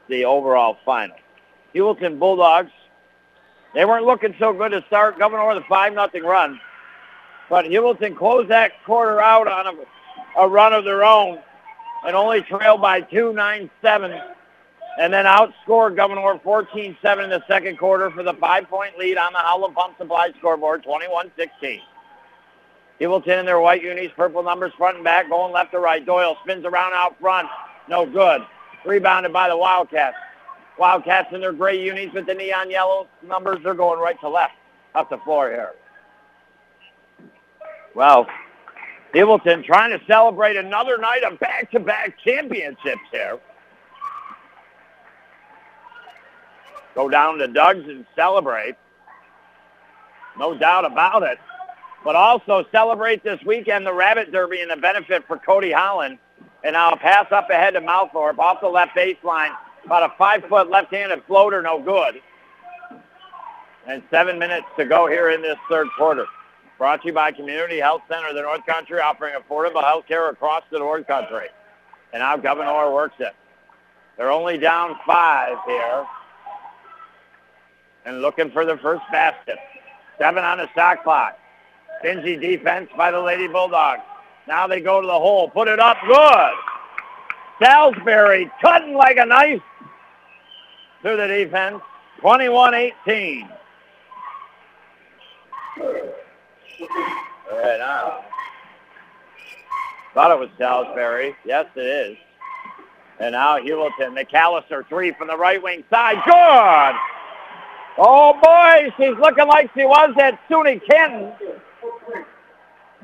the 0.08 0.24
overall 0.24 0.76
final. 0.84 1.16
Heuvelton 1.74 2.18
Bulldogs, 2.18 2.70
they 3.74 3.84
weren't 3.84 4.06
looking 4.06 4.34
so 4.38 4.52
good 4.52 4.72
to 4.72 4.82
start, 4.86 5.18
Gouverneur 5.18 5.48
with 5.54 5.58
a 5.58 5.66
5 5.68 5.92
nothing 5.92 6.22
run. 6.22 6.60
But 7.48 7.66
Heuvelton 7.66 8.16
closed 8.16 8.48
that 8.50 8.72
quarter 8.84 9.20
out 9.20 9.46
on 9.46 9.66
a, 9.66 10.40
a 10.40 10.48
run 10.48 10.72
of 10.72 10.84
their 10.84 11.04
own 11.04 11.38
and 12.04 12.16
only 12.16 12.42
trailed 12.42 12.80
by 12.80 13.02
2, 13.02 13.32
9-7 13.32 14.34
and 14.98 15.12
then 15.12 15.26
outscored 15.26 15.96
Gouverneur 15.96 16.40
14-7 16.44 17.24
in 17.24 17.30
the 17.30 17.42
second 17.46 17.78
quarter 17.78 18.10
for 18.10 18.22
the 18.22 18.34
five-point 18.34 18.98
lead 18.98 19.18
on 19.18 19.32
the 19.32 19.38
Howland 19.38 19.74
Pump 19.74 19.98
Supply 19.98 20.30
scoreboard, 20.38 20.84
21-16. 20.84 21.80
Heuvelton 23.00 23.40
in 23.40 23.46
their 23.46 23.60
white 23.60 23.82
unis, 23.82 24.10
purple 24.16 24.42
numbers 24.42 24.72
front 24.76 24.96
and 24.96 25.04
back, 25.04 25.28
going 25.28 25.52
left 25.52 25.72
to 25.72 25.78
right. 25.78 26.04
Doyle 26.04 26.36
spins 26.42 26.64
around 26.64 26.94
out 26.94 27.18
front. 27.20 27.48
No 27.88 28.06
good. 28.06 28.42
Rebounded 28.84 29.32
by 29.32 29.48
the 29.48 29.56
Wildcats. 29.56 30.16
Wildcats 30.78 31.32
in 31.32 31.40
their 31.40 31.52
gray 31.52 31.82
unis 31.82 32.12
with 32.12 32.26
the 32.26 32.34
neon 32.34 32.70
yellow 32.70 33.08
numbers. 33.26 33.58
They're 33.62 33.74
going 33.74 34.00
right 34.00 34.18
to 34.20 34.28
left 34.28 34.54
up 34.94 35.10
the 35.10 35.18
floor 35.18 35.50
here. 35.50 35.72
Well, 37.94 38.26
Heuvelton 39.14 39.64
trying 39.64 39.98
to 39.98 40.04
celebrate 40.06 40.56
another 40.56 40.98
night 40.98 41.22
of 41.22 41.38
back-to-back 41.38 42.18
championships 42.22 43.00
here. 43.10 43.38
Go 46.94 47.08
down 47.08 47.38
to 47.38 47.48
Doug's 47.48 47.88
and 47.88 48.06
celebrate. 48.14 48.74
No 50.38 50.56
doubt 50.56 50.84
about 50.84 51.22
it. 51.22 51.38
But 52.06 52.14
also 52.14 52.64
celebrate 52.70 53.24
this 53.24 53.42
weekend 53.44 53.84
the 53.84 53.92
Rabbit 53.92 54.30
Derby 54.30 54.60
and 54.60 54.70
the 54.70 54.76
benefit 54.76 55.26
for 55.26 55.38
Cody 55.38 55.72
Holland. 55.72 56.18
And 56.62 56.76
I'll 56.76 56.96
pass 56.96 57.26
up 57.32 57.50
ahead 57.50 57.74
to 57.74 57.80
Malthorpe 57.80 58.38
off 58.38 58.60
the 58.60 58.68
left 58.68 58.96
baseline. 58.96 59.50
About 59.84 60.04
a 60.04 60.14
five-foot 60.16 60.70
left-handed 60.70 61.24
floater, 61.26 61.62
no 61.62 61.82
good. 61.82 62.22
And 63.88 64.04
seven 64.08 64.38
minutes 64.38 64.68
to 64.78 64.84
go 64.84 65.08
here 65.08 65.30
in 65.30 65.42
this 65.42 65.56
third 65.68 65.88
quarter. 65.98 66.26
Brought 66.78 67.02
to 67.02 67.08
you 67.08 67.12
by 67.12 67.32
Community 67.32 67.80
Health 67.80 68.02
Center 68.08 68.28
of 68.28 68.36
the 68.36 68.42
North 68.42 68.64
Country, 68.66 69.00
offering 69.00 69.34
affordable 69.34 69.82
health 69.82 70.06
care 70.06 70.28
across 70.28 70.62
the 70.70 70.78
North 70.78 71.08
Country. 71.08 71.48
And 72.12 72.20
now 72.20 72.36
Gouverneur 72.36 72.94
works 72.94 73.16
it. 73.18 73.34
They're 74.16 74.30
only 74.30 74.58
down 74.58 74.96
five 75.04 75.56
here. 75.66 76.06
And 78.04 78.22
looking 78.22 78.52
for 78.52 78.64
the 78.64 78.76
first 78.76 79.02
basket. 79.10 79.58
Seven 80.18 80.44
on 80.44 80.58
the 80.58 80.68
shot 80.72 81.02
clock. 81.02 81.36
Stingy 82.00 82.36
defense 82.36 82.90
by 82.96 83.10
the 83.10 83.20
Lady 83.20 83.48
Bulldogs. 83.48 84.02
Now 84.46 84.66
they 84.66 84.80
go 84.80 85.00
to 85.00 85.06
the 85.06 85.12
hole. 85.12 85.48
Put 85.48 85.68
it 85.68 85.80
up. 85.80 85.96
Good. 86.06 86.52
Salisbury 87.62 88.50
cutting 88.60 88.94
like 88.94 89.16
a 89.16 89.24
knife 89.24 89.62
through 91.02 91.16
the 91.16 91.26
defense. 91.26 91.80
21-18. 92.22 93.48
Right 97.50 97.78
now. 97.78 98.24
Thought 100.14 100.30
it 100.30 100.38
was 100.38 100.48
Salisbury. 100.58 101.36
Yes, 101.44 101.66
it 101.76 101.80
is. 101.80 102.16
And 103.18 103.32
now 103.32 103.58
Heuvelton. 103.58 104.16
McAllister, 104.16 104.86
three 104.88 105.12
from 105.12 105.28
the 105.28 105.36
right 105.36 105.62
wing 105.62 105.84
side. 105.90 106.16
Good! 106.24 107.00
Oh, 107.98 108.38
boy, 108.42 108.92
she's 108.96 109.16
looking 109.18 109.46
like 109.46 109.70
she 109.74 109.86
was 109.86 110.14
at 110.18 110.38
SUNY 110.48 110.80
Canton. 110.86 111.32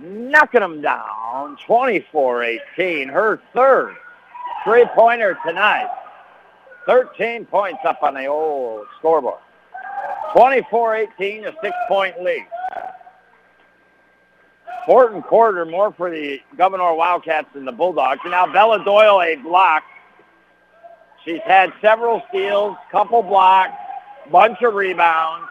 Knocking 0.00 0.60
them 0.60 0.80
down. 0.80 1.56
24-18. 1.66 3.10
Her 3.10 3.40
third 3.54 3.96
three-pointer 4.64 5.38
tonight. 5.46 5.88
13 6.86 7.44
points 7.46 7.80
up 7.84 8.02
on 8.02 8.14
the 8.14 8.26
old 8.26 8.86
scoreboard. 8.98 9.38
24-18, 10.34 11.46
a 11.46 11.54
six-point 11.62 12.22
lead. 12.22 12.46
Fourth 14.86 15.22
quarter, 15.24 15.64
more 15.64 15.92
for 15.92 16.10
the 16.10 16.40
Gouverneur 16.56 16.94
Wildcats 16.94 17.48
than 17.54 17.64
the 17.64 17.72
Bulldogs. 17.72 18.20
And 18.24 18.32
now 18.32 18.52
Bella 18.52 18.84
Doyle, 18.84 19.22
a 19.22 19.36
block. 19.36 19.84
She's 21.24 21.40
had 21.44 21.72
several 21.80 22.20
steals, 22.28 22.76
couple 22.90 23.22
blocks, 23.22 23.76
bunch 24.30 24.60
of 24.62 24.74
rebounds. 24.74 25.46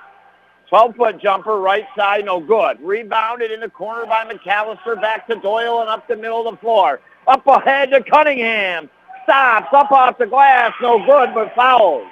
12-foot 0.72 1.22
jumper, 1.22 1.60
right 1.60 1.86
side, 1.98 2.26
no 2.26 2.40
good. 2.40 2.80
Rebounded 2.82 3.52
in 3.52 3.60
the 3.60 3.70
corner 3.70 4.06
by 4.06 4.24
McAllister, 4.24 5.00
back 5.02 5.28
to 5.28 5.36
Doyle 5.36 5.82
and 5.82 5.90
up 5.90 6.08
the 6.08 6.16
middle 6.16 6.48
of 6.48 6.56
the 6.56 6.60
floor. 6.62 7.02
Up 7.28 7.46
ahead 7.46 7.92
to 7.92 8.02
Cunningham. 8.04 8.90
Stops, 9.24 9.68
up 9.74 9.92
off 9.92 10.18
the 10.18 10.26
glass, 10.26 10.74
no 10.82 10.98
good, 11.06 11.34
but 11.34 11.54
fouls. 11.56 12.08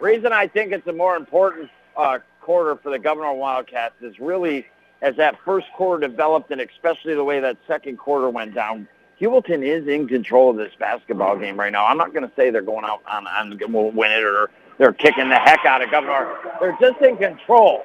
Reason 0.00 0.32
I 0.32 0.46
think 0.48 0.72
it's 0.72 0.86
a 0.86 0.92
more 0.92 1.16
important 1.16 1.70
uh, 1.96 2.18
quarter 2.40 2.76
for 2.76 2.90
the 2.90 2.98
Gouverneur 2.98 3.32
Wildcats 3.32 3.94
is 4.02 4.18
really 4.20 4.66
as 5.00 5.16
that 5.16 5.36
first 5.44 5.66
quarter 5.74 6.06
developed 6.06 6.50
and 6.50 6.60
especially 6.60 7.14
the 7.14 7.24
way 7.24 7.40
that 7.40 7.56
second 7.66 7.98
quarter 7.98 8.28
went 8.28 8.54
down. 8.54 8.88
Heuvelton 9.20 9.64
is 9.64 9.88
in 9.88 10.06
control 10.08 10.50
of 10.50 10.56
this 10.56 10.72
basketball 10.78 11.38
game 11.38 11.58
right 11.58 11.72
now. 11.72 11.86
I'm 11.86 11.96
not 11.96 12.12
going 12.12 12.28
to 12.28 12.32
say 12.36 12.50
they're 12.50 12.60
going 12.60 12.84
out 12.84 13.02
on, 13.10 13.26
on 13.26 13.58
will 13.72 13.90
win 13.90 14.10
it 14.10 14.22
or 14.22 14.50
they're 14.78 14.92
kicking 14.92 15.28
the 15.28 15.36
heck 15.36 15.64
out 15.64 15.82
of 15.82 15.90
Gouverneur. 15.90 16.56
They're 16.60 16.76
just 16.80 17.00
in 17.02 17.16
control. 17.16 17.84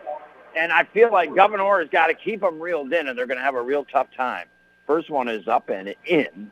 And 0.56 0.72
I 0.72 0.84
feel 0.84 1.12
like 1.12 1.34
Gouverneur 1.34 1.80
has 1.80 1.90
got 1.90 2.08
to 2.08 2.14
keep 2.14 2.42
them 2.42 2.60
reeled 2.60 2.92
in 2.92 3.08
and 3.08 3.18
they're 3.18 3.28
going 3.28 3.38
to 3.38 3.44
have 3.44 3.56
a 3.56 3.62
real 3.62 3.86
tough 3.86 4.08
time. 4.16 4.48
First 4.86 5.10
one 5.10 5.30
is 5.30 5.48
up 5.48 5.70
and 5.70 5.96
in. 6.06 6.52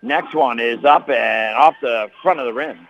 Next 0.00 0.34
one 0.34 0.60
is 0.60 0.84
up 0.84 1.08
and 1.08 1.56
off 1.56 1.74
the 1.82 2.08
front 2.22 2.38
of 2.38 2.46
the 2.46 2.52
rim. 2.52 2.86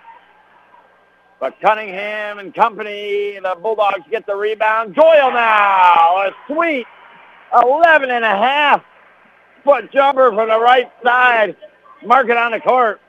But 1.41 1.59
Cunningham 1.61 2.39
and 2.39 2.53
company, 2.53 3.39
the 3.43 3.57
Bulldogs 3.63 4.05
get 4.11 4.27
the 4.27 4.35
rebound. 4.35 4.95
Doyle 4.95 5.31
now, 5.31 6.27
a 6.27 6.31
sweet 6.47 6.87
11 7.63 8.11
and 8.11 8.25
a 8.25 8.37
half 8.37 8.85
foot 9.65 9.91
jumper 9.93 10.31
from 10.33 10.49
the 10.49 10.59
right 10.59 10.91
side. 11.03 11.57
Mark 12.05 12.29
it 12.29 12.37
on 12.37 12.53
the 12.53 12.61
court. 12.61 13.01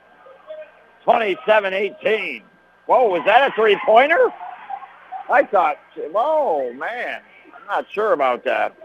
27-18. 1.06 2.42
Whoa, 2.90 3.08
was 3.08 3.22
that 3.24 3.48
a 3.48 3.54
three-pointer? 3.54 4.32
I 5.30 5.44
thought, 5.44 5.76
whoa, 5.96 6.72
man. 6.72 7.20
I'm 7.54 7.64
not 7.68 7.86
sure 7.92 8.14
about 8.14 8.42
that. 8.46 8.76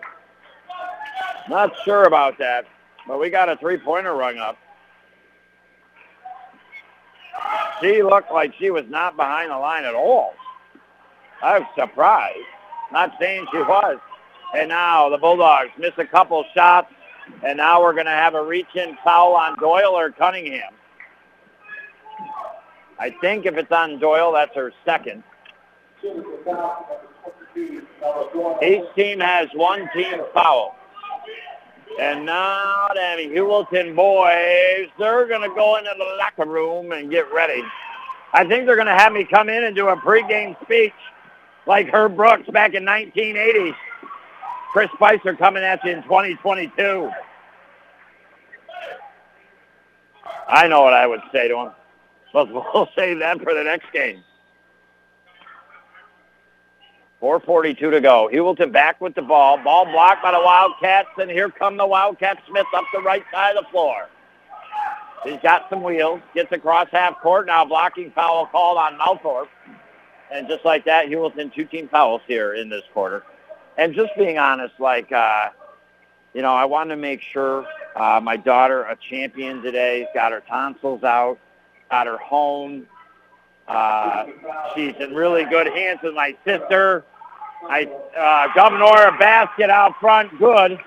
Not 1.50 1.74
sure 1.84 2.04
about 2.04 2.38
that. 2.38 2.68
But 3.08 3.20
we 3.20 3.32
got 3.32 3.50
a 3.50 3.58
three-pointer 3.58 4.14
rung 4.14 4.38
up. 4.38 4.60
She 7.82 8.04
looked 8.04 8.32
like 8.32 8.54
she 8.60 8.70
was 8.70 8.86
not 8.90 9.18
behind 9.18 9.50
the 9.50 9.58
line 9.58 9.86
at 9.86 9.96
all. 9.96 10.36
I 11.42 11.58
was 11.58 11.68
surprised. 11.76 12.38
Not 12.92 13.16
saying 13.20 13.48
she 13.52 13.58
was. 13.58 13.98
And 14.56 14.70
now 14.70 15.10
the 15.10 15.18
Bulldogs 15.18 15.72
miss 15.80 15.94
a 15.98 16.06
couple 16.06 16.46
shots. 16.54 16.94
And 17.44 17.58
now 17.58 17.82
we're 17.82 17.94
going 17.94 18.06
to 18.06 18.12
have 18.12 18.36
a 18.36 18.44
reach-in 18.44 19.00
foul 19.04 19.34
on 19.34 19.58
Doyle 19.58 19.98
or 19.98 20.12
Cunningham. 20.12 20.74
I 23.00 23.10
think 23.22 23.46
if 23.46 23.58
it's 23.58 23.72
on 23.72 24.00
Doyle, 24.00 24.34
that's 24.34 24.56
her 24.56 24.72
second. 24.86 25.24
Each 28.64 28.84
team 28.96 29.20
has 29.20 29.48
one 29.54 29.90
team 29.94 30.22
foul. 30.34 30.76
And 32.00 32.26
now 32.26 32.88
the 32.94 33.30
Heuvelton 33.34 33.96
boys, 33.96 34.90
they're 35.00 35.28
going 35.28 35.50
to 35.50 35.56
go 35.56 35.78
into 35.78 35.92
the 35.98 36.18
locker 36.18 36.46
room 36.46 36.92
and 36.92 37.10
get 37.10 37.32
ready. 37.34 37.64
I 38.34 38.46
think 38.46 38.66
they're 38.66 38.76
going 38.76 38.88
to 38.88 38.94
have 38.94 39.14
me 39.14 39.24
come 39.24 39.48
in 39.50 39.64
and 39.64 39.76
do 39.76 39.88
a 39.88 39.96
pregame 39.96 40.62
speech 40.64 40.94
like 41.66 41.88
Herb 41.90 42.16
Brooks 42.16 42.50
back 42.50 42.74
in 42.74 42.84
1980. 42.84 43.74
Chris 44.74 44.90
Spicer 44.96 45.36
coming 45.36 45.64
at 45.64 45.84
you 45.86 45.92
in 45.92 46.04
2022. 46.04 47.10
I 50.50 50.68
know 50.68 50.82
what 50.82 50.94
I 50.94 51.08
would 51.08 51.22
say 51.32 51.48
to 51.48 51.58
him. 51.58 51.72
But 52.36 52.52
we'll 52.52 52.90
save 52.98 53.20
that 53.20 53.42
for 53.42 53.54
the 53.54 53.64
next 53.64 53.94
game. 53.94 54.22
4.42 57.22 57.78
to 57.78 58.02
go. 58.02 58.30
Heuvelton 58.32 58.74
back 58.74 59.00
with 59.00 59.16
the 59.16 59.22
ball. 59.22 59.58
Ball 59.64 59.86
blocked 59.86 60.22
by 60.22 60.32
the 60.32 60.42
Wildcats, 60.42 61.08
and 61.18 61.32
here 61.32 61.50
come 61.50 61.78
the 61.78 61.88
Wildcat 61.88 62.44
Smith 62.46 62.66
up 62.76 62.84
the 62.94 63.00
right 63.00 63.24
side 63.32 63.56
of 63.56 63.64
the 63.64 63.72
floor. 63.72 64.10
He's 65.24 65.40
got 65.42 65.70
some 65.70 65.82
wheels. 65.82 66.20
Gets 66.34 66.52
across 66.52 66.90
half 66.92 67.22
court. 67.22 67.48
Now 67.48 67.64
blocking 67.64 68.12
foul 68.12 68.48
called 68.48 68.78
on 68.80 68.98
Malthorpe. 68.98 69.48
And 70.30 70.50
just 70.50 70.66
like 70.66 70.84
that, 70.84 71.08
Heuvelton 71.08 71.54
two-team 71.54 71.88
fouls 71.88 72.22
here 72.28 72.56
in 72.56 72.68
this 72.68 72.84
quarter. 72.94 73.24
And 73.78 73.96
just 73.96 74.12
being 74.18 74.38
honest, 74.38 74.74
like, 74.78 75.10
uh, 75.10 75.52
you 76.34 76.42
know, 76.42 76.54
I 76.54 76.66
wanted 76.66 76.96
to 76.96 77.02
make 77.02 77.22
sure 77.22 77.66
uh, 77.96 78.20
my 78.22 78.36
daughter, 78.36 78.84
a 78.84 78.98
champion 79.10 79.62
today, 79.62 80.06
got 80.14 80.34
her 80.34 80.44
tonsils 80.50 81.04
out, 81.04 81.40
got 81.96 82.08
her 82.08 82.18
home. 82.18 82.86
Uh, 83.70 84.26
she's 84.76 84.94
in 85.00 85.16
really 85.16 85.46
good 85.46 85.68
hands 85.68 86.00
with 86.04 86.14
my 86.14 86.36
sister. 86.46 87.06
I 87.70 87.86
uh, 88.18 88.54
Gouverneur 88.54 89.16
a 89.16 89.18
basket 89.18 89.70
out 89.70 89.94
front, 90.02 90.38
good. 90.38 90.78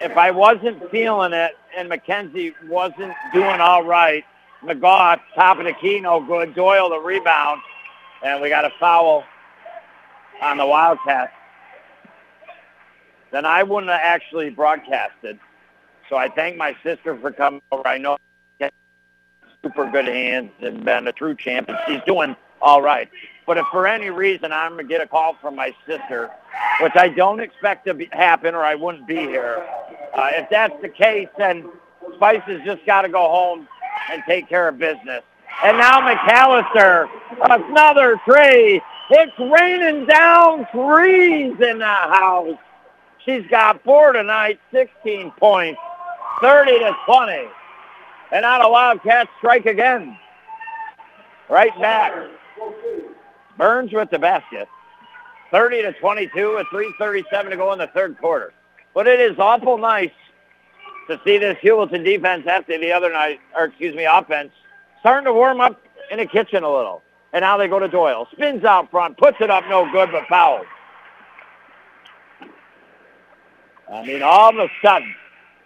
If 0.00 0.16
I 0.16 0.32
wasn't 0.32 0.90
feeling 0.90 1.32
it 1.32 1.52
and 1.76 1.88
Mackenzie 1.88 2.54
wasn't 2.68 3.14
doing 3.32 3.60
all 3.60 3.84
right, 3.84 4.24
McGough 4.64 5.20
top 5.36 5.58
of 5.58 5.64
the 5.64 5.72
key, 5.74 6.00
no 6.00 6.20
good. 6.20 6.56
Doyle 6.56 6.90
the 6.90 6.98
rebound, 6.98 7.60
and 8.24 8.42
we 8.42 8.48
got 8.48 8.64
a 8.64 8.72
foul 8.80 9.22
on 10.42 10.56
the 10.56 10.66
Wildcats. 10.66 11.32
Then 13.30 13.44
I 13.44 13.62
wouldn't 13.62 13.92
have 13.92 14.00
actually 14.02 14.50
broadcasted. 14.50 15.38
So 16.08 16.16
I 16.16 16.28
thank 16.28 16.56
my 16.56 16.76
sister 16.82 17.18
for 17.18 17.30
coming 17.32 17.60
over. 17.72 17.86
I 17.86 17.98
know 17.98 18.16
she's 18.60 18.70
super 19.62 19.90
good 19.90 20.06
hands 20.06 20.50
and 20.60 20.84
been 20.84 21.08
a 21.08 21.12
true 21.12 21.34
champ, 21.34 21.68
and 21.68 21.78
she's 21.86 22.00
doing 22.06 22.36
all 22.62 22.82
right. 22.82 23.08
But 23.46 23.58
if 23.58 23.66
for 23.70 23.86
any 23.86 24.10
reason 24.10 24.52
I'm 24.52 24.72
going 24.72 24.86
to 24.86 24.92
get 24.92 25.00
a 25.00 25.06
call 25.06 25.36
from 25.40 25.54
my 25.56 25.72
sister, 25.86 26.30
which 26.80 26.96
I 26.96 27.08
don't 27.08 27.40
expect 27.40 27.86
to 27.86 27.94
be, 27.94 28.08
happen 28.12 28.54
or 28.54 28.64
I 28.64 28.74
wouldn't 28.74 29.06
be 29.06 29.16
here, 29.16 29.64
uh, 30.14 30.30
if 30.34 30.48
that's 30.50 30.74
the 30.82 30.88
case, 30.88 31.28
then 31.38 31.68
Spice 32.14 32.42
has 32.46 32.60
just 32.64 32.84
got 32.86 33.02
to 33.02 33.08
go 33.08 33.28
home 33.28 33.68
and 34.10 34.22
take 34.26 34.48
care 34.48 34.68
of 34.68 34.78
business. 34.78 35.22
And 35.64 35.78
now 35.78 36.00
McAllister, 36.00 37.08
another 37.42 38.20
three. 38.24 38.80
It's 39.10 39.38
raining 39.38 40.06
down 40.06 40.66
threes 40.72 41.54
in 41.60 41.78
the 41.78 41.84
house. 41.84 42.58
She's 43.24 43.46
got 43.48 43.82
four 43.84 44.12
tonight, 44.12 44.60
16 44.72 45.32
points, 45.38 45.80
30 46.40 46.78
to 46.78 46.96
20. 47.06 47.48
And 48.32 48.42
now 48.42 48.62
the 48.62 48.68
Wildcats 48.68 49.30
strike 49.38 49.66
again. 49.66 50.18
Right 51.48 51.76
back. 51.80 52.12
Burns 53.56 53.92
with 53.92 54.10
the 54.10 54.18
basket. 54.18 54.68
30 55.50 55.82
to 55.82 55.92
22 55.94 56.56
with 56.56 56.66
3.37 56.66 57.50
to 57.50 57.56
go 57.56 57.72
in 57.72 57.78
the 57.78 57.86
third 57.88 58.18
quarter. 58.18 58.52
But 58.94 59.06
it 59.06 59.20
is 59.20 59.38
awful 59.38 59.78
nice 59.78 60.10
to 61.08 61.20
see 61.24 61.38
this 61.38 61.56
Heuvelton 61.58 62.04
defense 62.04 62.46
after 62.46 62.78
the 62.78 62.92
other 62.92 63.12
night, 63.12 63.40
or 63.54 63.66
excuse 63.66 63.94
me, 63.94 64.04
offense, 64.04 64.50
starting 65.00 65.24
to 65.26 65.32
warm 65.32 65.60
up 65.60 65.80
in 66.10 66.18
the 66.18 66.26
kitchen 66.26 66.64
a 66.64 66.70
little. 66.70 67.02
And 67.32 67.42
now 67.42 67.56
they 67.56 67.68
go 67.68 67.78
to 67.78 67.88
Doyle. 67.88 68.26
Spins 68.32 68.64
out 68.64 68.90
front, 68.90 69.16
puts 69.18 69.36
it 69.40 69.50
up 69.50 69.64
no 69.68 69.90
good, 69.92 70.10
but 70.10 70.26
fouled. 70.26 70.66
I 73.92 74.04
mean, 74.04 74.22
all 74.22 74.50
of 74.50 74.56
a 74.56 74.68
sudden, 74.82 75.14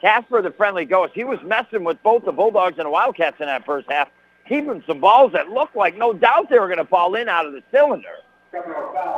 Casper, 0.00 0.40
the 0.40 0.50
friendly 0.50 0.84
ghost, 0.84 1.12
he 1.14 1.24
was 1.24 1.38
messing 1.44 1.84
with 1.84 2.02
both 2.02 2.24
the 2.24 2.32
Bulldogs 2.32 2.78
and 2.78 2.86
the 2.86 2.90
Wildcats 2.90 3.36
in 3.40 3.46
that 3.46 3.66
first 3.66 3.90
half, 3.90 4.08
keeping 4.48 4.82
some 4.86 5.00
balls 5.00 5.32
that 5.32 5.50
looked 5.50 5.76
like 5.76 5.96
no 5.96 6.12
doubt 6.12 6.48
they 6.48 6.58
were 6.58 6.68
going 6.68 6.78
to 6.78 6.86
fall 6.86 7.14
in 7.14 7.28
out 7.28 7.46
of 7.46 7.52
the 7.52 7.62
cylinder. 7.70 8.16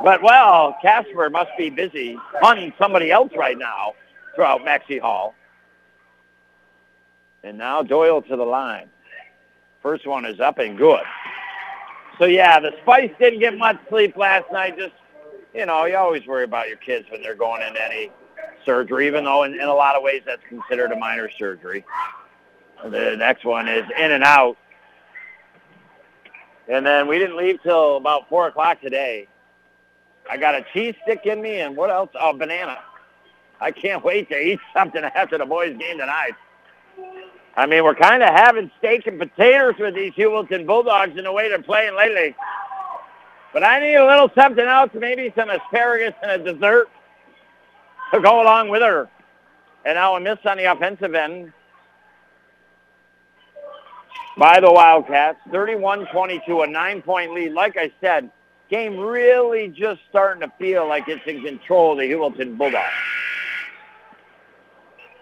But, 0.05 0.23
well, 0.23 0.77
Casper 0.83 1.31
must 1.31 1.51
be 1.57 1.71
busy 1.71 2.19
hunting 2.41 2.73
somebody 2.79 3.11
else 3.11 3.33
right 3.37 3.57
now 3.57 3.95
throughout 4.35 4.65
Maxey 4.65 4.99
Hall. 4.99 5.35
And 7.45 7.57
now 7.57 7.83
Doyle 7.83 8.23
to 8.23 8.37
the 8.37 8.45
line. 8.45 8.89
First 9.83 10.07
one 10.07 10.25
is 10.25 10.39
up 10.39 10.59
and 10.59 10.77
good. 10.77 11.03
So, 12.19 12.27
yeah, 12.27 12.61
the 12.61 12.73
Spice 12.83 13.11
didn't 13.19 13.41
get 13.41 13.57
much 13.57 13.79
sleep 13.89 14.17
last 14.17 14.45
night. 14.53 14.77
Just, 14.77 14.93
you 15.55 15.67
know, 15.67 15.87
you 15.87 15.97
always 15.97 16.27
worry 16.27 16.45
about 16.45 16.69
your 16.69 16.77
kids 16.77 17.07
when 17.11 17.23
they're 17.23 17.35
going 17.35 17.63
into 17.63 17.83
any 17.83 18.11
surgery, 18.65 19.07
even 19.07 19.25
though 19.25 19.45
in, 19.45 19.55
in 19.55 19.69
a 19.69 19.75
lot 19.75 19.97
of 19.97 20.03
ways 20.03 20.23
that's 20.25 20.43
considered 20.49 20.93
a 20.93 20.97
minor 20.97 21.31
surgery. 21.31 21.85
The 22.85 23.17
next 23.17 23.45
one 23.45 23.69
is 23.69 23.85
in 23.99 24.13
and 24.13 24.25
out. 24.25 24.57
And 26.69 26.85
then 26.87 27.07
we 27.07 27.19
didn't 27.19 27.37
leave 27.37 27.63
till 27.63 27.97
about 27.97 28.29
4 28.29 28.49
o'clock 28.49 28.81
today. 28.81 29.29
I 30.31 30.37
got 30.37 30.55
a 30.55 30.65
cheese 30.73 30.95
stick 31.03 31.27
in 31.27 31.43
me 31.43 31.61
and 31.61 31.77
what 31.77 31.91
else? 31.91 32.11
Oh, 32.15 32.33
banana. 32.33 32.79
I 33.61 33.71
can't 33.71 34.05
wait 34.05 34.29
to 34.31 34.39
eat 34.39 34.61
something 34.75 35.03
after 35.03 35.39
the 35.39 35.47
boys' 35.47 35.77
game 35.77 35.99
tonight. 35.99 36.33
I 37.55 37.67
mean, 37.67 37.85
we're 37.85 37.95
kind 37.95 38.23
of 38.23 38.31
having 38.31 38.71
steak 38.79 39.07
and 39.07 39.19
potatoes 39.19 39.75
with 39.79 39.95
these 39.95 40.13
Heuvelton 40.15 40.67
Bulldogs 40.67 41.17
in 41.19 41.25
the 41.25 41.33
way 41.33 41.49
they're 41.49 41.63
playing 41.63 41.95
lately. 41.95 42.35
But 43.53 43.63
I 43.63 43.81
need 43.81 43.95
a 43.97 44.07
little 44.07 44.31
something 44.35 44.65
else, 44.65 44.91
maybe 44.95 45.33
some 45.37 45.51
asparagus 45.51 46.15
and 46.23 46.47
a 46.47 46.53
dessert 46.53 46.89
to 48.13 48.21
go 48.21 48.43
along 48.43 48.69
with 48.69 48.83
her. 48.83 49.09
And 49.85 49.97
now 49.97 50.17
a 50.17 50.21
miss 50.21 50.39
on 50.45 50.59
the 50.59 50.71
offensive 50.71 51.15
end 51.15 51.53
by 54.39 54.61
the 54.61 54.71
Wildcats. 54.71 55.39
31-22, 55.49 56.65
a 56.65 56.67
nine-point 56.67 57.33
lead. 57.35 57.53
Like 57.53 57.77
I 57.77 57.91
said, 58.01 58.31
game 58.71 58.99
really 58.99 59.69
just 59.69 60.01
starting 60.09 60.41
to 60.49 60.53
feel 60.59 60.87
like 60.89 61.09
it's 61.09 61.27
in 61.27 61.43
control 61.43 61.93
of 61.93 61.99
the 61.99 62.05
Heuvelton 62.05 62.57
Bulldogs. 62.57 62.89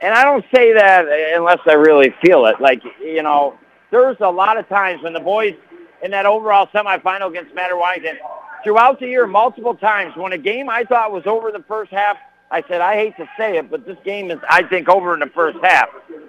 And 0.03 0.14
I 0.14 0.24
don't 0.24 0.45
say 0.55 0.72
that 0.72 1.07
unless 1.34 1.59
I 1.66 1.72
really 1.74 2.14
feel 2.24 2.47
it. 2.47 2.61
Like, 2.61 2.82
you 3.03 3.22
know, 3.22 3.59
there's 3.91 4.16
a 4.20 4.30
lot 4.30 4.57
of 4.57 4.68
times 4.68 5.03
when 5.03 5.12
the 5.12 5.20
boys 5.20 5.55
in 6.03 6.11
that 6.12 6.24
overall 6.24 6.66
semifinal 6.68 7.28
against 7.28 7.55
Madrid-Waddington, 7.55 8.18
throughout 8.64 9.01
the 9.01 9.07
year, 9.07 9.26
multiple 9.26 9.74
times, 9.74 10.16
when 10.16 10.32
a 10.32 10.38
game 10.38 10.70
I 10.70 10.84
thought 10.84 11.12
was 11.12 11.26
over 11.26 11.51
the 11.51 11.62
first 11.68 11.91
half, 11.91 12.16
I 12.51 12.63
said, 12.67 12.81
I 12.81 12.95
hate 12.95 13.17
to 13.17 13.29
say 13.39 13.59
it, 13.59 13.71
but 13.71 13.87
this 13.87 13.97
game 14.05 14.31
is, 14.31 14.39
I 14.49 14.63
think, 14.65 14.89
over 14.89 15.15
in 15.15 15.21
the 15.21 15.27
first 15.27 15.59
half. 15.63 15.89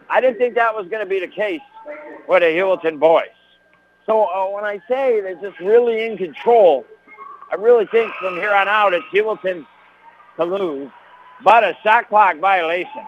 I 0.10 0.22
didn't 0.22 0.38
think 0.38 0.56
that 0.56 0.76
was 0.76 0.88
going 0.88 1.04
to 1.04 1.10
be 1.10 1.20
the 1.20 1.28
case 1.28 1.62
with 2.28 2.42
the 2.42 2.48
Heuvelton 2.48 3.00
boys. 3.00 3.26
So 4.06 4.26
uh, 4.26 4.50
when 4.50 4.64
I 4.64 4.80
say 4.88 5.22
they're 5.22 5.36
just 5.36 5.60
really 5.60 6.06
in 6.06 6.18
control, 6.18 6.86
I 7.52 7.56
really 7.56 7.86
think 7.88 8.14
from 8.16 8.36
here 8.36 8.54
on 8.54 8.68
out 8.68 8.94
it's 8.94 9.06
Heuvelton 9.12 9.66
to 10.38 10.46
lose, 10.46 10.92
but 11.44 11.64
a 11.64 11.76
shot 11.84 12.10
clock 12.10 12.38
violation. 12.38 13.04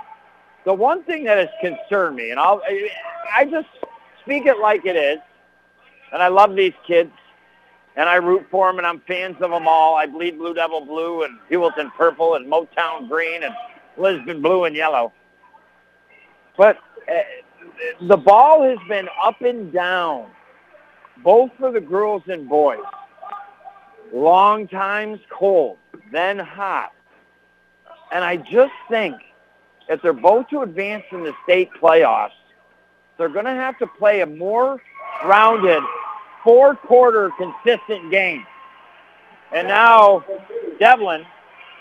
The 0.66 0.74
one 0.74 1.04
thing 1.04 1.26
that 1.26 1.38
has 1.38 1.50
concerned 1.62 2.16
me, 2.16 2.32
and 2.32 2.40
I'll, 2.40 2.62
I 3.36 3.46
just 3.46 3.68
speak 4.22 4.46
it 4.46 4.60
like 4.60 4.86
it 4.86 4.96
is, 4.96 5.20
and 6.12 6.24
I 6.24 6.30
love 6.30 6.56
these 6.56 6.74
kids, 6.88 7.12
and 7.96 8.10
I 8.10 8.16
root 8.16 8.46
for 8.50 8.68
them, 8.68 8.78
and 8.78 8.88
I'm 8.88 9.00
fans 9.02 9.36
of 9.42 9.52
them 9.52 9.68
all. 9.68 9.96
I 9.96 10.06
bleed 10.06 10.38
Blue 10.38 10.54
Devil 10.54 10.86
blue 10.86 11.24
and 11.24 11.38
Heuvelton 11.50 11.92
purple 11.96 12.36
and 12.36 12.52
Motown 12.52 13.08
green 13.08 13.44
and 13.44 13.54
Lisbon 13.98 14.42
blue 14.42 14.66
and 14.66 14.76
yellow. 14.76 15.14
But 16.58 16.78
uh, 17.10 17.22
the 18.02 18.18
ball 18.18 18.64
has 18.64 18.78
been 18.88 19.08
up 19.24 19.42
and 19.42 19.72
down, 19.72 20.30
both 21.24 21.52
for 21.60 21.72
the 21.72 21.82
girls 21.82 22.24
and 22.28 22.48
boys. 22.48 22.80
Long 24.14 24.68
times 24.68 25.20
cold, 25.30 25.78
then 26.12 26.38
hot. 26.40 26.92
And 28.12 28.24
I 28.24 28.38
just 28.38 28.74
think 28.90 29.16
if 29.90 30.02
they're 30.02 30.14
both 30.14 30.48
to 30.50 30.62
advance 30.62 31.04
in 31.12 31.24
the 31.24 31.34
state 31.44 31.70
playoffs, 31.82 32.32
they're 33.18 33.30
going 33.30 33.46
to 33.46 33.52
have 33.52 33.78
to 33.80 33.88
play 33.88 34.22
a 34.22 34.26
more 34.26 34.82
rounded, 35.26 35.84
four-quarter 36.44 37.32
consistent 37.38 38.12
game. 38.12 38.46
And 39.54 39.68
now 39.68 40.26
Devlin, 40.80 41.26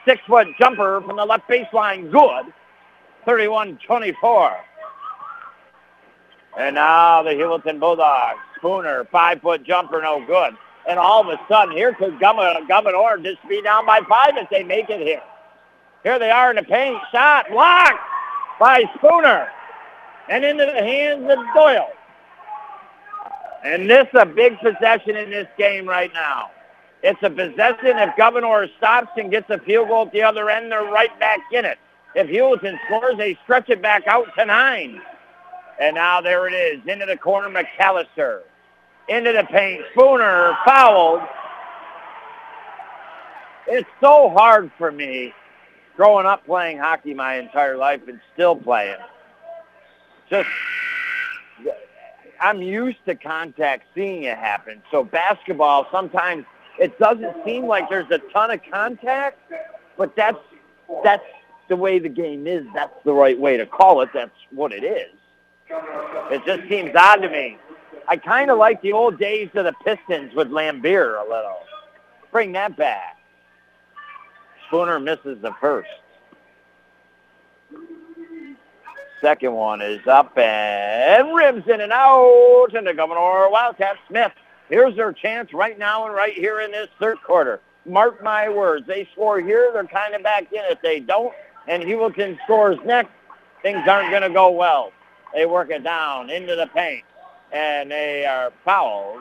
six-foot 0.05 0.49
jumper 0.59 1.01
from 1.01 1.17
the 1.17 1.25
left 1.25 1.49
baseline, 1.49 2.11
good, 2.11 2.53
31-24. 3.27 4.57
And 6.59 6.75
now 6.75 7.23
the 7.23 7.31
Heuvelton 7.31 7.81
Bulldogs. 7.81 8.39
Spooner, 8.59 9.05
five-foot 9.11 9.65
jumper, 9.65 10.03
no 10.03 10.25
good. 10.25 10.55
And 10.89 10.99
all 10.99 11.21
of 11.21 11.29
a 11.29 11.41
sudden, 11.49 11.75
here 11.75 11.95
could 11.95 12.19
Gouverneur 12.19 13.19
just 13.19 13.49
be 13.49 13.63
down 13.63 13.87
by 13.87 14.01
five 14.09 14.37
if 14.37 14.49
they 14.51 14.63
make 14.63 14.91
it 14.91 15.01
here. 15.01 15.23
Here 16.03 16.19
they 16.19 16.31
are 16.31 16.51
in 16.51 16.57
the 16.57 16.63
paint. 16.63 17.01
Shot 17.13 17.47
blocked 17.51 17.99
by 18.59 18.85
Spooner. 18.97 19.49
And 20.29 20.45
into 20.45 20.65
the 20.65 20.73
hands 20.73 21.25
of 21.31 21.39
Doyle. 21.55 21.91
And 23.65 23.89
this 23.89 24.07
is 24.13 24.21
a 24.21 24.27
big 24.27 24.59
possession 24.59 25.17
in 25.17 25.31
this 25.31 25.49
game 25.57 25.89
right 25.89 26.13
now. 26.13 26.51
It's 27.03 27.23
a 27.23 27.31
possession. 27.31 27.99
If 27.99 28.17
Gouverneur 28.17 28.69
stops 28.79 29.11
and 29.17 29.31
gets 29.31 29.51
a 29.51 29.59
field 29.61 29.89
goal 29.89 30.07
at 30.07 30.13
the 30.13 30.23
other 30.23 30.51
end, 30.51 30.71
they're 30.71 30.85
right 30.85 31.17
back 31.19 31.41
in 31.53 31.65
it. 31.65 31.79
If 32.15 32.29
Heuvelton 32.29 32.79
scores, 32.87 33.17
they 33.17 33.39
stretch 33.45 33.71
it 33.71 33.81
back 33.83 34.07
out 34.07 34.27
to 34.37 34.45
nine. 34.45 35.01
And 35.81 35.95
now 35.95 36.21
there 36.21 36.47
it 36.47 36.53
is. 36.53 36.87
Into 36.87 37.07
the 37.07 37.17
corner, 37.17 37.49
McAllister. 37.49 38.43
Into 39.09 39.33
the 39.33 39.45
paint. 39.51 39.83
Spooner 39.93 40.57
fouled. 40.65 41.23
It's 43.67 43.89
so 44.01 44.29
hard 44.31 44.71
for 44.77 44.93
me 44.93 45.33
growing 45.97 46.27
up 46.27 46.45
playing 46.47 46.79
hockey 46.79 47.15
my 47.15 47.37
entire 47.37 47.77
life 47.77 48.01
and 48.09 48.21
still 48.35 48.57
playing. 48.57 48.97
Just, 50.31 50.49
I'm 52.43 52.61
used 52.61 52.99
to 53.07 53.15
contact, 53.15 53.85
seeing 53.95 54.25
it 54.25 54.37
happen. 54.37 54.83
So 54.91 55.05
basketball, 55.05 55.87
sometimes 55.93 56.45
it 56.79 56.99
doesn't 56.99 57.37
seem 57.45 57.67
like 57.67 57.89
there's 57.89 58.11
a 58.11 58.19
ton 58.33 58.51
of 58.51 58.61
contact, 58.71 59.39
but 59.97 60.17
that's 60.17 60.39
that's 61.05 61.25
the 61.69 61.77
way 61.77 62.01
the 62.01 62.09
game 62.09 62.47
is. 62.47 62.67
That's 62.75 62.95
the 63.05 63.13
right 63.13 63.39
way 63.39 63.57
to 63.57 63.65
call 63.65 64.01
it. 64.03 64.11
That's 64.13 64.35
what 64.51 64.73
it 64.73 64.83
is. 64.83 65.13
It 66.31 66.45
just 66.45 66.69
seems 66.69 66.91
odd 66.97 67.17
to 67.17 67.31
me. 67.31 67.59
I 68.09 68.17
kind 68.17 68.51
of 68.51 68.59
like 68.59 68.83
the 68.83 68.93
old 68.93 69.19
days 69.19 69.49
of 69.55 69.65
the 69.65 69.73
Pistons 69.85 70.35
with 70.35 70.49
Laimbeer 70.49 71.25
a 71.25 71.29
little. 71.29 71.61
Bring 72.33 72.53
that 72.53 72.77
back. 72.77 73.19
Spooner 74.67 74.99
misses 74.99 75.41
the 75.41 75.55
first. 75.61 75.89
Second 79.23 79.55
one 79.55 79.81
is 79.81 80.05
up 80.09 80.37
and 80.37 81.33
rims 81.33 81.63
in 81.69 81.81
and 81.81 81.93
out. 81.93 82.71
And 82.75 82.85
the 82.85 82.93
Gouverneur 82.93 83.49
Wildcat 83.51 83.97
Smith. 84.09 84.33
Here's 84.69 84.97
their 84.97 85.13
chance 85.13 85.55
right 85.55 85.79
now 85.79 86.07
and 86.07 86.15
right 86.15 86.35
here 86.35 86.61
in 86.61 86.73
this 86.73 86.89
third 86.99 87.19
quarter. 87.23 87.61
Mark 87.87 88.21
my 88.23 88.49
words. 88.49 88.85
They 88.87 89.09
score 89.13 89.41
here, 89.41 89.71
they're 89.73 89.85
kind 89.85 90.15
of 90.15 90.25
back 90.25 90.53
in. 90.53 90.61
If 90.65 90.83
they 90.83 90.99
don't, 90.99 91.33
and 91.69 91.85
Heuvelton 91.85 92.37
scores 92.45 92.79
next, 92.85 93.13
things 93.63 93.87
aren't 93.87 94.11
going 94.11 94.23
to 94.23 94.31
go 94.31 94.51
well. 94.51 94.93
They 95.33 95.47
work 95.47 95.71
it 95.71 95.85
down 95.85 96.29
into 96.29 96.57
the 96.57 96.67
paint, 96.75 97.05
and 97.53 97.91
they 97.93 98.27
are 98.27 98.53
fouled. 98.65 99.21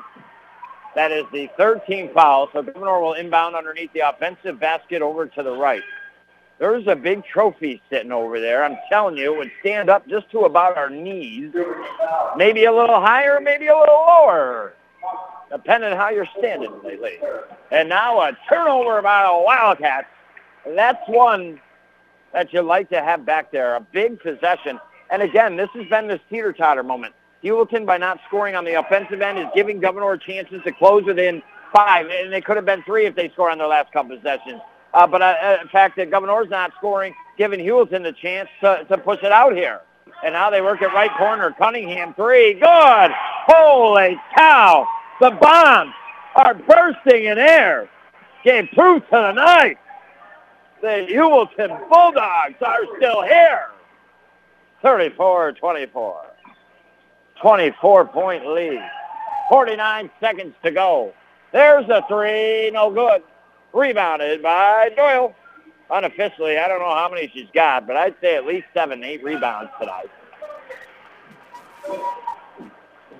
That 0.95 1.11
is 1.11 1.25
the 1.31 1.47
13th 1.59 2.13
foul, 2.13 2.49
so 2.51 2.63
Gouverneur 2.63 3.01
will 3.01 3.13
inbound 3.13 3.55
underneath 3.55 3.93
the 3.93 4.09
offensive 4.09 4.59
basket 4.59 5.01
over 5.01 5.27
to 5.27 5.43
the 5.43 5.55
right. 5.55 5.83
There's 6.61 6.85
a 6.85 6.95
big 6.95 7.25
trophy 7.25 7.81
sitting 7.89 8.11
over 8.11 8.39
there. 8.39 8.63
I'm 8.63 8.77
telling 8.87 9.17
you, 9.17 9.33
it 9.33 9.37
would 9.39 9.51
stand 9.61 9.89
up 9.89 10.07
just 10.07 10.29
to 10.29 10.41
about 10.41 10.77
our 10.77 10.91
knees. 10.91 11.51
Maybe 12.37 12.65
a 12.65 12.71
little 12.71 13.01
higher, 13.01 13.39
maybe 13.41 13.65
a 13.65 13.75
little 13.75 14.05
lower, 14.07 14.75
depending 15.51 15.91
on 15.91 15.97
how 15.97 16.09
you're 16.09 16.27
standing 16.37 16.71
lately. 16.83 17.17
And 17.71 17.89
now 17.89 18.21
a 18.21 18.37
turnover 18.47 19.01
by 19.01 19.23
the 19.23 19.43
Wildcats. 19.43 20.05
That's 20.75 21.01
one 21.09 21.59
that 22.31 22.53
you 22.53 22.61
like 22.61 22.89
to 22.89 23.01
have 23.01 23.25
back 23.25 23.51
there, 23.51 23.75
a 23.75 23.79
big 23.79 24.19
possession. 24.19 24.79
And 25.09 25.23
again, 25.23 25.55
this 25.55 25.69
has 25.73 25.87
been 25.87 26.07
this 26.07 26.21
teeter-totter 26.29 26.83
moment. 26.83 27.15
Heuvelton, 27.43 27.87
by 27.87 27.97
not 27.97 28.19
scoring 28.27 28.55
on 28.55 28.65
the 28.65 28.75
offensive 28.75 29.19
end, 29.19 29.39
is 29.39 29.47
giving 29.55 29.79
Gouverneur 29.79 30.15
chances 30.17 30.61
to 30.63 30.71
close 30.71 31.05
within 31.05 31.41
five, 31.73 32.05
and 32.07 32.31
they 32.31 32.39
could 32.39 32.55
have 32.55 32.67
been 32.67 32.83
three 32.83 33.07
if 33.07 33.15
they 33.15 33.29
score 33.29 33.49
on 33.49 33.57
their 33.57 33.65
last 33.65 33.91
couple 33.91 34.15
possessions. 34.15 34.61
Uh, 34.93 35.07
but 35.07 35.21
uh, 35.21 35.57
the 35.63 35.69
fact 35.69 35.95
that 35.97 36.11
Gouverneur's 36.11 36.49
not 36.49 36.71
scoring, 36.77 37.15
giving 37.37 37.59
Heuvelton 37.59 38.03
the 38.03 38.13
chance 38.13 38.49
to, 38.61 38.85
to 38.89 38.97
push 38.97 39.19
it 39.23 39.31
out 39.31 39.55
here. 39.55 39.81
And 40.23 40.33
now 40.33 40.49
they 40.49 40.61
work 40.61 40.81
at 40.81 40.93
right 40.93 41.11
corner. 41.17 41.51
Cunningham, 41.57 42.13
three, 42.13 42.53
good. 42.53 43.11
Holy 43.47 44.19
cow. 44.35 44.87
The 45.19 45.31
bombs 45.31 45.93
are 46.35 46.53
bursting 46.53 47.25
in 47.25 47.37
air. 47.37 47.89
Gave 48.43 48.69
proof 48.73 49.03
to 49.03 49.11
the 49.11 49.31
night. 49.31 49.77
The 50.81 51.07
Heuvelton 51.09 51.89
Bulldogs 51.89 52.61
are 52.61 52.85
still 52.97 53.23
here. 53.23 53.67
34-24. 54.83 56.15
24-point 57.41 58.45
lead. 58.47 58.89
49 59.49 60.09
seconds 60.19 60.53
to 60.63 60.71
go. 60.71 61.13
There's 61.51 61.87
a 61.89 62.03
three, 62.07 62.71
no 62.71 62.89
good. 62.89 63.21
Rebounded 63.73 64.43
by 64.43 64.89
Doyle. 64.95 65.35
Unofficially, 65.89 66.57
I 66.57 66.67
don't 66.67 66.79
know 66.79 66.93
how 66.93 67.09
many 67.09 67.29
she's 67.33 67.49
got, 67.53 67.85
but 67.85 67.97
I'd 67.97 68.15
say 68.21 68.35
at 68.35 68.45
least 68.45 68.67
seven, 68.73 69.03
eight 69.03 69.23
rebounds 69.23 69.71
tonight. 69.79 70.09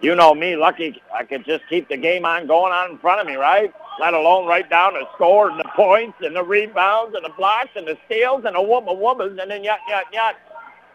You 0.02 0.16
know 0.16 0.34
me, 0.34 0.56
lucky 0.56 1.02
I 1.14 1.26
could 1.26 1.46
just 1.46 1.64
keep 1.70 1.88
the 1.88 1.98
game 1.98 2.26
on 2.26 2.48
going 2.48 2.74
on 2.74 2.92
in 2.92 2.98
front 2.98 3.22
of 3.22 3.28
me, 3.28 3.36
right? 3.36 3.74
Let 4.00 4.14
alone 4.14 4.48
write 4.48 4.70
down 4.70 4.94
the 4.94 5.06
scores 5.14 5.52
and 5.52 5.60
the 5.60 5.70
points 5.76 6.18
and 6.22 6.36
the 6.36 6.44
rebounds 6.44 7.14
and 7.16 7.24
the 7.24 7.34
blocks 7.38 7.70
and 7.76 7.86
the 7.86 7.98
steals 8.06 8.44
and 8.46 8.56
the 8.56 8.62
whoopah 8.62 8.96
whoopahs 8.96 9.40
and 9.40 9.52
then 9.52 9.64
yut, 9.64 9.78
yut, 9.90 10.04
yut. 10.14 10.34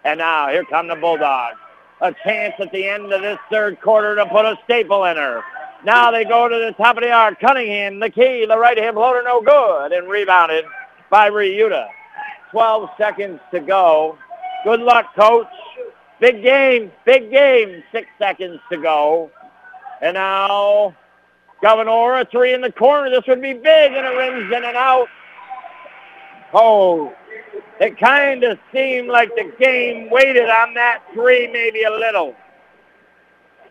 And 0.04 0.18
now 0.18 0.48
here 0.48 0.64
come 0.64 0.88
the 0.88 0.96
Bulldogs. 0.96 1.56
A 2.00 2.14
chance 2.24 2.54
at 2.58 2.72
the 2.72 2.88
end 2.88 3.12
of 3.12 3.22
this 3.22 3.38
third 3.50 3.80
quarter 3.80 4.16
to 4.16 4.26
put 4.26 4.44
a 4.44 4.58
staple 4.64 5.04
in 5.04 5.16
her. 5.16 5.42
Now 5.84 6.10
they 6.10 6.24
go 6.24 6.48
to 6.48 6.56
the 6.56 6.72
top 6.82 6.96
of 6.96 7.02
the 7.02 7.10
arc. 7.10 7.40
Cunningham, 7.40 8.00
the 8.00 8.10
key, 8.10 8.44
the 8.46 8.58
right 8.58 8.76
hand 8.76 8.94
floater, 8.94 9.22
no 9.22 9.40
good, 9.40 9.92
and 9.92 10.08
rebounded 10.08 10.64
by 11.10 11.30
Ryuta. 11.30 11.86
12 12.50 12.90
seconds 12.96 13.40
to 13.52 13.60
go. 13.60 14.18
Good 14.64 14.80
luck, 14.80 15.14
coach. 15.14 15.46
Big 16.20 16.42
game, 16.42 16.90
big 17.04 17.30
game. 17.30 17.82
Six 17.92 18.08
seconds 18.18 18.60
to 18.70 18.78
go. 18.78 19.30
And 20.00 20.14
now 20.14 20.94
Gouverneur, 21.62 22.20
a 22.20 22.24
three 22.26 22.54
in 22.54 22.60
the 22.60 22.72
corner. 22.72 23.10
This 23.10 23.26
would 23.28 23.42
be 23.42 23.52
big, 23.52 23.92
and 23.92 24.06
it 24.06 24.16
rims 24.16 24.52
in 24.52 24.64
and 24.64 24.76
out. 24.76 25.08
Oh, 26.52 27.14
it 27.80 27.98
kind 27.98 28.44
of 28.44 28.58
seemed 28.72 29.08
like 29.08 29.34
the 29.34 29.52
game 29.58 30.10
waited 30.10 30.48
on 30.48 30.74
that 30.74 31.02
three 31.12 31.46
maybe 31.48 31.82
a 31.82 31.90
little. 31.90 32.34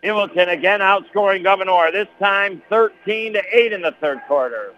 Heuvelton 0.02 0.48
again 0.48 0.80
outscoring 0.80 1.42
Gouverneur, 1.42 1.92
this 1.92 2.08
time 2.18 2.62
13 2.68 3.34
to 3.34 3.42
8 3.52 3.72
in 3.72 3.82
the 3.82 3.94
third 4.00 4.20
quarter. 4.26 4.72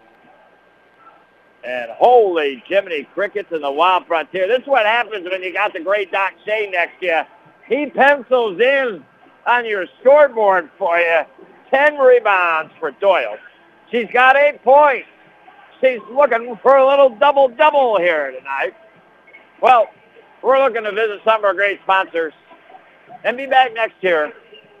And 1.63 1.91
holy 1.91 2.63
Jiminy 2.67 3.07
Crickets 3.13 3.51
and 3.51 3.63
the 3.63 3.71
Wild 3.71 4.07
Frontier. 4.07 4.47
This 4.47 4.61
is 4.61 4.67
what 4.67 4.85
happens 4.85 5.27
when 5.29 5.43
you 5.43 5.51
got 5.51 5.73
the 5.73 5.81
great 5.81 6.11
Doc 6.11 6.33
Shane 6.45 6.71
next 6.71 6.99
to 7.01 7.05
you. 7.05 7.21
He 7.67 7.87
pencils 7.87 8.59
in 8.59 9.03
on 9.45 9.65
your 9.65 9.85
scoreboard 9.99 10.69
for 10.77 10.97
you 10.97 11.21
10 11.69 11.97
rebounds 11.97 12.71
for 12.79 12.91
Doyle. 12.91 13.37
She's 13.91 14.07
got 14.11 14.35
eight 14.35 14.63
points. 14.63 15.07
She's 15.81 15.99
looking 16.11 16.57
for 16.61 16.77
a 16.77 16.87
little 16.87 17.09
double-double 17.09 17.99
here 17.99 18.31
tonight. 18.31 18.73
Well, 19.61 19.87
we're 20.41 20.61
looking 20.63 20.83
to 20.83 20.91
visit 20.91 21.21
some 21.23 21.39
of 21.39 21.45
our 21.45 21.53
great 21.53 21.79
sponsors 21.83 22.33
and 23.23 23.37
be 23.37 23.45
back 23.45 23.73
next 23.73 23.95
year 24.01 24.33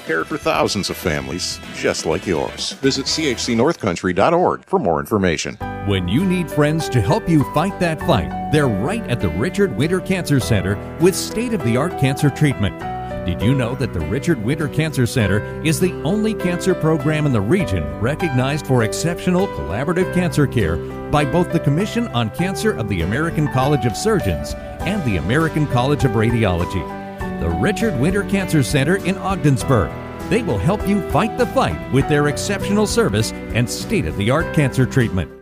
cared 0.00 0.26
for 0.26 0.38
thousands 0.38 0.90
of 0.90 0.96
families 0.96 1.60
just 1.74 2.06
like 2.06 2.26
yours. 2.26 2.72
Visit 2.74 3.06
chcnorthcountry.org 3.06 4.64
for 4.64 4.78
more 4.78 5.00
information. 5.00 5.56
When 5.86 6.08
you 6.08 6.24
need 6.24 6.50
friends 6.50 6.88
to 6.90 7.00
help 7.00 7.28
you 7.28 7.42
fight 7.54 7.78
that 7.80 8.00
fight, 8.00 8.50
they're 8.52 8.68
right 8.68 9.02
at 9.08 9.20
the 9.20 9.30
Richard 9.30 9.76
Winter 9.76 10.00
Cancer 10.00 10.40
Center 10.40 10.76
with 11.00 11.14
state 11.14 11.54
of 11.54 11.64
the 11.64 11.76
art 11.76 11.98
cancer 11.98 12.30
treatment. 12.30 12.78
Did 13.26 13.42
you 13.42 13.54
know 13.54 13.74
that 13.74 13.92
the 13.92 14.00
Richard 14.00 14.42
Winter 14.42 14.66
Cancer 14.68 15.06
Center 15.06 15.40
is 15.62 15.78
the 15.78 15.92
only 16.02 16.34
cancer 16.34 16.74
program 16.74 17.26
in 17.26 17.32
the 17.32 17.40
region 17.40 17.84
recognized 18.00 18.66
for 18.66 18.82
exceptional 18.82 19.46
collaborative 19.48 20.12
cancer 20.14 20.46
care 20.46 20.76
by 21.10 21.24
both 21.24 21.52
the 21.52 21.60
Commission 21.60 22.08
on 22.08 22.30
Cancer 22.30 22.72
of 22.72 22.88
the 22.88 23.02
American 23.02 23.46
College 23.48 23.84
of 23.84 23.96
Surgeons 23.96 24.54
and 24.80 25.04
the 25.04 25.18
American 25.18 25.66
College 25.66 26.04
of 26.04 26.12
Radiology? 26.12 26.99
The 27.40 27.48
Richard 27.48 27.98
Winter 27.98 28.22
Cancer 28.22 28.62
Center 28.62 28.96
in 28.96 29.16
Ogdensburg. 29.16 29.90
They 30.28 30.42
will 30.42 30.58
help 30.58 30.86
you 30.86 31.00
fight 31.08 31.38
the 31.38 31.46
fight 31.46 31.90
with 31.90 32.06
their 32.06 32.28
exceptional 32.28 32.86
service 32.86 33.32
and 33.32 33.68
state 33.68 34.04
of 34.04 34.14
the 34.18 34.30
art 34.30 34.54
cancer 34.54 34.84
treatment. 34.84 35.32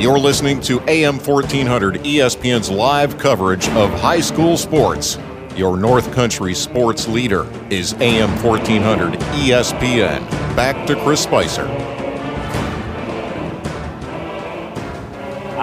You're 0.00 0.16
listening 0.16 0.60
to 0.60 0.80
AM 0.88 1.18
1400 1.18 1.96
ESPN's 1.96 2.70
live 2.70 3.18
coverage 3.18 3.68
of 3.70 3.90
high 4.00 4.20
school 4.20 4.56
sports. 4.56 5.18
Your 5.56 5.76
North 5.76 6.12
Country 6.12 6.54
sports 6.54 7.08
leader 7.08 7.50
is 7.68 7.94
AM 7.94 8.30
1400 8.40 9.18
ESPN. 9.18 10.20
Back 10.54 10.86
to 10.86 10.94
Chris 11.02 11.24
Spicer. 11.24 11.66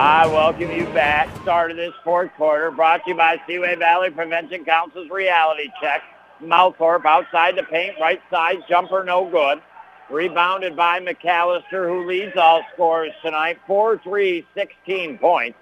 I 0.01 0.25
welcome 0.25 0.71
you 0.71 0.85
back. 0.95 1.29
Start 1.43 1.69
of 1.69 1.77
this 1.77 1.93
fourth 2.03 2.31
quarter 2.35 2.71
brought 2.71 3.03
to 3.03 3.11
you 3.11 3.15
by 3.15 3.39
Seaway 3.45 3.75
Valley 3.75 4.09
Prevention 4.09 4.65
Council's 4.65 5.11
reality 5.11 5.69
check. 5.79 6.01
Malthorpe 6.41 7.05
outside 7.05 7.55
the 7.55 7.61
paint, 7.61 7.97
right 8.01 8.19
side, 8.31 8.63
jumper 8.67 9.03
no 9.03 9.29
good. 9.29 9.61
Rebounded 10.09 10.75
by 10.75 10.99
McAllister, 11.01 11.87
who 11.87 12.07
leads 12.07 12.35
all 12.35 12.63
scorers 12.73 13.11
tonight. 13.21 13.59
4-3, 13.69 14.43
16 14.55 15.19
points. 15.19 15.59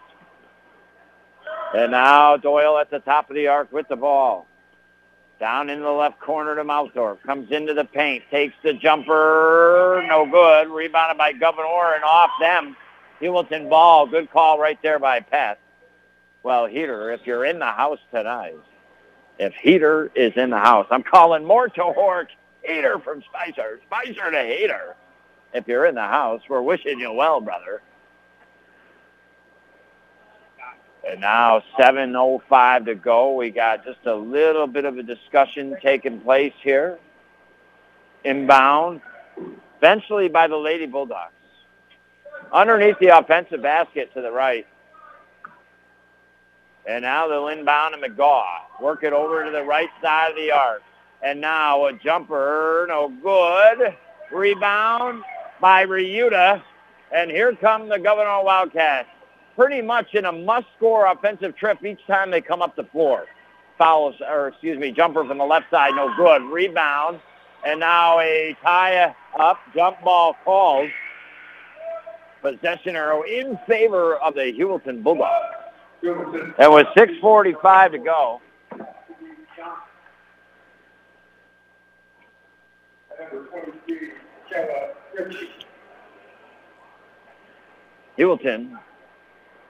And 1.76 1.92
now 1.92 2.38
Doyle 2.38 2.78
at 2.78 2.90
the 2.90 3.00
top 3.00 3.30
of 3.30 3.36
the 3.36 3.48
arc 3.48 3.74
with 3.74 3.90
the 3.90 3.98
ball. 3.98 4.48
Down 5.42 5.70
in 5.70 5.82
the 5.82 5.92
left 5.92 6.18
corner 6.22 6.56
to 6.56 6.64
Malthorpe. 6.64 7.22
Comes 7.24 7.52
into 7.52 7.74
the 7.74 7.84
paint. 7.84 8.24
Takes 8.32 8.56
the 8.64 8.72
jumper. 8.72 10.02
No 10.08 10.26
good. 10.26 10.70
Rebounded 10.70 11.18
by 11.18 11.34
Gouverneur 11.34 11.96
and 11.96 12.06
off 12.06 12.32
them. 12.40 12.78
Heuvelton 13.22 13.70
ball. 13.70 14.08
Good 14.08 14.32
call 14.32 14.60
right 14.60 14.80
there 14.82 15.00
by 15.00 15.20
Pat. 15.20 15.60
Well, 16.44 16.66
Heater, 16.66 17.12
if 17.12 17.26
you're 17.26 17.46
in 17.46 17.60
the 17.60 17.66
house 17.66 18.00
tonight, 18.12 18.56
if 19.38 19.54
Heater 19.56 20.12
is 20.16 20.34
in 20.36 20.50
the 20.50 20.60
house, 20.60 20.88
I'm 20.90 21.04
calling 21.04 21.46
more 21.46 21.68
to 21.68 21.82
Hork. 21.82 22.28
Heater 22.64 23.00
from 23.00 23.24
Spicer. 23.24 23.80
Spicer 23.86 24.32
to 24.32 24.44
Heater. 24.44 24.96
If 25.54 25.68
you're 25.68 25.86
in 25.86 25.96
the 25.96 26.02
house, 26.02 26.42
we're 26.50 26.62
wishing 26.62 27.00
you 27.00 27.12
well, 27.14 27.42
brother. 27.42 27.82
And 31.10 31.22
now 31.22 31.64
7.05 31.80 32.86
to 32.86 32.96
go. 32.96 33.34
We 33.36 33.50
got 33.50 33.86
just 33.86 34.06
a 34.06 34.14
little 34.14 34.68
bit 34.68 34.86
of 34.86 34.98
a 34.98 35.04
discussion 35.04 35.76
taking 35.82 36.20
place 36.20 36.54
here. 36.62 37.00
Inbound. 38.26 39.02
Eventually 39.78 40.28
by 40.28 40.48
the 40.48 40.58
Lady 40.58 40.86
Bulldogs. 40.86 41.32
Underneath 42.52 42.98
the 43.00 43.18
offensive 43.18 43.62
basket 43.62 44.14
to 44.14 44.22
the 44.22 44.32
right. 44.32 44.66
And 46.88 47.04
now 47.04 47.28
they'll 47.28 47.50
inbound 47.50 47.94
to 47.94 48.10
McGaw. 48.10 48.44
Work 48.82 49.04
it 49.04 49.14
over 49.14 49.46
to 49.46 49.52
the 49.52 49.64
right 49.64 49.90
side 50.02 50.32
of 50.32 50.36
the 50.36 50.52
arc. 50.52 50.82
And 51.22 51.40
now 51.40 51.86
a 51.86 51.94
jumper, 51.94 52.86
no 52.90 53.10
good. 53.22 53.96
Rebound 54.32 55.24
by 55.62 55.86
Ryuta. 55.86 56.64
And 57.12 57.30
here 57.30 57.56
come 57.56 57.90
the 57.90 57.98
Gouverneur 57.98 58.44
Wildcats. 58.44 59.10
Pretty 59.56 59.82
much 59.82 60.16
in 60.16 60.26
a 60.26 60.32
must-score 60.32 61.12
offensive 61.12 61.56
trip 61.56 61.84
each 61.84 62.00
time 62.08 62.32
they 62.32 62.42
come 62.42 62.62
up 62.62 62.76
the 62.76 62.86
floor. 62.86 63.26
Fouls, 63.78 64.16
or 64.28 64.48
excuse 64.48 64.80
me, 64.80 64.92
jumper 64.92 65.26
from 65.26 65.38
the 65.38 65.46
left 65.46 65.70
side, 65.70 65.94
no 65.96 66.14
good. 66.16 66.42
Rebound. 66.44 67.20
And 67.66 67.82
now 67.82 68.20
a 68.20 68.56
tie 68.64 69.14
up, 69.38 69.58
jump 69.76 70.02
ball 70.02 70.36
called. 70.46 70.90
Possession 72.42 72.96
arrow 72.96 73.24
in 73.24 73.60
favor 73.68 74.16
of 74.16 74.34
the 74.34 74.54
Heuvelton 74.58 75.04
Bulldogs. 75.04 75.56
And 76.02 76.72
was 76.72 76.86
6.45 76.96 77.92
to 77.92 77.98
go, 78.00 78.42
Heuvelton 88.18 88.78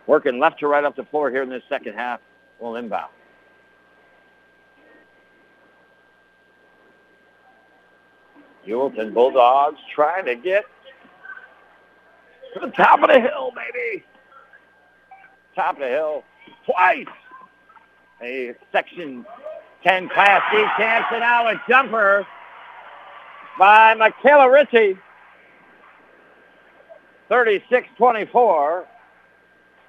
working 0.07 0.39
left 0.39 0.59
to 0.59 0.67
right 0.67 0.83
up 0.83 0.95
the 0.95 1.03
floor 1.05 1.29
here 1.29 1.43
in 1.43 1.49
this 1.49 1.63
second 1.69 1.93
half 1.93 2.19
will 2.59 2.75
inbound. 2.75 3.11
Heuvelton 8.65 9.13
Bulldogs 9.13 9.79
trying 9.93 10.25
to 10.25 10.35
get 10.35 10.65
to 12.53 12.59
the 12.59 12.71
top 12.71 13.01
of 13.01 13.09
the 13.09 13.19
hill, 13.19 13.51
baby. 13.55 14.03
Top 15.55 15.75
of 15.75 15.81
the 15.81 15.87
hill 15.87 16.23
twice. 16.65 17.05
A 18.21 18.53
Section 18.71 19.25
10 19.83 20.09
Class 20.09 20.41
D 20.51 20.57
and 20.83 21.05
now 21.19 21.47
a 21.47 21.61
jumper 21.67 22.27
by 23.57 23.93
Michaela 23.93 24.51
Ritchie. 24.51 24.97
36-24. 27.29 28.85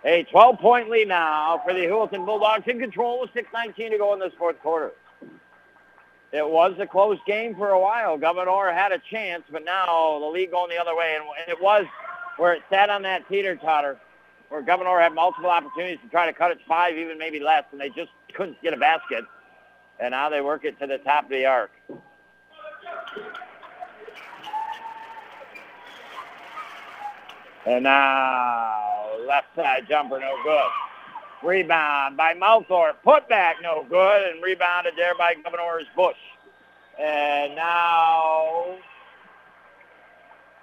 A 0.05 0.25
12-point 0.33 0.89
lead 0.89 1.09
now 1.09 1.61
for 1.65 1.75
the 1.75 1.81
Heuvelton 1.81 2.25
Bulldogs 2.25 2.65
in 2.67 2.79
control 2.79 3.21
with 3.21 3.31
6.19 3.35 3.91
to 3.91 3.99
go 3.99 4.15
in 4.15 4.21
this 4.21 4.33
fourth 4.39 4.61
quarter. 4.61 4.93
It 6.33 6.49
was 6.49 6.75
a 6.79 6.87
close 6.87 7.19
game 7.27 7.55
for 7.57 7.71
a 7.71 7.81
while. 7.81 8.17
Gouverneur 8.17 8.73
had 8.73 8.93
a 8.93 9.01
chance, 9.11 9.43
but 9.51 9.65
now 9.65 10.19
the 10.21 10.27
lead 10.27 10.53
going 10.53 10.71
the 10.71 10.79
other 10.79 10.97
way, 10.97 11.17
and 11.19 11.49
it 11.49 11.61
was 11.61 11.85
where 12.41 12.55
it 12.55 12.63
sat 12.71 12.89
on 12.89 13.03
that 13.03 13.29
teeter-totter, 13.29 13.99
where 14.49 14.63
Gouverneur 14.63 14.99
had 14.99 15.13
multiple 15.13 15.51
opportunities 15.51 15.99
to 16.03 16.09
try 16.09 16.25
to 16.25 16.33
cut 16.33 16.51
it 16.51 16.59
five, 16.67 16.97
even 16.97 17.19
maybe 17.19 17.39
less, 17.39 17.65
and 17.71 17.79
they 17.79 17.91
just 17.91 18.11
couldn't 18.33 18.61
get 18.63 18.73
a 18.73 18.79
basket. 18.79 19.27
And 19.99 20.13
now 20.13 20.31
they 20.31 20.41
work 20.41 20.65
it 20.65 20.79
to 20.81 20.87
the 20.87 20.97
top 20.97 21.25
of 21.25 21.31
the 21.31 21.45
arc. 21.45 21.71
And 27.67 27.85
now 27.85 29.19
left 29.29 29.55
side 29.55 29.87
jumper, 29.87 30.19
no 30.19 30.35
good. 30.43 31.47
Rebound 31.47 32.17
by 32.17 32.33
Malthorpe. 32.33 33.03
Put 33.05 33.29
back, 33.29 33.57
no 33.63 33.85
good. 33.87 34.31
And 34.31 34.43
rebounded 34.43 34.95
there 34.97 35.15
by 35.15 35.35
Gouverneur's 35.35 35.87
Bush. 35.95 36.17
And 36.99 37.55
now 37.55 38.79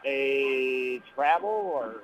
a 0.07 1.01
travel 1.13 1.49
or 1.49 1.95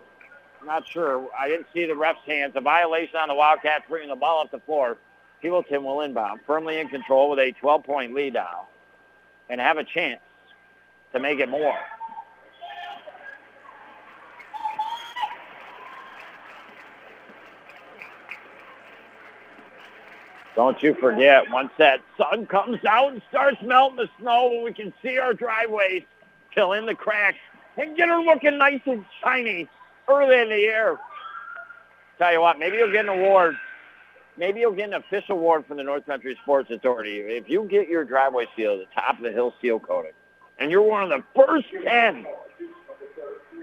not 0.65 0.87
sure. 0.87 1.27
I 1.37 1.47
didn't 1.47 1.67
see 1.73 1.85
the 1.85 1.95
ref's 1.95 2.19
hands. 2.25 2.53
A 2.55 2.61
violation 2.61 3.15
on 3.17 3.27
the 3.27 3.35
Wildcats 3.35 3.85
bringing 3.89 4.09
the 4.09 4.15
ball 4.15 4.41
up 4.41 4.51
the 4.51 4.59
floor. 4.59 4.97
Heuvelton 5.43 5.83
will 5.83 6.01
inbound, 6.01 6.39
firmly 6.47 6.79
in 6.79 6.87
control 6.87 7.29
with 7.29 7.39
a 7.39 7.53
12-point 7.61 8.13
lead 8.13 8.33
now 8.33 8.67
and 9.49 9.59
have 9.59 9.77
a 9.77 9.83
chance 9.83 10.21
to 11.11 11.19
make 11.19 11.39
it 11.39 11.49
more. 11.49 11.77
Don't 20.55 20.81
you 20.83 20.93
forget, 20.93 21.49
once 21.49 21.71
that 21.79 21.99
sun 22.15 22.45
comes 22.45 22.85
out 22.85 23.11
and 23.11 23.21
starts 23.27 23.57
melting 23.63 23.97
the 23.97 24.07
snow, 24.19 24.61
we 24.63 24.71
can 24.71 24.93
see 25.01 25.17
our 25.17 25.33
driveways 25.33 26.03
fill 26.53 26.73
in 26.73 26.85
the 26.85 26.93
cracks 26.93 27.39
and 27.77 27.97
get 27.97 28.09
her 28.09 28.19
looking 28.21 28.57
nice 28.57 28.81
and 28.85 29.05
shiny 29.23 29.67
early 30.07 30.41
in 30.41 30.49
the 30.49 30.57
year. 30.57 30.97
Tell 32.17 32.31
you 32.33 32.41
what, 32.41 32.59
maybe 32.59 32.77
you'll 32.77 32.91
get 32.91 33.05
an 33.05 33.09
award. 33.09 33.55
Maybe 34.37 34.61
you'll 34.61 34.73
get 34.73 34.89
an 34.89 34.95
official 34.95 35.35
award 35.35 35.65
from 35.67 35.77
the 35.77 35.83
North 35.83 36.05
Country 36.05 36.37
Sports 36.41 36.71
Authority. 36.71 37.19
If 37.19 37.49
you 37.49 37.67
get 37.69 37.87
your 37.87 38.03
driveway 38.03 38.47
sealed, 38.55 38.81
the 38.81 39.01
top 39.01 39.17
of 39.17 39.23
the 39.23 39.31
hill 39.31 39.53
seal 39.61 39.79
coated, 39.79 40.13
and 40.59 40.71
you're 40.71 40.81
one 40.81 41.03
of 41.03 41.09
the 41.09 41.23
first 41.35 41.67
10, 41.83 42.25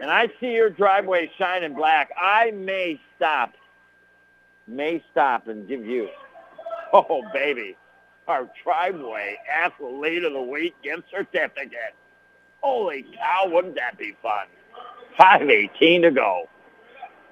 and 0.01 0.11
I 0.11 0.29
see 0.41 0.53
your 0.53 0.71
driveway 0.71 1.31
shining 1.39 1.75
black, 1.75 2.11
I 2.17 2.53
may 2.53 3.01
stop, 3.17 3.55
may 4.69 5.03
stop 5.11 5.49
and 5.49 5.67
give 5.67 5.85
you 5.85 6.09
Oh, 6.93 7.23
baby. 7.33 7.77
Our 8.29 8.49
driveway 8.65 9.39
athlete 9.51 10.25
of 10.25 10.33
the 10.33 10.43
week 10.43 10.75
gift 10.83 11.05
certificate. 11.11 11.95
Holy 12.63 13.05
cow, 13.15 13.45
wouldn't 13.47 13.77
that 13.77 13.99
be 13.99 14.15
fun? 14.23 14.47
5.18 15.19 16.03
to 16.03 16.11
go. 16.11 16.49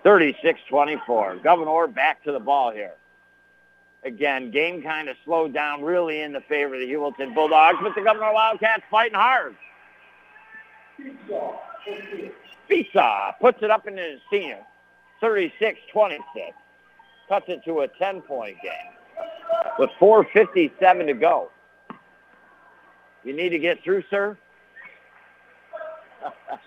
36-24. 0.04 1.42
Gouverneur 1.42 1.88
back 1.88 2.22
to 2.24 2.32
the 2.32 2.40
ball 2.40 2.72
here. 2.72 2.94
Again, 4.04 4.50
game 4.50 4.82
kind 4.82 5.08
of 5.08 5.16
slowed 5.24 5.52
down 5.52 5.82
really 5.82 6.20
in 6.20 6.32
the 6.32 6.40
favor 6.42 6.74
of 6.74 6.80
the 6.80 6.86
Heuvelton 6.86 7.34
Bulldogs, 7.34 7.78
but 7.82 7.94
the 7.94 8.00
Gouverneur 8.00 8.32
Wildcats 8.32 8.84
fighting 8.90 9.14
hard. 9.14 9.56
Pizza 12.68 13.34
puts 13.40 13.62
it 13.62 13.70
up 13.70 13.86
in 13.86 13.96
the 13.96 14.18
senior. 14.30 14.60
36-26. 15.22 16.20
Cuts 17.28 17.46
it 17.48 17.64
to 17.64 17.80
a 17.80 17.88
10-point 17.88 18.56
game 18.62 18.72
with 19.78 19.90
4.57 20.00 21.06
to 21.06 21.14
go. 21.14 21.50
You 23.24 23.34
need 23.34 23.50
to 23.50 23.58
get 23.58 23.82
through, 23.82 24.04
sir? 24.08 24.38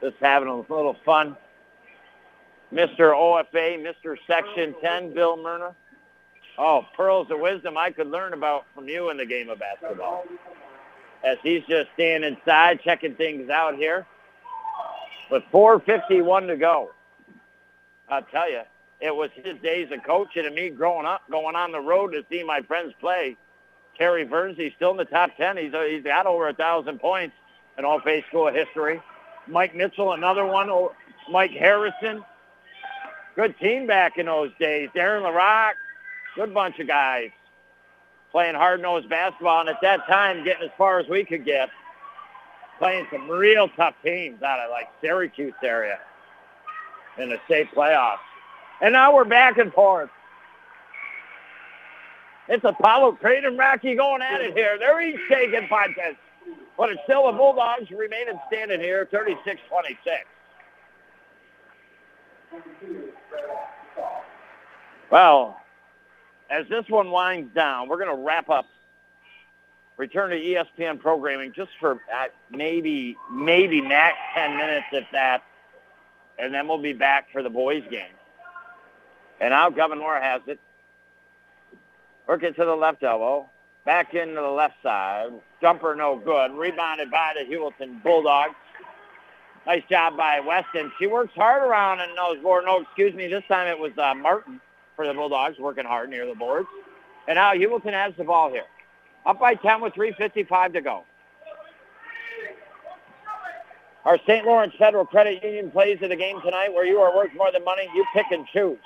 Just 0.00 0.16
having 0.20 0.48
a 0.48 0.56
little 0.56 0.96
fun. 1.04 1.36
Mr. 2.72 3.12
OFA, 3.14 3.78
Mr. 3.78 4.16
Section 4.26 4.74
10, 4.80 5.14
Bill 5.14 5.36
Myrna. 5.36 5.74
Oh, 6.58 6.86
pearls 6.96 7.30
of 7.30 7.40
wisdom 7.40 7.76
I 7.76 7.90
could 7.90 8.08
learn 8.08 8.32
about 8.32 8.64
from 8.74 8.88
you 8.88 9.10
in 9.10 9.16
the 9.16 9.26
game 9.26 9.48
of 9.48 9.58
basketball. 9.58 10.24
As 11.24 11.38
he's 11.42 11.62
just 11.68 11.88
standing 11.94 12.34
inside, 12.34 12.80
checking 12.82 13.14
things 13.14 13.48
out 13.48 13.76
here. 13.76 14.06
With 15.30 15.44
4.51 15.52 16.48
to 16.48 16.56
go. 16.56 16.90
I'll 18.08 18.22
tell 18.22 18.50
you, 18.50 18.62
it 19.00 19.14
was 19.14 19.30
his 19.34 19.58
days 19.62 19.88
of 19.92 20.02
coaching 20.04 20.46
and 20.46 20.54
me 20.54 20.68
growing 20.70 21.06
up, 21.06 21.22
going 21.30 21.56
on 21.56 21.72
the 21.72 21.80
road 21.80 22.12
to 22.12 22.24
see 22.30 22.42
my 22.42 22.60
friends 22.62 22.92
play. 23.00 23.36
Terry 23.96 24.28
he's 24.56 24.72
still 24.76 24.90
in 24.92 24.96
the 24.96 25.04
top 25.04 25.36
10. 25.36 25.56
He's, 25.56 25.72
he's 25.88 26.02
got 26.02 26.26
over 26.26 26.44
a 26.48 26.52
1,000 26.52 26.98
points 26.98 27.34
in 27.78 27.84
all 27.84 28.00
phase 28.00 28.24
school 28.28 28.52
history. 28.52 29.00
Mike 29.46 29.74
Mitchell, 29.74 30.12
another 30.12 30.46
one. 30.46 30.70
Oh, 30.70 30.92
Mike 31.30 31.50
Harrison. 31.52 32.24
Good 33.34 33.58
team 33.58 33.86
back 33.86 34.18
in 34.18 34.26
those 34.26 34.50
days. 34.58 34.90
Darren 34.94 35.22
LaRock, 35.22 35.72
good 36.34 36.52
bunch 36.52 36.78
of 36.78 36.86
guys 36.86 37.30
playing 38.30 38.54
hard-nosed 38.54 39.08
basketball. 39.08 39.60
And 39.60 39.68
at 39.68 39.80
that 39.82 40.06
time, 40.06 40.42
getting 40.42 40.64
as 40.64 40.70
far 40.76 40.98
as 40.98 41.06
we 41.08 41.24
could 41.24 41.44
get, 41.44 41.68
playing 42.78 43.06
some 43.12 43.28
real 43.28 43.68
tough 43.76 43.94
teams 44.02 44.42
out 44.42 44.58
of 44.58 44.70
like 44.70 44.88
Syracuse 45.00 45.54
area 45.62 45.98
in 47.18 47.28
the 47.28 47.38
state 47.44 47.68
playoffs. 47.74 48.16
And 48.80 48.92
now 48.92 49.14
we're 49.14 49.24
back 49.24 49.58
and 49.58 49.72
forth. 49.72 50.10
It's 52.48 52.64
Apollo 52.64 53.18
and 53.22 53.56
Rocky 53.58 53.94
going 53.94 54.20
at 54.20 54.40
it 54.40 54.56
here. 54.56 54.76
They're 54.78 55.00
each 55.00 55.20
taking 55.28 55.68
punches. 55.68 56.16
But 56.76 56.90
it's 56.90 57.00
still 57.04 57.30
the 57.30 57.36
Bulldogs 57.36 57.90
remaining 57.90 58.38
standing 58.48 58.80
here, 58.80 59.08
36-26. 59.12 59.56
Well, 65.10 65.60
as 66.48 66.66
this 66.68 66.88
one 66.88 67.10
winds 67.10 67.54
down, 67.54 67.88
we're 67.88 67.98
going 67.98 68.16
to 68.16 68.22
wrap 68.22 68.48
up, 68.48 68.66
return 69.96 70.30
to 70.30 70.40
ESPN 70.40 70.98
programming 70.98 71.52
just 71.52 71.70
for 71.78 71.92
uh, 71.92 72.26
maybe, 72.50 73.16
maybe 73.30 73.80
max 73.80 74.16
10 74.34 74.56
minutes 74.56 74.86
if 74.92 75.04
that, 75.12 75.42
and 76.38 76.52
then 76.52 76.66
we'll 76.66 76.80
be 76.80 76.94
back 76.94 77.30
for 77.32 77.42
the 77.42 77.50
boys 77.50 77.82
game. 77.90 78.14
And 79.40 79.50
now 79.50 79.70
Gouverneur 79.70 80.20
has 80.20 80.40
it. 80.46 80.60
Work 82.26 82.44
it 82.44 82.56
to 82.56 82.64
the 82.64 82.74
left 82.74 83.02
elbow. 83.02 83.50
Back 83.84 84.14
into 84.14 84.34
the 84.34 84.42
left 84.42 84.74
side. 84.82 85.30
Jumper 85.60 85.94
no 85.96 86.16
good. 86.16 86.52
Rebounded 86.52 87.10
by 87.10 87.34
the 87.36 87.44
Heuvelton 87.44 88.02
Bulldogs. 88.02 88.54
Nice 89.66 89.82
job 89.88 90.16
by 90.16 90.40
Weston. 90.40 90.92
She 90.98 91.06
works 91.06 91.34
hard 91.34 91.62
around 91.62 92.00
in 92.00 92.14
those 92.16 92.42
boards. 92.42 92.66
No, 92.66 92.80
excuse 92.80 93.14
me. 93.14 93.28
This 93.28 93.44
time 93.48 93.66
it 93.66 93.78
was 93.78 93.92
uh, 93.98 94.14
Martin 94.14 94.60
for 94.96 95.06
the 95.06 95.14
Bulldogs 95.14 95.58
working 95.58 95.84
hard 95.84 96.10
near 96.10 96.26
the 96.26 96.34
boards. 96.34 96.68
And 97.28 97.36
now 97.36 97.52
Heuvelton 97.52 97.92
has 97.92 98.12
the 98.16 98.24
ball 98.24 98.50
here. 98.50 98.64
Up 99.26 99.38
by 99.38 99.54
10 99.54 99.80
with 99.80 99.94
3.55 99.94 100.72
to 100.72 100.80
go. 100.80 101.04
Our 104.04 104.18
St. 104.26 104.44
Lawrence 104.44 104.74
Federal 104.78 105.06
Credit 105.06 105.42
Union 105.44 105.70
plays 105.70 105.98
in 106.02 106.08
the 106.08 106.16
game 106.16 106.40
tonight 106.42 106.72
where 106.72 106.84
you 106.84 106.98
are 106.98 107.14
worth 107.14 107.30
more 107.36 107.52
than 107.52 107.64
money. 107.64 107.88
You 107.94 108.04
pick 108.14 108.26
and 108.32 108.46
choose 108.52 108.78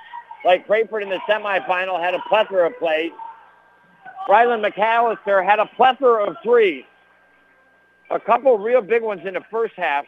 like 0.47 0.67
Crayford 0.67 1.03
in 1.03 1.09
the 1.09 1.19
semifinal 1.29 2.01
had 2.01 2.15
a 2.15 2.21
plethora 2.29 2.69
of 2.69 2.79
plays. 2.79 3.11
Ryland 4.29 4.65
McAllister 4.65 5.45
had 5.45 5.59
a 5.59 5.67
plethora 5.67 6.25
of 6.25 6.37
threes. 6.43 6.85
A 8.11 8.21
couple 8.21 8.59
real 8.59 8.83
big 8.83 9.03
ones 9.03 9.23
in 9.25 9.35
the 9.35 9.43
first 9.51 9.75
half 9.77 10.05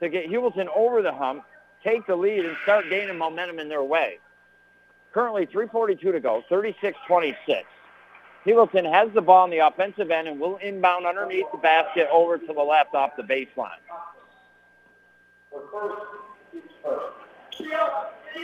to 0.00 0.08
get 0.08 0.28
Heuvelton 0.28 0.66
over 0.74 1.02
the 1.02 1.12
hump, 1.12 1.44
take 1.82 2.06
the 2.06 2.16
lead, 2.16 2.44
and 2.44 2.56
start 2.62 2.84
gaining 2.88 3.18
momentum 3.18 3.58
in 3.58 3.68
their 3.68 3.82
way. 3.82 4.18
Currently 5.12 5.46
3.42 5.46 6.00
to 6.00 6.20
go, 6.20 6.42
36-26. 6.50 7.34
Heuvelton 8.44 8.90
has 8.92 9.12
the 9.14 9.22
ball 9.22 9.44
on 9.44 9.50
the 9.50 9.58
offensive 9.58 10.10
end 10.10 10.28
and 10.28 10.38
will 10.38 10.56
inbound 10.58 11.06
underneath 11.06 11.46
the 11.52 11.58
basket 11.58 12.08
over 12.12 12.36
to 12.36 12.52
the 12.52 12.62
left 12.62 12.94
off 12.94 13.12
the 13.16 13.22
baseline. 13.22 13.70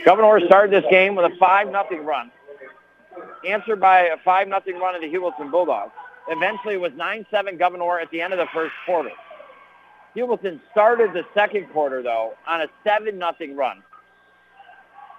Gouverneur 0.05 0.39
started 0.47 0.71
this 0.71 0.89
game 0.89 1.15
with 1.15 1.31
a 1.31 1.35
5-0 1.35 2.05
run, 2.05 2.31
answered 3.47 3.79
by 3.79 4.01
a 4.01 4.17
5-0 4.17 4.51
run 4.79 4.95
of 4.95 5.01
the 5.01 5.07
Heuvelton 5.07 5.51
Bulldogs. 5.51 5.91
Eventually, 6.29 6.75
it 6.75 6.81
was 6.81 6.91
9-7 6.93 7.57
Gouverneur 7.57 7.99
at 7.99 8.11
the 8.11 8.21
end 8.21 8.33
of 8.33 8.39
the 8.39 8.47
first 8.53 8.73
quarter. 8.85 9.11
Heuvelton 10.15 10.59
started 10.71 11.13
the 11.13 11.23
second 11.33 11.69
quarter, 11.71 12.03
though, 12.03 12.33
on 12.47 12.61
a 12.61 12.67
7-0 12.85 13.55
run 13.55 13.81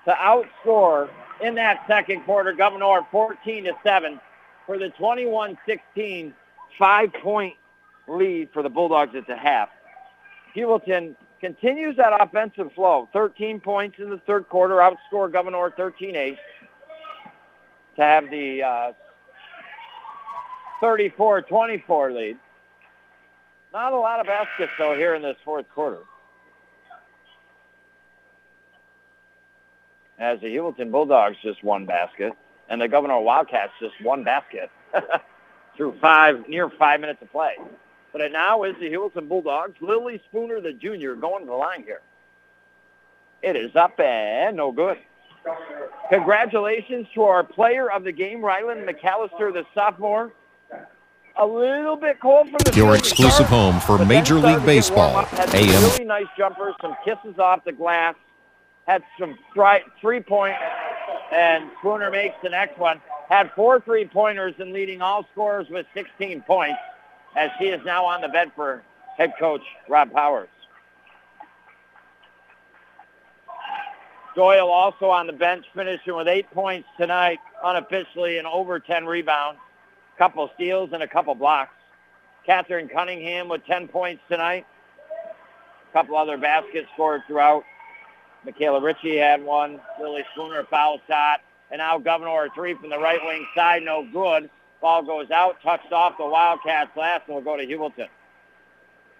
to 0.04 0.12
outscore 0.12 1.08
in 1.42 1.54
that 1.54 1.84
second 1.86 2.22
quarter 2.24 2.52
Gouverneur 2.52 3.06
14 3.10 3.64
to 3.64 3.72
7 3.82 4.20
for 4.66 4.78
the 4.78 4.92
21-16 4.98 6.32
five-point 6.78 7.54
lead 8.08 8.48
for 8.52 8.62
the 8.62 8.68
Bulldogs 8.68 9.14
at 9.14 9.26
the 9.26 9.36
half. 9.36 9.68
Heuvelton 10.56 11.14
continues 11.40 11.96
that 11.96 12.12
offensive 12.20 12.72
flow. 12.74 13.08
13 13.12 13.60
points 13.60 13.98
in 13.98 14.10
the 14.10 14.18
third 14.26 14.48
quarter, 14.48 14.76
outscore 14.76 15.30
Gouverneur 15.30 15.72
13-8 15.76 16.36
to 17.96 18.02
have 18.02 18.30
the 18.30 18.62
uh, 18.62 18.92
34-24 20.82 22.14
lead. 22.14 22.36
Not 23.72 23.92
a 23.92 23.98
lot 23.98 24.20
of 24.20 24.26
baskets, 24.26 24.72
though, 24.78 24.94
here 24.94 25.14
in 25.14 25.22
this 25.22 25.36
fourth 25.44 25.66
quarter. 25.74 26.00
As 30.18 30.40
the 30.40 30.48
Heuvelton 30.48 30.90
Bulldogs 30.90 31.36
just 31.42 31.64
one 31.64 31.86
basket, 31.86 32.32
and 32.68 32.80
the 32.80 32.88
Gouverneur 32.88 33.20
Wildcats 33.20 33.72
just 33.80 33.94
one 34.02 34.24
basket 34.24 34.70
through 35.76 35.96
five, 36.00 36.48
near 36.48 36.68
five 36.70 37.00
minutes 37.00 37.22
of 37.22 37.32
play. 37.32 37.56
But 38.12 38.20
it 38.20 38.32
now 38.32 38.62
is 38.64 38.74
the 38.78 38.90
Heuvelton 38.90 39.28
Bulldogs. 39.28 39.74
Lily 39.80 40.20
Spooner, 40.28 40.60
the 40.60 40.72
junior, 40.72 41.16
going 41.16 41.44
to 41.44 41.46
the 41.46 41.56
line 41.56 41.82
here. 41.82 42.02
It 43.42 43.56
is 43.56 43.74
up 43.74 43.98
and 43.98 44.56
no 44.56 44.70
good. 44.70 44.98
Congratulations 46.10 47.06
to 47.14 47.22
our 47.22 47.42
player 47.42 47.90
of 47.90 48.04
the 48.04 48.12
game, 48.12 48.44
Ryland 48.44 48.86
McAllister, 48.88 49.52
the 49.52 49.64
sophomore. 49.74 50.32
A 51.36 51.46
little 51.46 51.96
bit 51.96 52.20
cold 52.20 52.50
from 52.50 52.58
the 52.58 52.76
Your 52.76 52.94
exclusive 52.94 53.46
home 53.46 53.80
for 53.80 54.04
Major 54.04 54.34
League 54.34 54.64
Baseball. 54.66 55.24
Had 55.24 55.54
AM. 55.54 55.82
really 55.82 56.04
nice 56.04 56.26
jumpers, 56.36 56.74
some 56.82 56.94
kisses 57.04 57.38
off 57.38 57.64
the 57.64 57.72
glass. 57.72 58.14
Had 58.86 59.02
some 59.18 59.38
three-point, 60.00 60.56
and 61.32 61.70
Spooner 61.78 62.10
makes 62.10 62.34
the 62.42 62.50
next 62.50 62.78
one. 62.78 63.00
Had 63.30 63.50
four 63.54 63.80
three-pointers 63.80 64.54
and 64.58 64.72
leading 64.74 65.00
all 65.00 65.26
scorers 65.32 65.66
with 65.70 65.86
16 65.94 66.42
points 66.42 66.78
as 67.34 67.50
she 67.58 67.66
is 67.66 67.80
now 67.86 68.04
on 68.04 68.20
the 68.20 68.28
bed 68.28 68.52
for 68.54 68.82
head 69.16 69.32
coach 69.38 69.62
Rob 69.88 70.12
Powers. 70.12 70.48
Doyle 74.34 74.68
also 74.68 75.10
on 75.10 75.26
the 75.26 75.32
bench, 75.32 75.66
finishing 75.74 76.16
with 76.16 76.28
eight 76.28 76.50
points 76.52 76.88
tonight, 76.96 77.38
unofficially, 77.62 78.38
and 78.38 78.46
over 78.46 78.80
10 78.80 79.04
rebounds, 79.04 79.60
a 80.14 80.18
couple 80.18 80.50
steals, 80.54 80.90
and 80.92 81.02
a 81.02 81.08
couple 81.08 81.34
blocks. 81.34 81.74
Catherine 82.46 82.88
Cunningham 82.88 83.48
with 83.48 83.64
10 83.66 83.88
points 83.88 84.22
tonight. 84.28 84.66
A 85.90 85.92
couple 85.92 86.16
other 86.16 86.38
baskets 86.38 86.88
scored 86.94 87.22
throughout. 87.26 87.64
Michaela 88.44 88.80
Ritchie 88.80 89.18
had 89.18 89.44
one. 89.44 89.80
Lily 90.00 90.24
Spooner 90.32 90.64
foul 90.64 91.00
shot. 91.06 91.40
And 91.70 91.78
now 91.78 91.98
Gouverneur 91.98 92.48
three 92.54 92.74
from 92.74 92.90
the 92.90 92.98
right 92.98 93.20
wing 93.24 93.46
side, 93.54 93.82
no 93.82 94.06
good. 94.12 94.50
Ball 94.80 95.02
goes 95.02 95.30
out, 95.30 95.56
touched 95.62 95.92
off 95.92 96.18
the 96.18 96.26
Wildcats 96.26 96.90
last, 96.96 97.22
and 97.26 97.36
will 97.36 97.42
go 97.42 97.56
to 97.56 97.64
Heuvelton. 97.64 98.08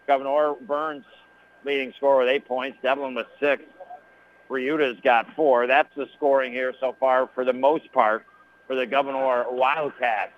Gouverneur 0.06 0.56
Burns 0.66 1.04
leading 1.64 1.92
scorer 1.96 2.20
with 2.20 2.28
eight 2.28 2.46
points. 2.46 2.78
Devlin 2.82 3.14
with 3.14 3.26
six. 3.38 3.62
Ryuta's 4.52 5.00
got 5.02 5.26
four. 5.34 5.66
That's 5.66 5.88
the 5.96 6.06
scoring 6.16 6.52
here 6.52 6.74
so 6.78 6.94
far 7.00 7.28
for 7.34 7.44
the 7.44 7.52
most 7.52 7.90
part 7.92 8.24
for 8.66 8.76
the 8.76 8.86
Gouverneur 8.86 9.46
Wildcats. 9.50 10.32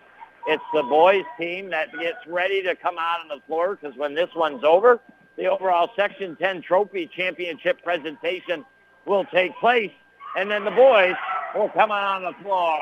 It's 0.47 0.63
the 0.73 0.83
boys 0.83 1.25
team 1.39 1.71
that 1.71 1.89
gets 1.99 2.19
ready 2.27 2.63
to 2.63 2.77
come 2.77 2.97
out 2.99 3.21
on 3.21 3.29
the 3.29 3.43
floor 3.47 3.77
because 3.77 3.97
when 3.97 4.15
this 4.15 4.29
one's 4.37 4.63
over, 4.63 5.01
the 5.37 5.47
overall 5.47 5.91
Section 5.97 6.37
10 6.37 6.63
Trophy 6.63 7.11
Championship 7.15 7.83
presentation 7.83 8.65
will 9.05 9.25
take 9.25 9.57
place, 9.59 9.91
and 10.37 10.51
then 10.51 10.65
the 10.65 10.71
boys 10.71 11.15
will 11.55 11.71
come 11.71 11.91
out 11.91 12.23
on 12.23 12.23
the 12.23 12.43
floor. 12.43 12.79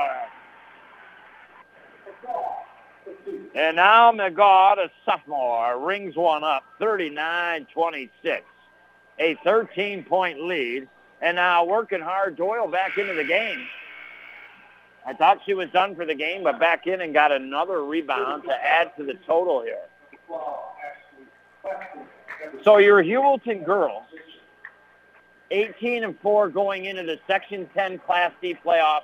And 3.55 3.77
now 3.77 4.13
McGaw, 4.13 4.79
a 4.79 4.91
sophomore, 5.05 5.79
rings 5.87 6.17
one 6.17 6.45
up, 6.45 6.65
39-26. 6.81 8.09
A 9.19 9.35
13-point 9.47 10.41
lead. 10.41 10.89
And 11.23 11.36
now 11.36 11.65
working 11.65 12.01
hard, 12.01 12.36
Doyle 12.36 12.66
back 12.66 12.99
into 12.99 13.15
the 13.15 13.24
game. 13.24 13.65
I 15.07 15.15
thought 15.15 15.40
she 15.47 15.55
was 15.55 15.70
done 15.70 15.94
for 15.94 16.05
the 16.05 16.15
game, 16.15 16.43
but 16.43 16.59
back 16.59 16.86
in 16.86 17.01
and 17.01 17.15
got 17.15 17.32
another 17.32 17.85
rebound 17.85 18.44
to 18.44 18.53
add 18.53 18.94
to 18.97 19.05
the 19.05 19.15
total 19.27 19.62
here. 19.62 19.78
So 22.65 22.78
your 22.78 23.03
Heuvelton 23.03 23.65
girls, 23.65 24.05
18 25.53 26.05
and 26.05 26.19
4 26.20 26.49
going 26.49 26.86
into 26.86 27.05
the 27.05 27.19
Section 27.27 27.69
10 27.74 27.99
Class 28.01 28.32
D 28.40 28.57
playoffs, 28.65 29.03